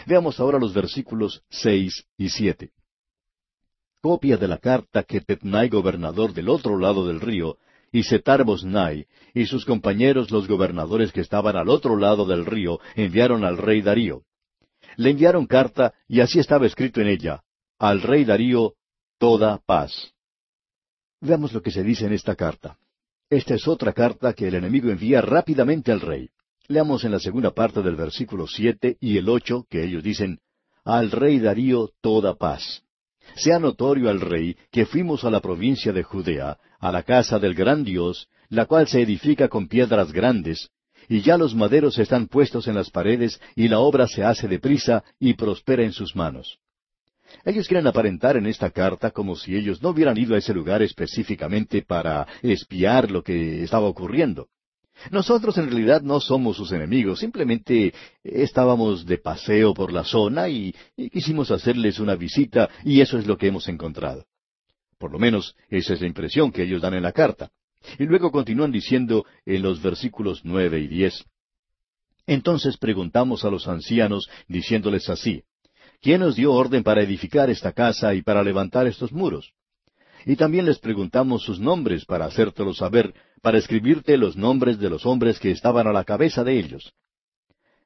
Veamos 0.08 0.40
ahora 0.40 0.58
los 0.58 0.74
versículos 0.74 1.44
seis 1.50 2.06
y 2.18 2.30
siete. 2.30 2.72
Copia 4.02 4.38
de 4.38 4.48
la 4.48 4.58
carta 4.58 5.04
que 5.04 5.22
Tetnai, 5.22 5.70
gobernador 5.70 6.34
del 6.34 6.50
otro 6.50 6.78
lado 6.78 7.08
del 7.08 7.22
río, 7.22 7.58
y 7.94 8.04
Setar 8.04 8.44
Bosnai, 8.44 9.06
y 9.36 9.46
sus 9.46 9.66
compañeros 9.66 10.32
los 10.32 10.48
gobernadores 10.48 11.12
que 11.12 11.22
estaban 11.22 11.56
al 11.56 11.70
otro 11.70 11.96
lado 11.96 12.26
del 12.26 12.46
río, 12.46 12.80
enviaron 12.96 13.46
al 13.46 13.58
rey 13.58 13.84
Darío. 13.84 14.24
Le 14.98 15.12
enviaron 15.12 15.46
carta, 15.46 15.94
y 16.08 16.20
así 16.20 16.40
estaba 16.40 16.66
escrito 16.66 17.00
en 17.02 17.08
ella, 17.08 17.44
al 17.78 18.02
rey 18.02 18.26
Darío, 18.26 18.74
toda 19.20 19.60
paz. 19.60 20.12
Veamos 21.22 21.54
lo 21.54 21.62
que 21.62 21.72
se 21.72 21.84
dice 21.84 22.08
en 22.08 22.14
esta 22.14 22.36
carta. 22.36 22.78
Esta 23.30 23.54
es 23.54 23.68
otra 23.68 23.94
carta 23.94 24.34
que 24.34 24.48
el 24.48 24.56
enemigo 24.56 24.90
envía 24.90 25.22
rápidamente 25.22 25.92
al 25.92 26.02
rey. 26.02 26.30
Leamos 26.68 27.04
en 27.04 27.12
la 27.12 27.20
segunda 27.20 27.52
parte 27.52 27.84
del 27.84 27.96
versículo 27.96 28.48
siete 28.48 28.98
y 29.00 29.18
el 29.18 29.30
ocho 29.30 29.68
que 29.70 29.84
ellos 29.84 30.04
dicen, 30.04 30.40
Al 30.84 31.12
rey 31.12 31.40
Darío 31.40 31.92
toda 32.02 32.36
paz. 32.36 32.84
Sea 33.36 33.60
notorio 33.60 34.10
al 34.10 34.22
rey 34.22 34.56
que 34.72 34.86
fuimos 34.86 35.24
a 35.24 35.30
la 35.30 35.40
provincia 35.40 35.92
de 35.92 36.04
Judea, 36.04 36.58
a 36.80 36.92
la 36.92 37.04
casa 37.04 37.40
del 37.40 37.56
gran 37.56 37.84
Dios, 37.84 38.28
la 38.50 38.66
cual 38.66 38.88
se 38.88 39.02
edifica 39.02 39.48
con 39.48 39.68
piedras 39.68 40.12
grandes, 40.12 40.70
y 41.10 41.22
ya 41.22 41.38
los 41.38 41.56
maderos 41.56 41.98
están 41.98 42.28
puestos 42.28 42.68
en 42.68 42.76
las 42.76 42.90
paredes, 42.90 43.40
y 43.56 43.68
la 43.68 43.80
obra 43.80 44.08
se 44.08 44.24
hace 44.24 44.48
deprisa 44.48 45.04
y 45.20 45.34
prospera 45.34 45.84
en 45.84 45.92
sus 45.92 46.16
manos. 46.16 46.60
Ellos 47.46 47.68
quieren 47.68 47.88
aparentar 47.88 48.38
en 48.38 48.46
esta 48.46 48.70
carta 48.70 49.12
como 49.12 49.36
si 49.36 49.56
ellos 49.56 49.82
no 49.82 49.90
hubieran 49.90 50.18
ido 50.18 50.36
a 50.36 50.38
ese 50.38 50.54
lugar 50.54 50.82
específicamente 50.82 51.82
para 51.82 52.28
espiar 52.42 53.10
lo 53.10 53.24
que 53.24 53.64
estaba 53.64 53.88
ocurriendo. 53.88 54.48
Nosotros 55.12 55.58
en 55.58 55.70
realidad 55.70 56.02
no 56.02 56.20
somos 56.20 56.58
sus 56.58 56.72
enemigos, 56.72 57.20
simplemente 57.20 57.94
estábamos 58.24 59.06
de 59.06 59.18
paseo 59.18 59.74
por 59.74 59.92
la 59.92 60.04
zona 60.04 60.50
y, 60.50 60.74
quisimos 61.12 61.52
hacerles 61.52 62.00
una 62.00 62.16
visita 62.16 62.70
y 62.84 63.02
eso 63.02 63.18
es 63.18 63.28
lo 63.28 63.38
que 63.38 63.48
hemos 63.48 63.68
encontrado. 63.68 64.26
Por 64.98 65.12
lo 65.12 65.20
menos 65.20 65.56
esa 65.70 65.94
es 65.94 66.02
la 66.02 66.08
impresión 66.08 66.52
que 66.52 66.64
ellos 66.64 66.82
dan 66.82 66.94
en 66.94 67.04
la 67.04 67.12
carta. 67.12 67.52
Y 68.00 68.06
luego 68.06 68.32
continúan 68.32 68.72
diciendo 68.72 69.26
en 69.46 69.62
los 69.62 69.82
versículos 69.82 70.42
nueve 70.46 70.80
y 70.80 70.88
diez. 70.88 71.26
Entonces 72.26 72.78
preguntamos 72.78 73.44
a 73.44 73.50
los 73.50 73.68
ancianos, 73.68 74.30
diciéndoles 74.48 75.10
así, 75.10 75.44
¿quién 76.02 76.22
nos 76.22 76.36
dio 76.36 76.54
orden 76.54 76.84
para 76.84 77.04
edificar 77.04 77.50
esta 77.50 77.74
casa 77.74 78.14
y 78.14 78.22
para 78.22 78.44
levantar 78.44 78.88
estos 78.88 79.12
muros? 79.12 79.54
Y 80.26 80.36
también 80.36 80.66
les 80.66 80.80
preguntamos 80.80 81.44
sus 81.44 81.60
nombres 81.60 82.06
para 82.06 82.26
hacértelo 82.26 82.74
saber, 82.74 83.14
para 83.42 83.58
escribirte 83.58 84.18
los 84.18 84.38
nombres 84.38 84.80
de 84.80 84.90
los 84.90 85.06
hombres 85.06 85.40
que 85.40 85.52
estaban 85.52 85.88
a 85.88 85.94
la 85.94 86.06
cabeza 86.06 86.44
de 86.44 86.58
ellos. 86.58 86.94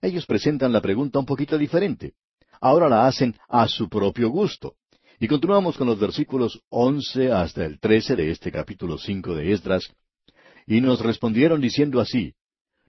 Ellos 0.02 0.26
presentan 0.26 0.71
la 0.71 0.82
pregunta 0.82 1.19
un 1.19 1.26
poquito 1.26 1.58
diferente. 1.58 2.13
Ahora 2.62 2.89
la 2.89 3.08
hacen 3.08 3.36
a 3.50 3.67
su 3.67 3.89
propio 3.89 4.30
gusto. 4.30 4.76
Y 5.19 5.28
continuamos 5.28 5.78
con 5.78 5.88
los 5.88 6.00
versículos 6.00 6.62
once 6.69 7.32
hasta 7.32 7.65
el 7.65 7.80
trece 7.80 8.15
de 8.15 8.30
este 8.30 8.52
capítulo 8.52 9.00
cinco 9.00 9.34
de 9.34 9.52
Esdras. 9.52 9.91
Y 10.67 10.80
nos 10.82 11.02
respondieron 11.02 11.60
diciendo 11.60 12.00
así, 12.00 12.34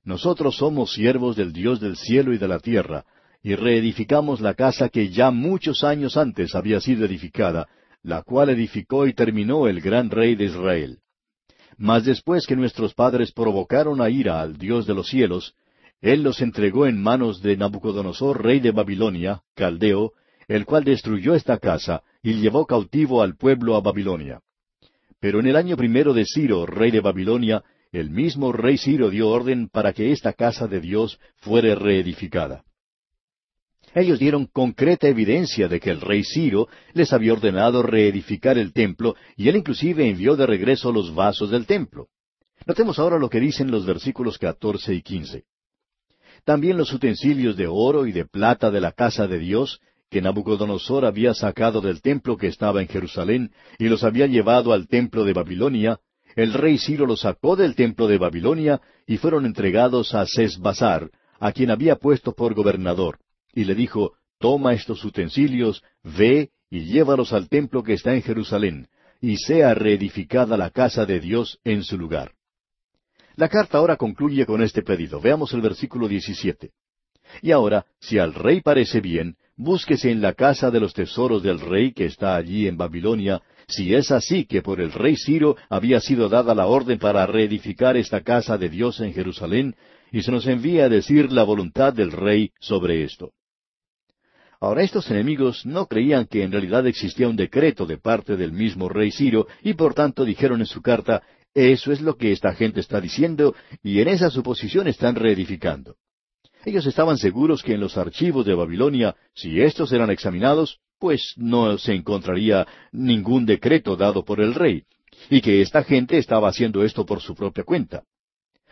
Nosotros 0.05 0.57
somos 0.57 0.93
siervos 0.93 1.37
del 1.37 1.55
Dios 1.55 1.81
del 1.81 1.97
cielo 1.97 2.35
y 2.35 2.39
de 2.39 2.49
la 2.49 2.59
tierra, 2.59 3.07
y 3.43 3.55
reedificamos 3.55 4.41
la 4.41 4.55
casa 4.55 4.91
que 4.91 5.09
ya 5.09 5.31
muchos 5.31 5.85
años 5.85 6.19
antes 6.19 6.55
había 6.55 6.81
sido 6.81 7.07
edificada, 7.07 7.69
la 8.03 8.23
cual 8.23 8.51
edificó 8.51 9.07
y 9.07 9.13
terminó 9.13 9.69
el 9.69 9.81
gran 9.81 10.11
rey 10.11 10.35
de 10.35 10.45
Israel. 10.45 10.99
Mas 11.77 12.05
después 12.05 12.47
que 12.47 12.57
nuestros 12.57 12.95
padres 12.95 13.33
provocaron 13.33 14.01
a 14.01 14.11
ira 14.11 14.41
al 14.41 14.57
Dios 14.59 14.87
de 14.87 14.95
los 14.95 15.09
cielos, 15.09 15.55
Él 16.01 16.23
los 16.23 16.41
entregó 16.41 16.87
en 16.87 17.01
manos 17.01 17.43
de 17.43 17.57
Nabucodonosor, 17.57 18.43
rey 18.43 18.61
de 18.61 18.73
Babilonia, 18.73 19.43
Caldeo, 19.55 20.13
el 20.49 20.65
cual 20.65 20.85
destruyó 20.85 21.35
esta 21.35 21.59
casa 21.59 22.03
y 22.23 22.35
llevó 22.35 22.67
cautivo 22.67 23.23
al 23.23 23.37
pueblo 23.37 23.77
a 23.77 23.81
Babilonia. 23.81 24.41
Pero 25.21 25.41
en 25.41 25.47
el 25.47 25.57
año 25.57 25.77
primero 25.77 26.15
de 26.15 26.25
Ciro, 26.25 26.67
rey 26.67 26.91
de 26.91 27.01
Babilonia, 27.01 27.63
el 27.93 28.11
mismo 28.11 28.53
rey 28.53 28.79
Ciro 28.79 29.11
dio 29.11 29.29
orden 29.29 29.69
para 29.69 29.93
que 29.93 30.13
esta 30.13 30.33
casa 30.33 30.67
de 30.67 30.81
Dios 30.81 31.19
fuere 31.37 31.75
reedificada. 31.75 32.65
Ellos 33.99 34.21
dieron 34.21 34.47
concreta 34.47 35.09
evidencia 35.09 35.67
de 35.67 35.81
que 35.81 35.91
el 35.91 36.01
rey 36.01 36.23
Ciro 36.23 36.69
les 36.95 37.13
había 37.13 37.33
ordenado 37.33 37.83
reedificar 37.83 38.57
el 38.57 38.73
templo 38.73 39.17
y 39.37 39.49
él 39.49 39.57
inclusive 39.57 40.09
envió 40.09 40.37
de 40.37 40.47
regreso 40.47 40.93
los 40.93 41.13
vasos 41.13 41.51
del 41.51 41.67
templo. 41.67 42.07
Notemos 42.65 43.01
ahora 43.01 43.19
lo 43.19 43.29
que 43.29 43.41
dicen 43.41 43.73
los 43.73 43.85
versículos 43.85 44.39
catorce 44.39 44.95
y 44.95 45.03
quince. 45.03 45.47
También 46.45 46.77
los 46.77 46.93
utensilios 46.93 47.57
de 47.57 47.67
oro 47.67 48.07
y 48.07 48.13
de 48.13 48.25
plata 48.25 48.71
de 48.71 48.81
la 48.81 48.93
casa 48.93 49.27
de 49.27 49.41
Dios, 49.41 49.81
que 50.11 50.23
Nabucodonosor 50.23 51.05
había 51.05 51.35
sacado 51.35 51.81
del 51.81 52.01
templo 52.01 52.37
que 52.37 52.47
estaba 52.47 52.81
en 52.81 52.87
Jerusalén 52.87 53.51
y 53.81 53.89
los 53.89 54.05
había 54.05 54.29
llevado 54.29 54.73
al 54.73 54.87
templo 54.87 55.25
de 55.25 55.33
Babilonia, 55.33 55.99
el 56.37 56.53
rey 56.53 56.79
Ciro 56.79 57.05
los 57.05 57.23
sacó 57.23 57.57
del 57.57 57.75
templo 57.75 58.07
de 58.07 58.19
Babilonia 58.19 58.81
y 59.09 59.17
fueron 59.17 59.45
entregados 59.45 60.15
a 60.15 60.25
Sesbazar, 60.25 61.11
a 61.41 61.51
quien 61.51 61.73
había 61.73 61.97
puesto 61.97 62.33
por 62.33 62.55
gobernador 62.55 63.19
y 63.55 63.65
le 63.65 63.75
dijo, 63.75 64.15
Toma 64.39 64.73
estos 64.73 65.05
utensilios, 65.05 65.83
ve 66.05 66.51
y 66.71 66.85
llévalos 66.85 67.33
al 67.33 67.49
templo 67.49 67.83
que 67.83 67.95
está 67.95 68.15
en 68.15 68.23
Jerusalén, 68.23 68.89
y 69.21 69.37
sea 69.37 69.75
reedificada 69.75 70.57
la 70.57 70.71
casa 70.71 71.07
de 71.07 71.19
Dios 71.19 71.59
en 71.65 71.83
su 71.83 71.99
lugar. 71.99 72.33
La 73.35 73.49
carta 73.49 73.79
ahora 73.79 73.97
concluye 73.97 74.47
con 74.47 74.63
este 74.63 74.83
pedido. 74.83 75.21
Veamos 75.21 75.53
el 75.55 75.61
versículo 75.61 76.09
17. 76.09 76.71
Y 77.43 77.51
ahora, 77.51 77.87
si 78.01 78.19
al 78.19 78.35
rey 78.35 78.61
parece 78.61 79.01
bien, 79.01 79.37
búsquese 79.57 80.11
en 80.11 80.21
la 80.21 80.35
casa 80.35 80.71
de 80.71 80.81
los 80.81 80.95
tesoros 80.95 81.43
del 81.43 81.61
rey 81.61 81.93
que 81.93 82.07
está 82.07 82.37
allí 82.37 82.67
en 82.67 82.77
Babilonia, 82.77 83.43
si 83.67 83.95
es 83.95 84.11
así 84.11 84.45
que 84.45 84.63
por 84.63 84.81
el 84.81 84.93
rey 84.93 85.17
Ciro 85.17 85.57
había 85.69 86.01
sido 86.01 86.29
dada 86.29 86.55
la 86.55 86.67
orden 86.67 86.99
para 86.99 87.27
reedificar 87.27 87.97
esta 87.97 88.23
casa 88.23 88.57
de 88.57 88.69
Dios 88.69 89.01
en 89.01 89.13
Jerusalén, 89.13 89.77
y 90.11 90.23
se 90.23 90.33
nos 90.33 90.47
envía 90.47 90.87
a 90.87 90.89
decir 90.89 91.31
la 91.31 91.43
voluntad 91.43 91.93
del 91.93 92.13
rey 92.13 92.53
sobre 92.61 93.05
esto. 93.05 93.33
Ahora 94.61 94.83
estos 94.83 95.09
enemigos 95.11 95.65
no 95.65 95.87
creían 95.87 96.27
que 96.27 96.43
en 96.43 96.51
realidad 96.51 96.87
existía 96.87 97.29
un 97.29 97.37
decreto 97.37 97.87
de 97.87 97.99
parte 97.99 98.37
del 98.37 98.53
mismo 98.53 98.89
rey 98.89 99.13
Ciro 99.13 99.47
y 99.63 99.75
por 99.75 99.95
tanto 99.95 100.25
dijeron 100.25 100.61
en 100.61 100.67
su 100.67 100.83
carta, 100.83 101.23
eso 101.55 101.93
es 101.93 102.01
lo 102.01 102.17
que 102.17 102.33
esta 102.33 102.55
gente 102.55 102.81
está 102.81 103.01
diciendo 103.01 103.55
y 103.83 104.01
en 104.01 104.09
esa 104.09 104.31
suposición 104.31 104.89
están 104.89 105.15
reedificando. 105.15 105.97
Ellos 106.65 106.87
estaban 106.87 107.19
seguros 107.19 107.63
que 107.63 107.75
en 107.75 107.81
los 107.81 107.97
archivos 107.97 108.45
de 108.45 108.55
Babilonia, 108.55 109.15
si 109.33 109.61
estos 109.61 109.93
eran 109.93 110.11
examinados, 110.11 110.81
pues 110.99 111.35
no 111.37 111.79
se 111.79 111.95
encontraría 111.95 112.67
ningún 112.91 113.47
decreto 113.47 113.97
dado 113.97 114.25
por 114.25 114.41
el 114.41 114.55
rey, 114.55 114.83
y 115.31 115.41
que 115.41 115.63
esta 115.63 115.85
gente 115.85 116.19
estaba 116.19 116.49
haciendo 116.49 116.83
esto 116.83 117.07
por 117.07 117.21
su 117.21 117.35
propia 117.35 117.63
cuenta. 117.63 118.03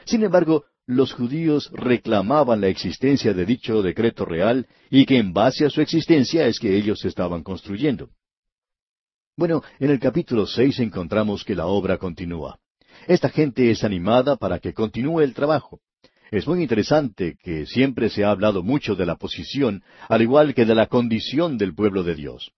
Sin 0.05 0.24
embargo, 0.24 0.64
los 0.87 1.12
judíos 1.12 1.70
reclamaban 1.72 2.61
la 2.61 2.68
existencia 2.68 3.34
de 3.34 3.45
dicho 3.45 3.82
decreto 3.82 4.24
real 4.24 4.66
y 4.89 5.05
que 5.05 5.18
en 5.18 5.32
base 5.32 5.66
a 5.66 5.70
su 5.70 5.80
existencia 5.80 6.47
es 6.47 6.61
que 6.61 6.76
ellos 6.76 7.05
estaban 7.05 7.43
construyendo. 7.43 8.11
Bueno, 9.37 9.62
en 9.80 9.91
el 9.91 9.99
capítulo 9.99 10.47
seis 10.47 10.78
encontramos 10.78 11.45
que 11.45 11.57
la 11.57 11.66
obra 11.66 11.99
continúa. 11.99 12.59
Esta 13.09 13.28
gente 13.28 13.70
es 13.70 13.84
animada 13.84 14.37
para 14.37 14.61
que 14.61 14.72
continúe 14.72 15.20
el 15.20 15.34
trabajo. 15.34 15.80
Es 16.30 16.47
muy 16.47 16.62
interesante 16.62 17.37
que 17.43 17.66
siempre 17.66 18.09
se 18.09 18.24
ha 18.24 18.30
hablado 18.30 18.62
mucho 18.62 18.95
de 18.95 19.07
la 19.07 19.16
posición, 19.16 19.82
al 20.09 20.22
igual 20.22 20.55
que 20.55 20.64
de 20.64 20.74
la 20.74 20.87
condición 20.87 21.59
del 21.59 21.74
pueblo 21.74 22.03
de 22.03 22.14
Dios. 22.14 22.53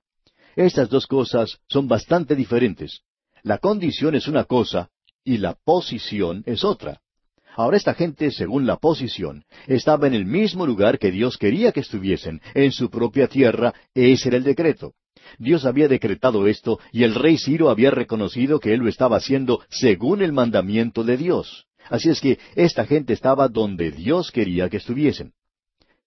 Estas 0.54 0.88
dos 0.88 1.06
cosas 1.06 1.58
son 1.68 1.88
bastante 1.88 2.36
diferentes. 2.36 3.00
La 3.42 3.58
condición 3.58 4.14
es 4.14 4.28
una 4.28 4.44
cosa 4.44 4.90
y 5.24 5.38
la 5.38 5.54
posición 5.54 6.42
es 6.46 6.64
otra. 6.64 7.00
Ahora 7.58 7.76
esta 7.76 7.92
gente, 7.92 8.30
según 8.30 8.66
la 8.66 8.76
posición, 8.76 9.42
estaba 9.66 10.06
en 10.06 10.14
el 10.14 10.24
mismo 10.24 10.64
lugar 10.64 10.96
que 11.00 11.10
Dios 11.10 11.36
quería 11.36 11.72
que 11.72 11.80
estuviesen, 11.80 12.40
en 12.54 12.70
su 12.70 12.88
propia 12.88 13.26
tierra, 13.26 13.74
ese 13.94 14.28
era 14.28 14.36
el 14.36 14.44
decreto. 14.44 14.92
Dios 15.40 15.64
había 15.64 15.88
decretado 15.88 16.46
esto 16.46 16.78
y 16.92 17.02
el 17.02 17.16
rey 17.16 17.36
Ciro 17.36 17.68
había 17.68 17.90
reconocido 17.90 18.60
que 18.60 18.74
él 18.74 18.78
lo 18.82 18.88
estaba 18.88 19.16
haciendo 19.16 19.60
según 19.70 20.22
el 20.22 20.32
mandamiento 20.32 21.02
de 21.02 21.16
Dios. 21.16 21.66
Así 21.90 22.10
es 22.10 22.20
que 22.20 22.38
esta 22.54 22.86
gente 22.86 23.12
estaba 23.12 23.48
donde 23.48 23.90
Dios 23.90 24.30
quería 24.30 24.68
que 24.68 24.76
estuviesen. 24.76 25.32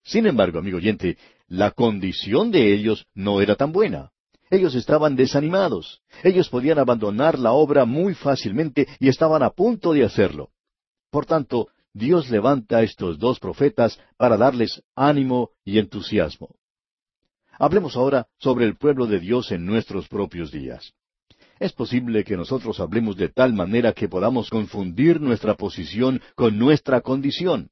Sin 0.06 0.28
embargo, 0.28 0.60
amigo 0.60 0.78
oyente, 0.78 1.18
la 1.49 1.72
condición 1.72 2.52
de 2.52 2.74
ellos 2.74 3.08
no 3.14 3.41
era 3.41 3.58
tan 3.58 3.74
buena. 3.74 4.12
Ellos 4.49 4.74
estaban 4.74 5.18
desanimados. 5.18 5.99
Ellos 6.24 6.47
podían 6.47 6.80
abandonar 6.80 7.38
la 7.38 7.52
obra 7.52 7.84
muy 7.84 8.14
fácilmente 8.14 8.88
y 9.02 9.10
estaban 9.10 9.43
a 9.43 9.49
punto 9.49 9.91
de 9.91 10.06
hacerlo. 10.06 10.52
Por 11.12 11.26
tanto, 11.26 11.68
Dios 11.93 12.30
levanta 12.30 12.78
a 12.78 12.84
estos 12.84 13.20
dos 13.20 13.39
profetas 13.39 13.99
para 14.18 14.38
darles 14.38 14.82
ánimo 14.95 15.51
y 15.66 15.78
entusiasmo. 15.78 16.55
Hablemos 17.59 17.95
ahora 17.97 18.28
sobre 18.39 18.66
el 18.66 18.78
pueblo 18.78 19.05
de 19.05 19.20
Dios 19.20 19.51
en 19.51 19.66
nuestros 19.66 20.07
propios 20.07 20.51
días. 20.51 20.93
Es 21.59 21.74
posible 21.74 22.24
que 22.24 22.38
nosotros 22.38 22.80
hablemos 22.80 23.18
de 23.18 23.30
tal 23.30 23.53
manera 23.53 23.93
que 23.93 24.07
podamos 24.07 24.49
confundir 24.49 25.22
nuestra 25.22 25.55
posición 25.55 26.22
con 26.34 26.57
nuestra 26.57 27.01
condición. 27.01 27.70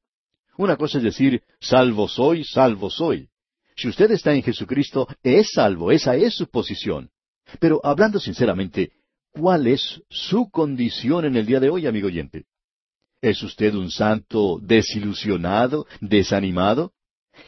Una 0.56 0.76
cosa 0.76 0.98
es 0.98 1.04
decir, 1.04 1.42
salvo 1.60 2.06
soy, 2.08 2.44
salvo 2.44 2.90
soy. 2.90 3.30
Si 3.74 3.88
usted 3.88 4.10
está 4.10 4.34
en 4.34 4.42
Jesucristo, 4.42 5.08
es 5.22 5.50
salvo, 5.54 5.90
esa 5.90 6.14
es 6.14 6.34
su 6.34 6.46
posición. 6.46 7.10
Pero 7.58 7.80
hablando 7.82 8.20
sinceramente, 8.20 8.92
¿cuál 9.32 9.66
es 9.66 10.02
su 10.10 10.50
condición 10.50 11.24
en 11.24 11.36
el 11.36 11.46
día 11.46 11.58
de 11.58 11.70
hoy, 11.70 11.86
amigo 11.86 12.08
oyente? 12.08 12.44
¿Es 13.22 13.42
usted 13.42 13.74
un 13.74 13.90
santo 13.90 14.58
desilusionado, 14.62 15.86
desanimado? 16.00 16.92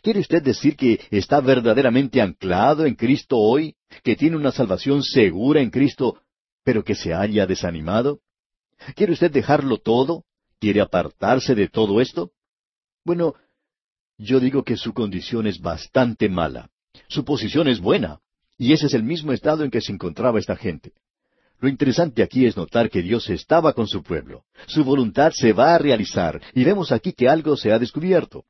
¿Quiere 0.03 0.21
usted 0.21 0.43
decir 0.43 0.77
que 0.77 1.01
está 1.11 1.41
verdaderamente 1.41 2.21
anclado 2.21 2.85
en 2.85 2.95
Cristo 2.95 3.39
hoy, 3.39 3.75
que 4.03 4.17
tiene 4.17 4.37
una 4.37 4.53
salvación 4.53 5.03
segura 5.03 5.61
en 5.61 5.71
Cristo, 5.71 6.21
pero 6.63 6.85
que 6.85 6.95
se 6.95 7.15
haya 7.15 7.47
desanimado? 7.47 8.21
¿Quiere 8.95 9.13
usted 9.13 9.31
dejarlo 9.31 9.79
todo? 9.79 10.25
¿Quiere 10.61 10.81
apartarse 10.81 11.55
de 11.55 11.69
todo 11.69 12.01
esto? 12.01 12.33
Bueno, 13.05 13.35
yo 14.19 14.41
digo 14.41 14.65
que 14.65 14.77
su 14.77 14.93
condición 14.93 15.47
es 15.47 15.59
bastante 15.59 16.29
mala. 16.29 16.71
Su 17.09 17.25
posición 17.25 17.69
es 17.69 17.81
buena, 17.81 18.21
y 18.59 18.73
ese 18.73 18.87
es 18.87 18.95
el 18.95 19.03
mismo 19.03 19.33
estado 19.33 19.65
en 19.65 19.71
que 19.71 19.81
se 19.81 19.93
encontraba 19.93 20.39
esta 20.39 20.57
gente. 20.57 20.93
Lo 21.63 21.69
interesante 21.69 22.25
aquí 22.25 22.45
es 22.45 22.57
notar 22.57 22.91
que 22.91 23.03
Dios 23.03 23.31
estaba 23.31 23.73
con 23.73 23.87
su 23.87 24.03
pueblo. 24.03 24.43
Su 24.67 24.83
voluntad 24.83 25.31
se 25.33 25.53
va 25.53 25.77
a 25.77 25.79
realizar, 25.79 26.43
y 26.55 26.65
vemos 26.65 26.91
aquí 26.91 27.13
que 27.13 27.29
algo 27.29 27.57
se 27.57 27.71
ha 27.73 27.79
descubierto. 27.79 28.45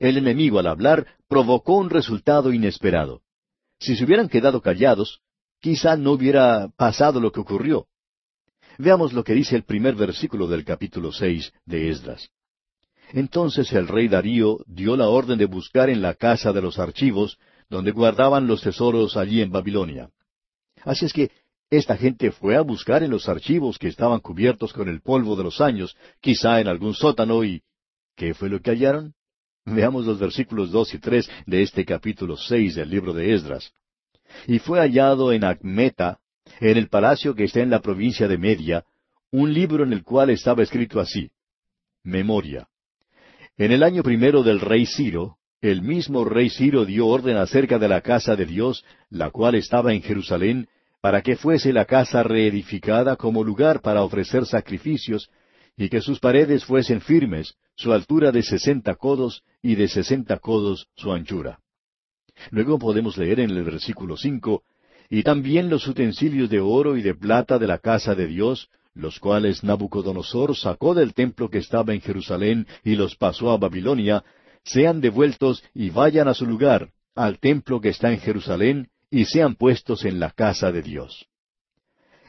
El 0.00 0.16
enemigo 0.16 0.58
al 0.58 0.66
hablar 0.66 1.06
provocó 1.28 1.76
un 1.76 1.90
resultado 1.90 2.52
inesperado. 2.52 3.22
Si 3.78 3.94
se 3.94 4.04
hubieran 4.04 4.28
quedado 4.28 4.60
callados, 4.62 5.20
quizá 5.60 5.96
no 5.96 6.10
hubiera 6.10 6.68
pasado 6.76 7.20
lo 7.20 7.30
que 7.30 7.38
ocurrió. 7.38 7.86
Veamos 8.78 9.12
lo 9.12 9.22
que 9.22 9.34
dice 9.34 9.54
el 9.54 9.62
primer 9.62 9.94
versículo 9.94 10.48
del 10.48 10.64
capítulo 10.64 11.12
seis 11.12 11.52
de 11.66 11.90
Esdras. 11.90 12.30
Entonces 13.12 13.72
el 13.74 13.86
rey 13.86 14.08
Darío 14.08 14.58
dio 14.66 14.96
la 14.96 15.08
orden 15.08 15.38
de 15.38 15.46
buscar 15.46 15.88
en 15.88 16.02
la 16.02 16.14
casa 16.14 16.52
de 16.52 16.62
los 16.62 16.80
archivos, 16.80 17.38
donde 17.70 17.92
guardaban 17.92 18.48
los 18.48 18.60
tesoros 18.60 19.16
allí 19.16 19.40
en 19.40 19.52
Babilonia. 19.52 20.10
Así 20.82 21.06
es 21.06 21.12
que 21.12 21.30
esta 21.70 21.96
gente 21.96 22.30
fue 22.30 22.56
a 22.56 22.60
buscar 22.60 23.02
en 23.02 23.10
los 23.10 23.28
archivos 23.28 23.78
que 23.78 23.88
estaban 23.88 24.20
cubiertos 24.20 24.72
con 24.72 24.88
el 24.88 25.00
polvo 25.00 25.36
de 25.36 25.44
los 25.44 25.60
años, 25.60 25.96
quizá 26.20 26.60
en 26.60 26.68
algún 26.68 26.94
sótano, 26.94 27.44
y 27.44 27.62
¿qué 28.14 28.34
fue 28.34 28.48
lo 28.48 28.60
que 28.60 28.70
hallaron? 28.70 29.14
Veamos 29.64 30.06
los 30.06 30.20
versículos 30.20 30.70
dos 30.70 30.94
y 30.94 30.98
tres 30.98 31.28
de 31.44 31.62
este 31.62 31.84
capítulo 31.84 32.36
seis 32.36 32.76
del 32.76 32.88
libro 32.88 33.12
de 33.12 33.34
Esdras. 33.34 33.72
Y 34.46 34.60
fue 34.60 34.78
hallado 34.78 35.32
en 35.32 35.44
Acmeta, 35.44 36.20
en 36.60 36.76
el 36.76 36.88
palacio 36.88 37.34
que 37.34 37.44
está 37.44 37.60
en 37.60 37.70
la 37.70 37.80
provincia 37.80 38.28
de 38.28 38.38
Media, 38.38 38.84
un 39.32 39.52
libro 39.52 39.82
en 39.82 39.92
el 39.92 40.04
cual 40.04 40.30
estaba 40.30 40.62
escrito 40.62 41.00
así, 41.00 41.30
Memoria. 42.04 42.68
En 43.56 43.72
el 43.72 43.82
año 43.82 44.04
primero 44.04 44.44
del 44.44 44.60
rey 44.60 44.86
Ciro, 44.86 45.38
el 45.60 45.82
mismo 45.82 46.24
rey 46.24 46.48
Ciro 46.48 46.84
dio 46.84 47.08
orden 47.08 47.36
acerca 47.36 47.78
de 47.78 47.88
la 47.88 48.02
casa 48.02 48.36
de 48.36 48.46
Dios, 48.46 48.84
la 49.10 49.30
cual 49.30 49.56
estaba 49.56 49.92
en 49.92 50.02
Jerusalén, 50.02 50.68
para 51.06 51.22
que 51.22 51.36
fuese 51.36 51.72
la 51.72 51.84
casa 51.84 52.24
reedificada 52.24 53.14
como 53.14 53.44
lugar 53.44 53.80
para 53.80 54.02
ofrecer 54.02 54.44
sacrificios, 54.44 55.30
y 55.76 55.88
que 55.88 56.00
sus 56.00 56.18
paredes 56.18 56.64
fuesen 56.64 57.00
firmes, 57.00 57.54
su 57.76 57.92
altura 57.92 58.32
de 58.32 58.42
sesenta 58.42 58.96
codos 58.96 59.44
y 59.62 59.76
de 59.76 59.86
sesenta 59.86 60.40
codos 60.40 60.88
su 60.96 61.12
anchura. 61.12 61.60
Luego 62.50 62.80
podemos 62.80 63.16
leer 63.18 63.38
en 63.38 63.50
el 63.50 63.62
versículo 63.62 64.16
cinco, 64.16 64.64
y 65.08 65.22
también 65.22 65.70
los 65.70 65.86
utensilios 65.86 66.50
de 66.50 66.58
oro 66.58 66.96
y 66.96 67.02
de 67.02 67.14
plata 67.14 67.60
de 67.60 67.68
la 67.68 67.78
casa 67.78 68.16
de 68.16 68.26
Dios, 68.26 68.68
los 68.92 69.20
cuales 69.20 69.62
Nabucodonosor 69.62 70.56
sacó 70.56 70.92
del 70.92 71.14
templo 71.14 71.48
que 71.50 71.58
estaba 71.58 71.94
en 71.94 72.00
Jerusalén 72.00 72.66
y 72.82 72.96
los 72.96 73.14
pasó 73.14 73.52
a 73.52 73.58
Babilonia, 73.58 74.24
sean 74.64 75.00
devueltos 75.00 75.62
y 75.72 75.90
vayan 75.90 76.26
a 76.26 76.34
su 76.34 76.46
lugar, 76.46 76.90
al 77.14 77.38
templo 77.38 77.80
que 77.80 77.90
está 77.90 78.10
en 78.10 78.18
Jerusalén, 78.18 78.88
y 79.10 79.24
sean 79.24 79.54
puestos 79.54 80.04
en 80.04 80.20
la 80.20 80.30
casa 80.30 80.72
de 80.72 80.82
Dios. 80.82 81.26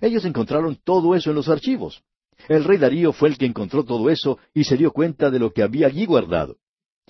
Ellos 0.02 0.26
encontraron 0.26 0.78
todo 0.84 1.16
eso 1.16 1.30
en 1.32 1.36
los 1.36 1.50
archivos. 1.50 2.04
El 2.48 2.64
rey 2.64 2.78
Darío 2.78 3.14
fue 3.14 3.30
el 3.30 3.38
que 3.38 3.46
encontró 3.46 3.84
todo 3.84 4.10
eso 4.10 4.38
y 4.54 4.64
se 4.64 4.78
dio 4.78 4.92
cuenta 4.92 5.32
de 5.32 5.40
lo 5.40 5.52
que 5.52 5.64
había 5.64 5.88
allí 5.88 6.06
guardado. 6.06 6.58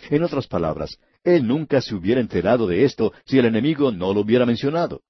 En 0.10 0.24
otras 0.24 0.48
palabras, 0.48 1.00
él 1.24 1.46
nunca 1.46 1.82
se 1.82 1.96
hubiera 1.96 2.22
enterado 2.22 2.68
de 2.68 2.86
esto 2.86 3.12
si 3.26 3.38
el 3.38 3.46
enemigo 3.46 3.92
no 3.92 4.14
lo 4.14 4.22
hubiera 4.22 4.46
mencionado. 4.46 5.02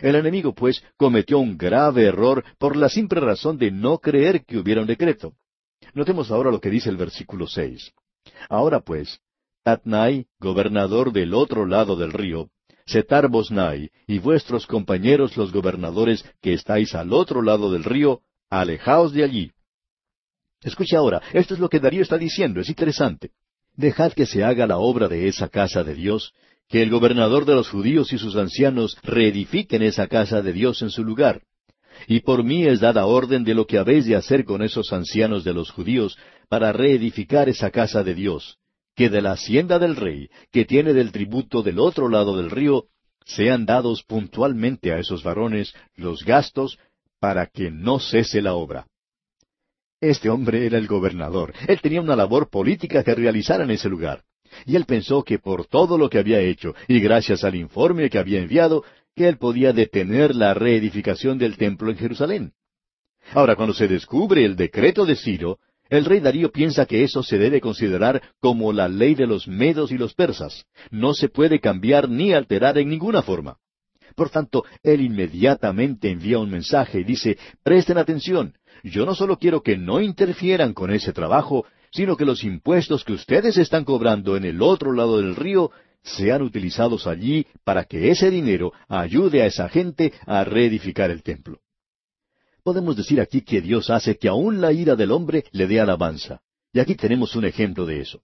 El 0.00 0.14
enemigo, 0.14 0.54
pues, 0.54 0.84
cometió 0.96 1.40
un 1.40 1.56
grave 1.56 2.04
error 2.04 2.44
por 2.58 2.76
la 2.76 2.88
simple 2.88 3.20
razón 3.20 3.58
de 3.58 3.72
no 3.72 3.98
creer 3.98 4.44
que 4.44 4.58
hubiera 4.58 4.80
un 4.80 4.86
decreto. 4.86 5.32
Notemos 5.94 6.30
ahora 6.30 6.50
lo 6.50 6.60
que 6.60 6.70
dice 6.70 6.88
el 6.88 6.96
versículo 6.96 7.48
seis. 7.48 7.92
Ahora 8.48 8.80
pues, 8.80 9.20
Tatnai, 9.64 10.26
gobernador 10.38 11.12
del 11.12 11.34
otro 11.34 11.66
lado 11.66 11.96
del 11.96 12.12
río, 12.12 12.50
Setar 12.88 13.28
Bosnai, 13.28 13.90
y 14.06 14.18
vuestros 14.18 14.66
compañeros 14.66 15.36
los 15.36 15.52
gobernadores 15.52 16.24
que 16.40 16.54
estáis 16.54 16.94
al 16.94 17.12
otro 17.12 17.42
lado 17.42 17.70
del 17.70 17.84
río, 17.84 18.22
alejaos 18.48 19.12
de 19.12 19.24
allí. 19.24 19.52
Escuche 20.62 20.96
ahora, 20.96 21.20
esto 21.34 21.52
es 21.52 21.60
lo 21.60 21.68
que 21.68 21.80
Darío 21.80 22.00
está 22.00 22.16
diciendo, 22.16 22.60
es 22.60 22.68
interesante. 22.70 23.32
Dejad 23.76 24.12
que 24.12 24.24
se 24.24 24.42
haga 24.42 24.66
la 24.66 24.78
obra 24.78 25.06
de 25.06 25.28
esa 25.28 25.48
casa 25.48 25.84
de 25.84 25.94
Dios, 25.94 26.32
que 26.66 26.82
el 26.82 26.88
gobernador 26.88 27.44
de 27.44 27.54
los 27.54 27.68
judíos 27.68 28.10
y 28.14 28.18
sus 28.18 28.36
ancianos 28.36 28.96
reedifiquen 29.02 29.82
esa 29.82 30.06
casa 30.06 30.40
de 30.40 30.54
Dios 30.54 30.80
en 30.80 30.88
su 30.88 31.04
lugar. 31.04 31.42
Y 32.06 32.20
por 32.20 32.42
mí 32.42 32.64
es 32.64 32.80
dada 32.80 33.04
orden 33.04 33.44
de 33.44 33.54
lo 33.54 33.66
que 33.66 33.76
habéis 33.76 34.06
de 34.06 34.16
hacer 34.16 34.46
con 34.46 34.62
esos 34.62 34.94
ancianos 34.94 35.44
de 35.44 35.52
los 35.52 35.70
judíos 35.70 36.16
para 36.48 36.72
reedificar 36.72 37.50
esa 37.50 37.70
casa 37.70 38.02
de 38.02 38.14
Dios, 38.14 38.56
que 38.98 39.08
de 39.10 39.22
la 39.22 39.30
hacienda 39.30 39.78
del 39.78 39.94
rey, 39.94 40.28
que 40.50 40.64
tiene 40.64 40.92
del 40.92 41.12
tributo 41.12 41.62
del 41.62 41.78
otro 41.78 42.08
lado 42.08 42.36
del 42.36 42.50
río, 42.50 42.86
sean 43.24 43.64
dados 43.64 44.02
puntualmente 44.02 44.90
a 44.92 44.98
esos 44.98 45.22
varones 45.22 45.72
los 45.94 46.24
gastos 46.24 46.80
para 47.20 47.46
que 47.46 47.70
no 47.70 48.00
cese 48.00 48.42
la 48.42 48.54
obra. 48.54 48.88
Este 50.00 50.28
hombre 50.28 50.66
era 50.66 50.78
el 50.78 50.88
gobernador. 50.88 51.54
Él 51.68 51.80
tenía 51.80 52.00
una 52.00 52.16
labor 52.16 52.50
política 52.50 53.04
que 53.04 53.14
realizar 53.14 53.60
en 53.60 53.70
ese 53.70 53.88
lugar. 53.88 54.24
Y 54.66 54.74
él 54.74 54.84
pensó 54.84 55.22
que 55.22 55.38
por 55.38 55.66
todo 55.66 55.96
lo 55.96 56.10
que 56.10 56.18
había 56.18 56.40
hecho, 56.40 56.74
y 56.88 56.98
gracias 56.98 57.44
al 57.44 57.54
informe 57.54 58.10
que 58.10 58.18
había 58.18 58.40
enviado, 58.40 58.82
que 59.14 59.28
él 59.28 59.38
podía 59.38 59.72
detener 59.72 60.34
la 60.34 60.54
reedificación 60.54 61.38
del 61.38 61.56
templo 61.56 61.92
en 61.92 61.98
Jerusalén. 61.98 62.52
Ahora, 63.32 63.54
cuando 63.54 63.74
se 63.74 63.86
descubre 63.86 64.44
el 64.44 64.56
decreto 64.56 65.06
de 65.06 65.14
Ciro, 65.14 65.60
El 65.88 66.04
rey 66.04 66.20
Darío 66.20 66.52
piensa 66.52 66.84
que 66.84 67.02
eso 67.02 67.22
se 67.22 67.38
debe 67.38 67.60
considerar 67.60 68.22
como 68.40 68.72
la 68.72 68.88
ley 68.88 69.14
de 69.14 69.26
los 69.26 69.48
medos 69.48 69.90
y 69.90 69.96
los 69.96 70.14
persas. 70.14 70.66
No 70.90 71.14
se 71.14 71.28
puede 71.28 71.60
cambiar 71.60 72.08
ni 72.10 72.32
alterar 72.32 72.76
en 72.76 72.90
ninguna 72.90 73.22
forma. 73.22 73.56
Por 74.14 74.30
tanto, 74.30 74.64
él 74.82 75.00
inmediatamente 75.00 76.10
envía 76.10 76.38
un 76.38 76.50
mensaje 76.50 77.00
y 77.00 77.04
dice, 77.04 77.38
presten 77.62 77.98
atención, 77.98 78.54
yo 78.82 79.06
no 79.06 79.14
solo 79.14 79.38
quiero 79.38 79.62
que 79.62 79.78
no 79.78 80.00
interfieran 80.00 80.74
con 80.74 80.90
ese 80.90 81.12
trabajo, 81.12 81.64
sino 81.90 82.16
que 82.16 82.24
los 82.24 82.44
impuestos 82.44 83.04
que 83.04 83.12
ustedes 83.12 83.56
están 83.56 83.84
cobrando 83.84 84.36
en 84.36 84.44
el 84.44 84.60
otro 84.60 84.92
lado 84.92 85.18
del 85.18 85.36
río 85.36 85.70
sean 86.02 86.42
utilizados 86.42 87.06
allí 87.06 87.46
para 87.64 87.84
que 87.84 88.10
ese 88.10 88.30
dinero 88.30 88.72
ayude 88.88 89.42
a 89.42 89.46
esa 89.46 89.68
gente 89.68 90.12
a 90.26 90.44
reedificar 90.44 91.10
el 91.10 91.22
templo. 91.22 91.60
Podemos 92.68 92.96
decir 92.96 93.18
aquí 93.18 93.40
que 93.40 93.62
Dios 93.62 93.88
hace 93.88 94.18
que 94.18 94.28
aún 94.28 94.60
la 94.60 94.74
ira 94.74 94.94
del 94.94 95.10
hombre 95.10 95.44
le 95.52 95.66
dé 95.66 95.80
alabanza. 95.80 96.42
Y 96.70 96.80
aquí 96.80 96.96
tenemos 96.96 97.34
un 97.34 97.46
ejemplo 97.46 97.86
de 97.86 98.02
eso. 98.02 98.20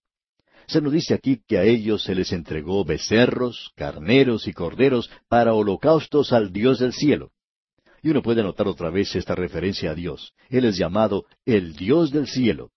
Se 0.67 0.83
nos 0.83 0.93
dice 0.93 1.15
aquí 1.15 1.41
que 1.49 1.57
a 1.57 1.63
ellos 1.65 2.03
se 2.03 2.15
les 2.15 2.31
entregó 2.31 2.85
becerros, 2.85 3.73
carneros 3.75 4.47
y 4.47 4.53
corderos 4.53 5.11
para 5.31 5.55
holocaustos 5.55 6.35
al 6.35 6.53
Dios 6.53 6.79
del 6.79 6.93
cielo. 6.93 7.31
Y 8.03 8.11
uno 8.11 8.21
puede 8.21 8.43
notar 8.43 8.69
otra 8.69 8.91
vez 8.91 9.17
esta 9.17 9.35
referencia 9.35 9.93
a 9.93 9.95
Dios. 9.95 10.35
Él 10.51 10.67
es 10.67 10.77
llamado 10.77 11.25
el 11.47 11.75
Dios 11.75 12.11
del 12.11 12.27
cielo. 12.27 12.71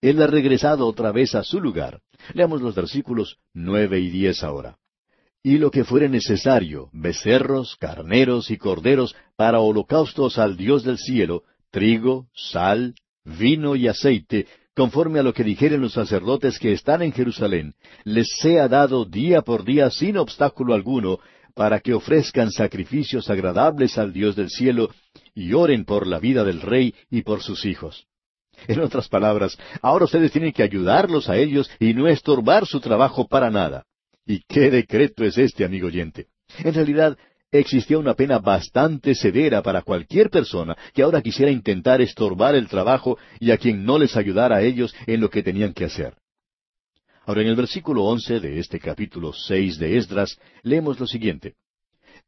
Él 0.00 0.22
ha 0.22 0.26
regresado 0.26 0.86
otra 0.86 1.12
vez 1.12 1.34
a 1.34 1.44
su 1.44 1.60
lugar. 1.60 2.00
Leamos 2.32 2.62
los 2.62 2.74
versículos 2.74 3.36
nueve 3.52 4.00
y 4.00 4.08
diez 4.08 4.42
ahora. 4.42 4.78
Y 5.42 5.56
lo 5.56 5.70
que 5.70 5.84
fuere 5.84 6.08
necesario, 6.08 6.90
becerros, 6.92 7.76
carneros 7.76 8.50
y 8.50 8.58
corderos 8.58 9.16
para 9.36 9.60
holocaustos 9.60 10.38
al 10.38 10.56
Dios 10.56 10.84
del 10.84 10.98
cielo, 10.98 11.44
trigo, 11.70 12.26
sal, 12.34 12.94
vino 13.24 13.74
y 13.74 13.88
aceite, 13.88 14.46
conforme 14.74 15.18
a 15.18 15.22
lo 15.22 15.32
que 15.32 15.44
dijeren 15.44 15.80
los 15.80 15.94
sacerdotes 15.94 16.58
que 16.58 16.72
están 16.72 17.00
en 17.00 17.12
Jerusalén, 17.12 17.74
les 18.04 18.28
sea 18.40 18.68
dado 18.68 19.06
día 19.06 19.40
por 19.40 19.64
día 19.64 19.90
sin 19.90 20.18
obstáculo 20.18 20.74
alguno, 20.74 21.18
para 21.54 21.80
que 21.80 21.94
ofrezcan 21.94 22.50
sacrificios 22.50 23.28
agradables 23.30 23.98
al 23.98 24.12
Dios 24.12 24.36
del 24.36 24.50
cielo 24.50 24.90
y 25.34 25.52
oren 25.54 25.84
por 25.84 26.06
la 26.06 26.18
vida 26.18 26.44
del 26.44 26.60
rey 26.60 26.94
y 27.10 27.22
por 27.22 27.42
sus 27.42 27.64
hijos. 27.64 28.06
En 28.68 28.80
otras 28.80 29.08
palabras, 29.08 29.58
ahora 29.80 30.04
ustedes 30.04 30.32
tienen 30.32 30.52
que 30.52 30.62
ayudarlos 30.62 31.28
a 31.28 31.36
ellos 31.38 31.70
y 31.78 31.94
no 31.94 32.08
estorbar 32.08 32.66
su 32.66 32.80
trabajo 32.80 33.26
para 33.26 33.50
nada. 33.50 33.84
¿Y 34.30 34.44
qué 34.46 34.70
decreto 34.70 35.24
es 35.24 35.36
este, 35.38 35.64
amigo 35.64 35.88
oyente? 35.88 36.28
En 36.62 36.72
realidad, 36.72 37.18
existía 37.50 37.98
una 37.98 38.14
pena 38.14 38.38
bastante 38.38 39.16
severa 39.16 39.60
para 39.60 39.82
cualquier 39.82 40.30
persona 40.30 40.76
que 40.94 41.02
ahora 41.02 41.20
quisiera 41.20 41.50
intentar 41.50 42.00
estorbar 42.00 42.54
el 42.54 42.68
trabajo 42.68 43.18
y 43.40 43.50
a 43.50 43.58
quien 43.58 43.84
no 43.84 43.98
les 43.98 44.16
ayudara 44.16 44.58
a 44.58 44.62
ellos 44.62 44.94
en 45.08 45.20
lo 45.20 45.30
que 45.30 45.42
tenían 45.42 45.72
que 45.72 45.84
hacer. 45.84 46.14
Ahora, 47.26 47.42
en 47.42 47.48
el 47.48 47.56
versículo 47.56 48.04
once 48.04 48.38
de 48.38 48.60
este 48.60 48.78
capítulo 48.78 49.32
seis 49.32 49.80
de 49.80 49.96
Esdras, 49.96 50.38
leemos 50.62 51.00
lo 51.00 51.08
siguiente. 51.08 51.56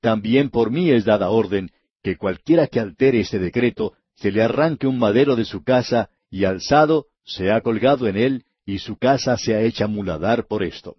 También 0.00 0.50
por 0.50 0.72
mí 0.72 0.90
es 0.90 1.04
dada 1.04 1.30
orden 1.30 1.70
que 2.02 2.16
cualquiera 2.16 2.66
que 2.66 2.80
altere 2.80 3.20
este 3.20 3.38
decreto 3.38 3.92
se 4.16 4.32
le 4.32 4.42
arranque 4.42 4.88
un 4.88 4.98
madero 4.98 5.36
de 5.36 5.44
su 5.44 5.62
casa 5.62 6.10
y 6.32 6.46
alzado 6.46 7.06
sea 7.22 7.60
colgado 7.60 8.08
en 8.08 8.16
él 8.16 8.44
y 8.66 8.80
su 8.80 8.96
casa 8.96 9.36
sea 9.36 9.60
hecha 9.60 9.86
muladar 9.86 10.48
por 10.48 10.64
esto. 10.64 10.96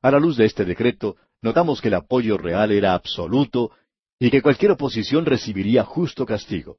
A 0.00 0.10
la 0.10 0.20
luz 0.20 0.36
de 0.36 0.44
este 0.44 0.64
decreto, 0.64 1.16
notamos 1.42 1.80
que 1.80 1.88
el 1.88 1.94
apoyo 1.94 2.38
real 2.38 2.70
era 2.70 2.94
absoluto 2.94 3.72
y 4.18 4.30
que 4.30 4.42
cualquier 4.42 4.72
oposición 4.72 5.24
recibiría 5.24 5.84
justo 5.84 6.24
castigo. 6.24 6.78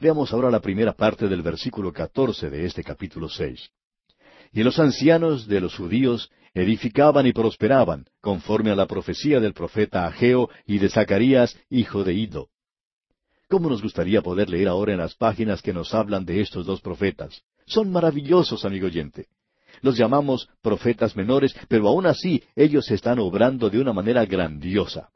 Veamos 0.00 0.32
ahora 0.32 0.50
la 0.50 0.60
primera 0.60 0.92
parte 0.92 1.28
del 1.28 1.42
versículo 1.42 1.92
catorce 1.92 2.50
de 2.50 2.66
este 2.66 2.84
capítulo 2.84 3.28
seis. 3.28 3.70
Y 4.52 4.62
los 4.62 4.78
ancianos 4.78 5.46
de 5.46 5.60
los 5.60 5.76
judíos 5.76 6.30
edificaban 6.54 7.26
y 7.26 7.32
prosperaban, 7.32 8.04
conforme 8.20 8.70
a 8.70 8.76
la 8.76 8.86
profecía 8.86 9.40
del 9.40 9.54
profeta 9.54 10.06
Ageo 10.06 10.50
y 10.66 10.78
de 10.78 10.90
Zacarías, 10.90 11.58
hijo 11.70 12.04
de 12.04 12.12
Ido. 12.12 12.48
¿Cómo 13.48 13.70
nos 13.70 13.82
gustaría 13.82 14.20
poder 14.20 14.50
leer 14.50 14.68
ahora 14.68 14.92
en 14.92 14.98
las 14.98 15.14
páginas 15.14 15.62
que 15.62 15.72
nos 15.72 15.94
hablan 15.94 16.26
de 16.26 16.42
estos 16.42 16.66
dos 16.66 16.80
profetas? 16.82 17.42
Son 17.66 17.90
maravillosos, 17.90 18.64
amigo 18.64 18.86
oyente. 18.86 19.28
Los 19.80 19.96
llamamos 19.96 20.48
profetas 20.60 21.16
menores, 21.16 21.54
pero 21.68 21.88
aún 21.88 22.06
así 22.06 22.42
ellos 22.54 22.90
están 22.90 23.18
obrando 23.18 23.70
de 23.70 23.80
una 23.80 23.92
manera 23.92 24.24
grandiosa. 24.26 25.10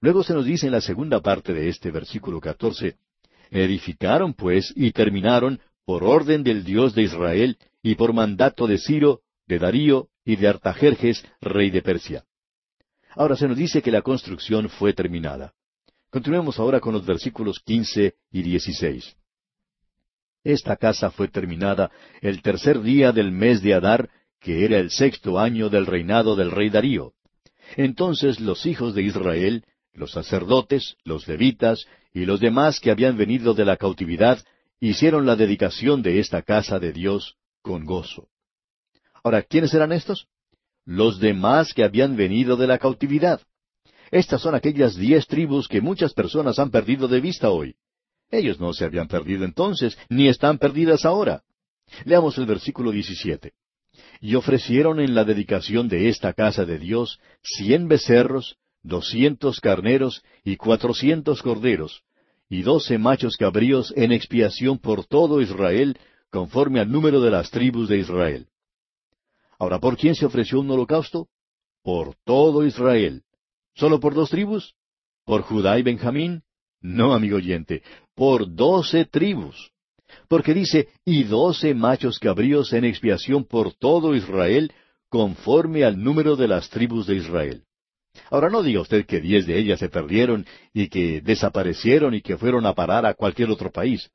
Luego 0.00 0.22
se 0.22 0.32
nos 0.32 0.44
dice 0.44 0.66
en 0.66 0.72
la 0.72 0.80
segunda 0.80 1.20
parte 1.20 1.52
de 1.52 1.68
este 1.68 1.90
versículo 1.90 2.40
catorce, 2.40 2.96
Edificaron 3.50 4.34
pues 4.34 4.72
y 4.76 4.92
terminaron 4.92 5.60
por 5.84 6.04
orden 6.04 6.44
del 6.44 6.64
Dios 6.64 6.94
de 6.94 7.02
Israel 7.02 7.58
y 7.82 7.96
por 7.96 8.12
mandato 8.12 8.66
de 8.66 8.78
Ciro, 8.78 9.22
de 9.46 9.58
Darío 9.58 10.08
y 10.24 10.36
de 10.36 10.46
Artajerjes, 10.46 11.24
rey 11.40 11.70
de 11.70 11.82
Persia. 11.82 12.24
Ahora 13.16 13.34
se 13.34 13.48
nos 13.48 13.56
dice 13.56 13.82
que 13.82 13.90
la 13.90 14.02
construcción 14.02 14.68
fue 14.68 14.92
terminada. 14.92 15.52
Continuemos 16.10 16.58
ahora 16.58 16.80
con 16.80 16.94
los 16.94 17.04
versículos 17.04 17.60
quince 17.60 18.14
y 18.30 18.42
dieciséis. 18.42 19.16
Esta 20.44 20.76
casa 20.76 21.10
fue 21.10 21.28
terminada 21.28 21.90
el 22.22 22.40
tercer 22.40 22.80
día 22.80 23.12
del 23.12 23.30
mes 23.30 23.62
de 23.62 23.74
Adar, 23.74 24.08
que 24.40 24.64
era 24.64 24.78
el 24.78 24.90
sexto 24.90 25.38
año 25.38 25.68
del 25.68 25.86
reinado 25.86 26.34
del 26.34 26.50
rey 26.50 26.70
Darío. 26.70 27.12
Entonces 27.76 28.40
los 28.40 28.64
hijos 28.64 28.94
de 28.94 29.02
Israel, 29.02 29.64
los 29.92 30.12
sacerdotes, 30.12 30.96
los 31.04 31.28
levitas 31.28 31.86
y 32.14 32.24
los 32.24 32.40
demás 32.40 32.80
que 32.80 32.90
habían 32.90 33.16
venido 33.16 33.52
de 33.54 33.64
la 33.64 33.76
cautividad, 33.76 34.42
hicieron 34.80 35.26
la 35.26 35.36
dedicación 35.36 36.02
de 36.02 36.20
esta 36.20 36.42
casa 36.42 36.78
de 36.78 36.92
Dios 36.92 37.36
con 37.60 37.84
gozo. 37.84 38.28
Ahora, 39.22 39.42
¿quiénes 39.42 39.74
eran 39.74 39.92
estos? 39.92 40.26
Los 40.86 41.20
demás 41.20 41.74
que 41.74 41.84
habían 41.84 42.16
venido 42.16 42.56
de 42.56 42.66
la 42.66 42.78
cautividad. 42.78 43.42
Estas 44.10 44.40
son 44.40 44.54
aquellas 44.54 44.96
diez 44.96 45.26
tribus 45.26 45.68
que 45.68 45.82
muchas 45.82 46.14
personas 46.14 46.58
han 46.58 46.70
perdido 46.70 47.06
de 47.06 47.20
vista 47.20 47.50
hoy. 47.50 47.76
Ellos 48.30 48.60
no 48.60 48.72
se 48.72 48.84
habían 48.84 49.08
perdido 49.08 49.44
entonces, 49.44 49.98
ni 50.08 50.28
están 50.28 50.58
perdidas 50.58 51.04
ahora. 51.04 51.42
Leamos 52.04 52.38
el 52.38 52.46
versículo 52.46 52.92
17. 52.92 53.52
Y 54.20 54.34
ofrecieron 54.34 55.00
en 55.00 55.14
la 55.14 55.24
dedicación 55.24 55.88
de 55.88 56.08
esta 56.08 56.32
casa 56.32 56.64
de 56.64 56.78
Dios 56.78 57.18
cien 57.42 57.88
becerros, 57.88 58.56
doscientos 58.82 59.60
carneros 59.60 60.22
y 60.44 60.56
cuatrocientos 60.56 61.42
corderos, 61.42 62.02
y 62.48 62.62
doce 62.62 62.98
machos 62.98 63.36
cabríos 63.36 63.92
en 63.96 64.12
expiación 64.12 64.78
por 64.78 65.06
todo 65.06 65.40
Israel, 65.40 65.98
conforme 66.30 66.80
al 66.80 66.90
número 66.90 67.20
de 67.20 67.30
las 67.30 67.50
tribus 67.50 67.88
de 67.88 67.98
Israel. 67.98 68.46
Ahora, 69.58 69.78
¿por 69.78 69.96
quién 69.96 70.14
se 70.14 70.24
ofreció 70.24 70.60
un 70.60 70.70
holocausto? 70.70 71.28
Por 71.82 72.14
todo 72.24 72.64
Israel. 72.64 73.22
¿Solo 73.74 74.00
por 74.00 74.14
dos 74.14 74.30
tribus? 74.30 74.74
¿Por 75.24 75.42
Judá 75.42 75.78
y 75.78 75.82
Benjamín? 75.82 76.42
No, 76.80 77.12
amigo 77.12 77.36
oyente, 77.36 77.82
por 78.20 78.54
doce 78.54 79.06
tribus. 79.06 79.70
Porque 80.28 80.52
dice, 80.52 80.88
y 81.06 81.22
doce 81.22 81.72
machos 81.72 82.18
cabríos 82.18 82.70
en 82.74 82.84
expiación 82.84 83.46
por 83.46 83.72
todo 83.72 84.14
Israel, 84.14 84.70
conforme 85.08 85.84
al 85.84 85.98
número 86.04 86.36
de 86.36 86.46
las 86.46 86.68
tribus 86.68 87.06
de 87.06 87.14
Israel. 87.14 87.62
Ahora 88.30 88.50
no 88.50 88.62
diga 88.62 88.82
usted 88.82 89.06
que 89.06 89.22
diez 89.22 89.46
de 89.46 89.58
ellas 89.58 89.78
se 89.78 89.88
perdieron 89.88 90.44
y 90.74 90.88
que 90.88 91.22
desaparecieron 91.22 92.12
y 92.12 92.20
que 92.20 92.36
fueron 92.36 92.66
a 92.66 92.74
parar 92.74 93.06
a 93.06 93.14
cualquier 93.14 93.48
otro 93.48 93.72
país. 93.72 94.10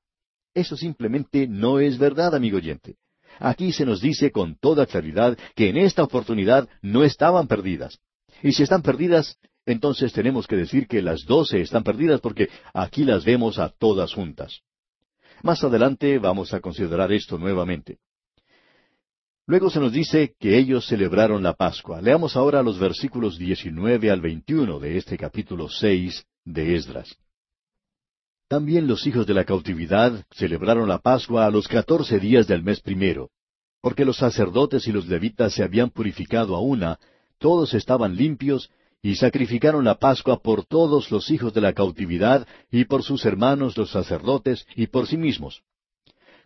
Eso 0.53 0.77
simplemente 0.77 1.47
no 1.47 1.79
es 1.79 1.97
verdad, 1.97 2.35
amigo 2.35 2.57
oyente. 2.57 2.97
Aquí 3.39 3.71
se 3.71 3.87
nos 3.87 4.01
dice 4.01 4.29
con 4.29 4.55
toda 4.59 4.85
claridad 4.85 5.35
que 5.55 5.69
en 5.69 5.77
esta 5.77 6.03
oportunidad 6.03 6.69
no 6.83 7.03
estaban 7.03 7.47
perdidas. 7.47 7.97
Y 8.43 8.51
si 8.51 8.61
están 8.61 8.83
perdidas, 8.83 9.39
entonces 9.65 10.13
tenemos 10.13 10.47
que 10.47 10.55
decir 10.55 10.87
que 10.87 11.01
las 11.01 11.25
doce 11.25 11.61
están 11.61 11.83
perdidas 11.83 12.21
porque 12.21 12.49
aquí 12.73 13.03
las 13.03 13.25
vemos 13.25 13.59
a 13.59 13.69
todas 13.69 14.13
juntas. 14.13 14.61
Más 15.43 15.63
adelante 15.63 16.17
vamos 16.19 16.53
a 16.53 16.59
considerar 16.59 17.11
esto 17.11 17.37
nuevamente. 17.37 17.99
Luego 19.47 19.69
se 19.69 19.79
nos 19.79 19.91
dice 19.91 20.33
que 20.39 20.57
ellos 20.57 20.87
celebraron 20.87 21.43
la 21.43 21.53
Pascua. 21.53 22.01
Leamos 22.01 22.35
ahora 22.35 22.63
los 22.63 22.79
versículos 22.79 23.37
19 23.37 24.09
al 24.09 24.21
21 24.21 24.79
de 24.79 24.97
este 24.97 25.17
capítulo 25.17 25.69
6 25.69 26.25
de 26.45 26.75
Esdras. 26.75 27.15
También 28.47 28.87
los 28.87 29.05
hijos 29.05 29.27
de 29.27 29.33
la 29.33 29.43
cautividad 29.43 30.25
celebraron 30.31 30.87
la 30.87 30.99
Pascua 30.99 31.45
a 31.45 31.51
los 31.51 31.67
catorce 31.67 32.19
días 32.19 32.47
del 32.47 32.63
mes 32.63 32.81
primero, 32.81 33.29
porque 33.81 34.05
los 34.05 34.17
sacerdotes 34.17 34.87
y 34.87 34.91
los 34.91 35.07
levitas 35.07 35.53
se 35.53 35.63
habían 35.63 35.91
purificado 35.91 36.55
a 36.55 36.59
una, 36.59 36.99
todos 37.37 37.75
estaban 37.75 38.15
limpios, 38.15 38.71
y 39.05 39.13
sacrificaron 39.13 39.85
la 39.85 39.99
Pascua 39.99 40.41
por 40.41 40.65
todos 40.65 41.11
los 41.11 41.29
hijos 41.29 41.53
de 41.53 41.61
la 41.61 41.73
cautividad, 41.73 42.47
y 42.71 42.85
por 42.85 43.03
sus 43.03 43.23
hermanos 43.23 43.77
los 43.77 43.91
sacerdotes, 43.91 44.65
y 44.75 44.87
por 44.87 45.05
sí 45.05 45.15
mismos. 45.15 45.61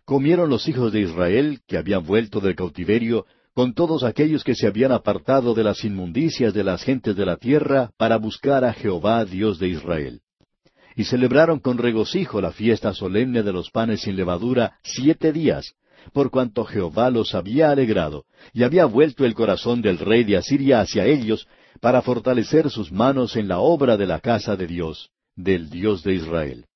Comieron 0.04 0.50
los 0.50 0.68
hijos 0.68 0.92
de 0.92 1.00
Israel, 1.00 1.60
que 1.66 1.78
habían 1.78 2.04
vuelto 2.04 2.38
del 2.38 2.54
cautiverio, 2.54 3.24
con 3.54 3.72
todos 3.72 4.04
aquellos 4.04 4.44
que 4.44 4.54
se 4.54 4.66
habían 4.66 4.92
apartado 4.92 5.54
de 5.54 5.64
las 5.64 5.82
inmundicias 5.84 6.52
de 6.52 6.62
las 6.62 6.82
gentes 6.82 7.16
de 7.16 7.24
la 7.24 7.38
tierra, 7.38 7.92
para 7.96 8.18
buscar 8.18 8.62
a 8.62 8.74
Jehová 8.74 9.24
Dios 9.24 9.58
de 9.58 9.68
Israel 9.68 10.20
y 10.96 11.04
celebraron 11.04 11.60
con 11.60 11.78
regocijo 11.78 12.42
la 12.42 12.50
fiesta 12.50 12.92
solemne 12.92 13.42
de 13.42 13.52
los 13.52 13.70
panes 13.70 14.02
sin 14.02 14.16
levadura 14.16 14.76
siete 14.82 15.32
días, 15.32 15.74
por 16.12 16.30
cuanto 16.30 16.64
Jehová 16.64 17.10
los 17.10 17.34
había 17.34 17.70
alegrado, 17.70 18.24
y 18.52 18.64
había 18.64 18.84
vuelto 18.84 19.24
el 19.24 19.34
corazón 19.34 19.82
del 19.82 19.98
rey 19.98 20.24
de 20.24 20.36
Asiria 20.36 20.80
hacia 20.80 21.06
ellos, 21.06 21.46
para 21.80 22.02
fortalecer 22.02 22.70
sus 22.70 22.90
manos 22.90 23.36
en 23.36 23.48
la 23.48 23.58
obra 23.58 23.96
de 23.96 24.06
la 24.06 24.20
casa 24.20 24.56
de 24.56 24.66
Dios, 24.66 25.10
del 25.36 25.70
Dios 25.70 26.02
de 26.02 26.14
Israel. 26.14 26.66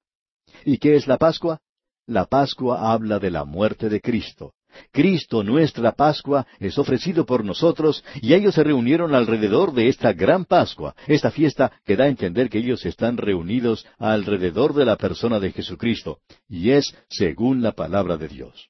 ¿Y 0.64 0.78
qué 0.78 0.96
es 0.96 1.06
la 1.06 1.18
Pascua? 1.18 1.60
La 2.06 2.26
Pascua 2.26 2.92
habla 2.92 3.18
de 3.18 3.30
la 3.30 3.44
muerte 3.44 3.88
de 3.88 4.00
Cristo. 4.00 4.52
Cristo, 4.92 5.42
nuestra 5.42 5.92
Pascua, 5.92 6.46
es 6.58 6.78
ofrecido 6.78 7.24
por 7.24 7.44
nosotros 7.44 8.04
y 8.20 8.34
ellos 8.34 8.54
se 8.54 8.64
reunieron 8.64 9.14
alrededor 9.14 9.72
de 9.72 9.88
esta 9.88 10.12
gran 10.12 10.44
Pascua, 10.44 10.94
esta 11.06 11.30
fiesta 11.30 11.72
que 11.84 11.96
da 11.96 12.04
a 12.04 12.08
entender 12.08 12.50
que 12.50 12.58
ellos 12.58 12.84
están 12.84 13.16
reunidos 13.16 13.86
alrededor 13.98 14.74
de 14.74 14.84
la 14.84 14.96
persona 14.96 15.40
de 15.40 15.52
Jesucristo, 15.52 16.18
y 16.48 16.70
es 16.70 16.94
según 17.08 17.62
la 17.62 17.72
palabra 17.72 18.16
de 18.16 18.28
Dios. 18.28 18.68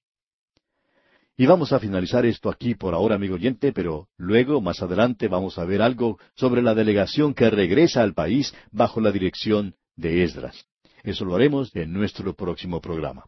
Y 1.36 1.46
vamos 1.46 1.72
a 1.72 1.80
finalizar 1.80 2.24
esto 2.26 2.48
aquí 2.48 2.76
por 2.76 2.94
ahora, 2.94 3.16
amigo 3.16 3.34
oyente, 3.34 3.72
pero 3.72 4.06
luego, 4.16 4.60
más 4.60 4.80
adelante, 4.82 5.26
vamos 5.26 5.58
a 5.58 5.64
ver 5.64 5.82
algo 5.82 6.16
sobre 6.36 6.62
la 6.62 6.76
delegación 6.76 7.34
que 7.34 7.50
regresa 7.50 8.02
al 8.02 8.14
país 8.14 8.54
bajo 8.70 9.00
la 9.00 9.10
dirección 9.10 9.74
de 9.96 10.22
Esdras. 10.22 10.66
Eso 11.02 11.24
lo 11.24 11.34
haremos 11.34 11.74
en 11.74 11.92
nuestro 11.92 12.34
próximo 12.34 12.80
programa. 12.80 13.24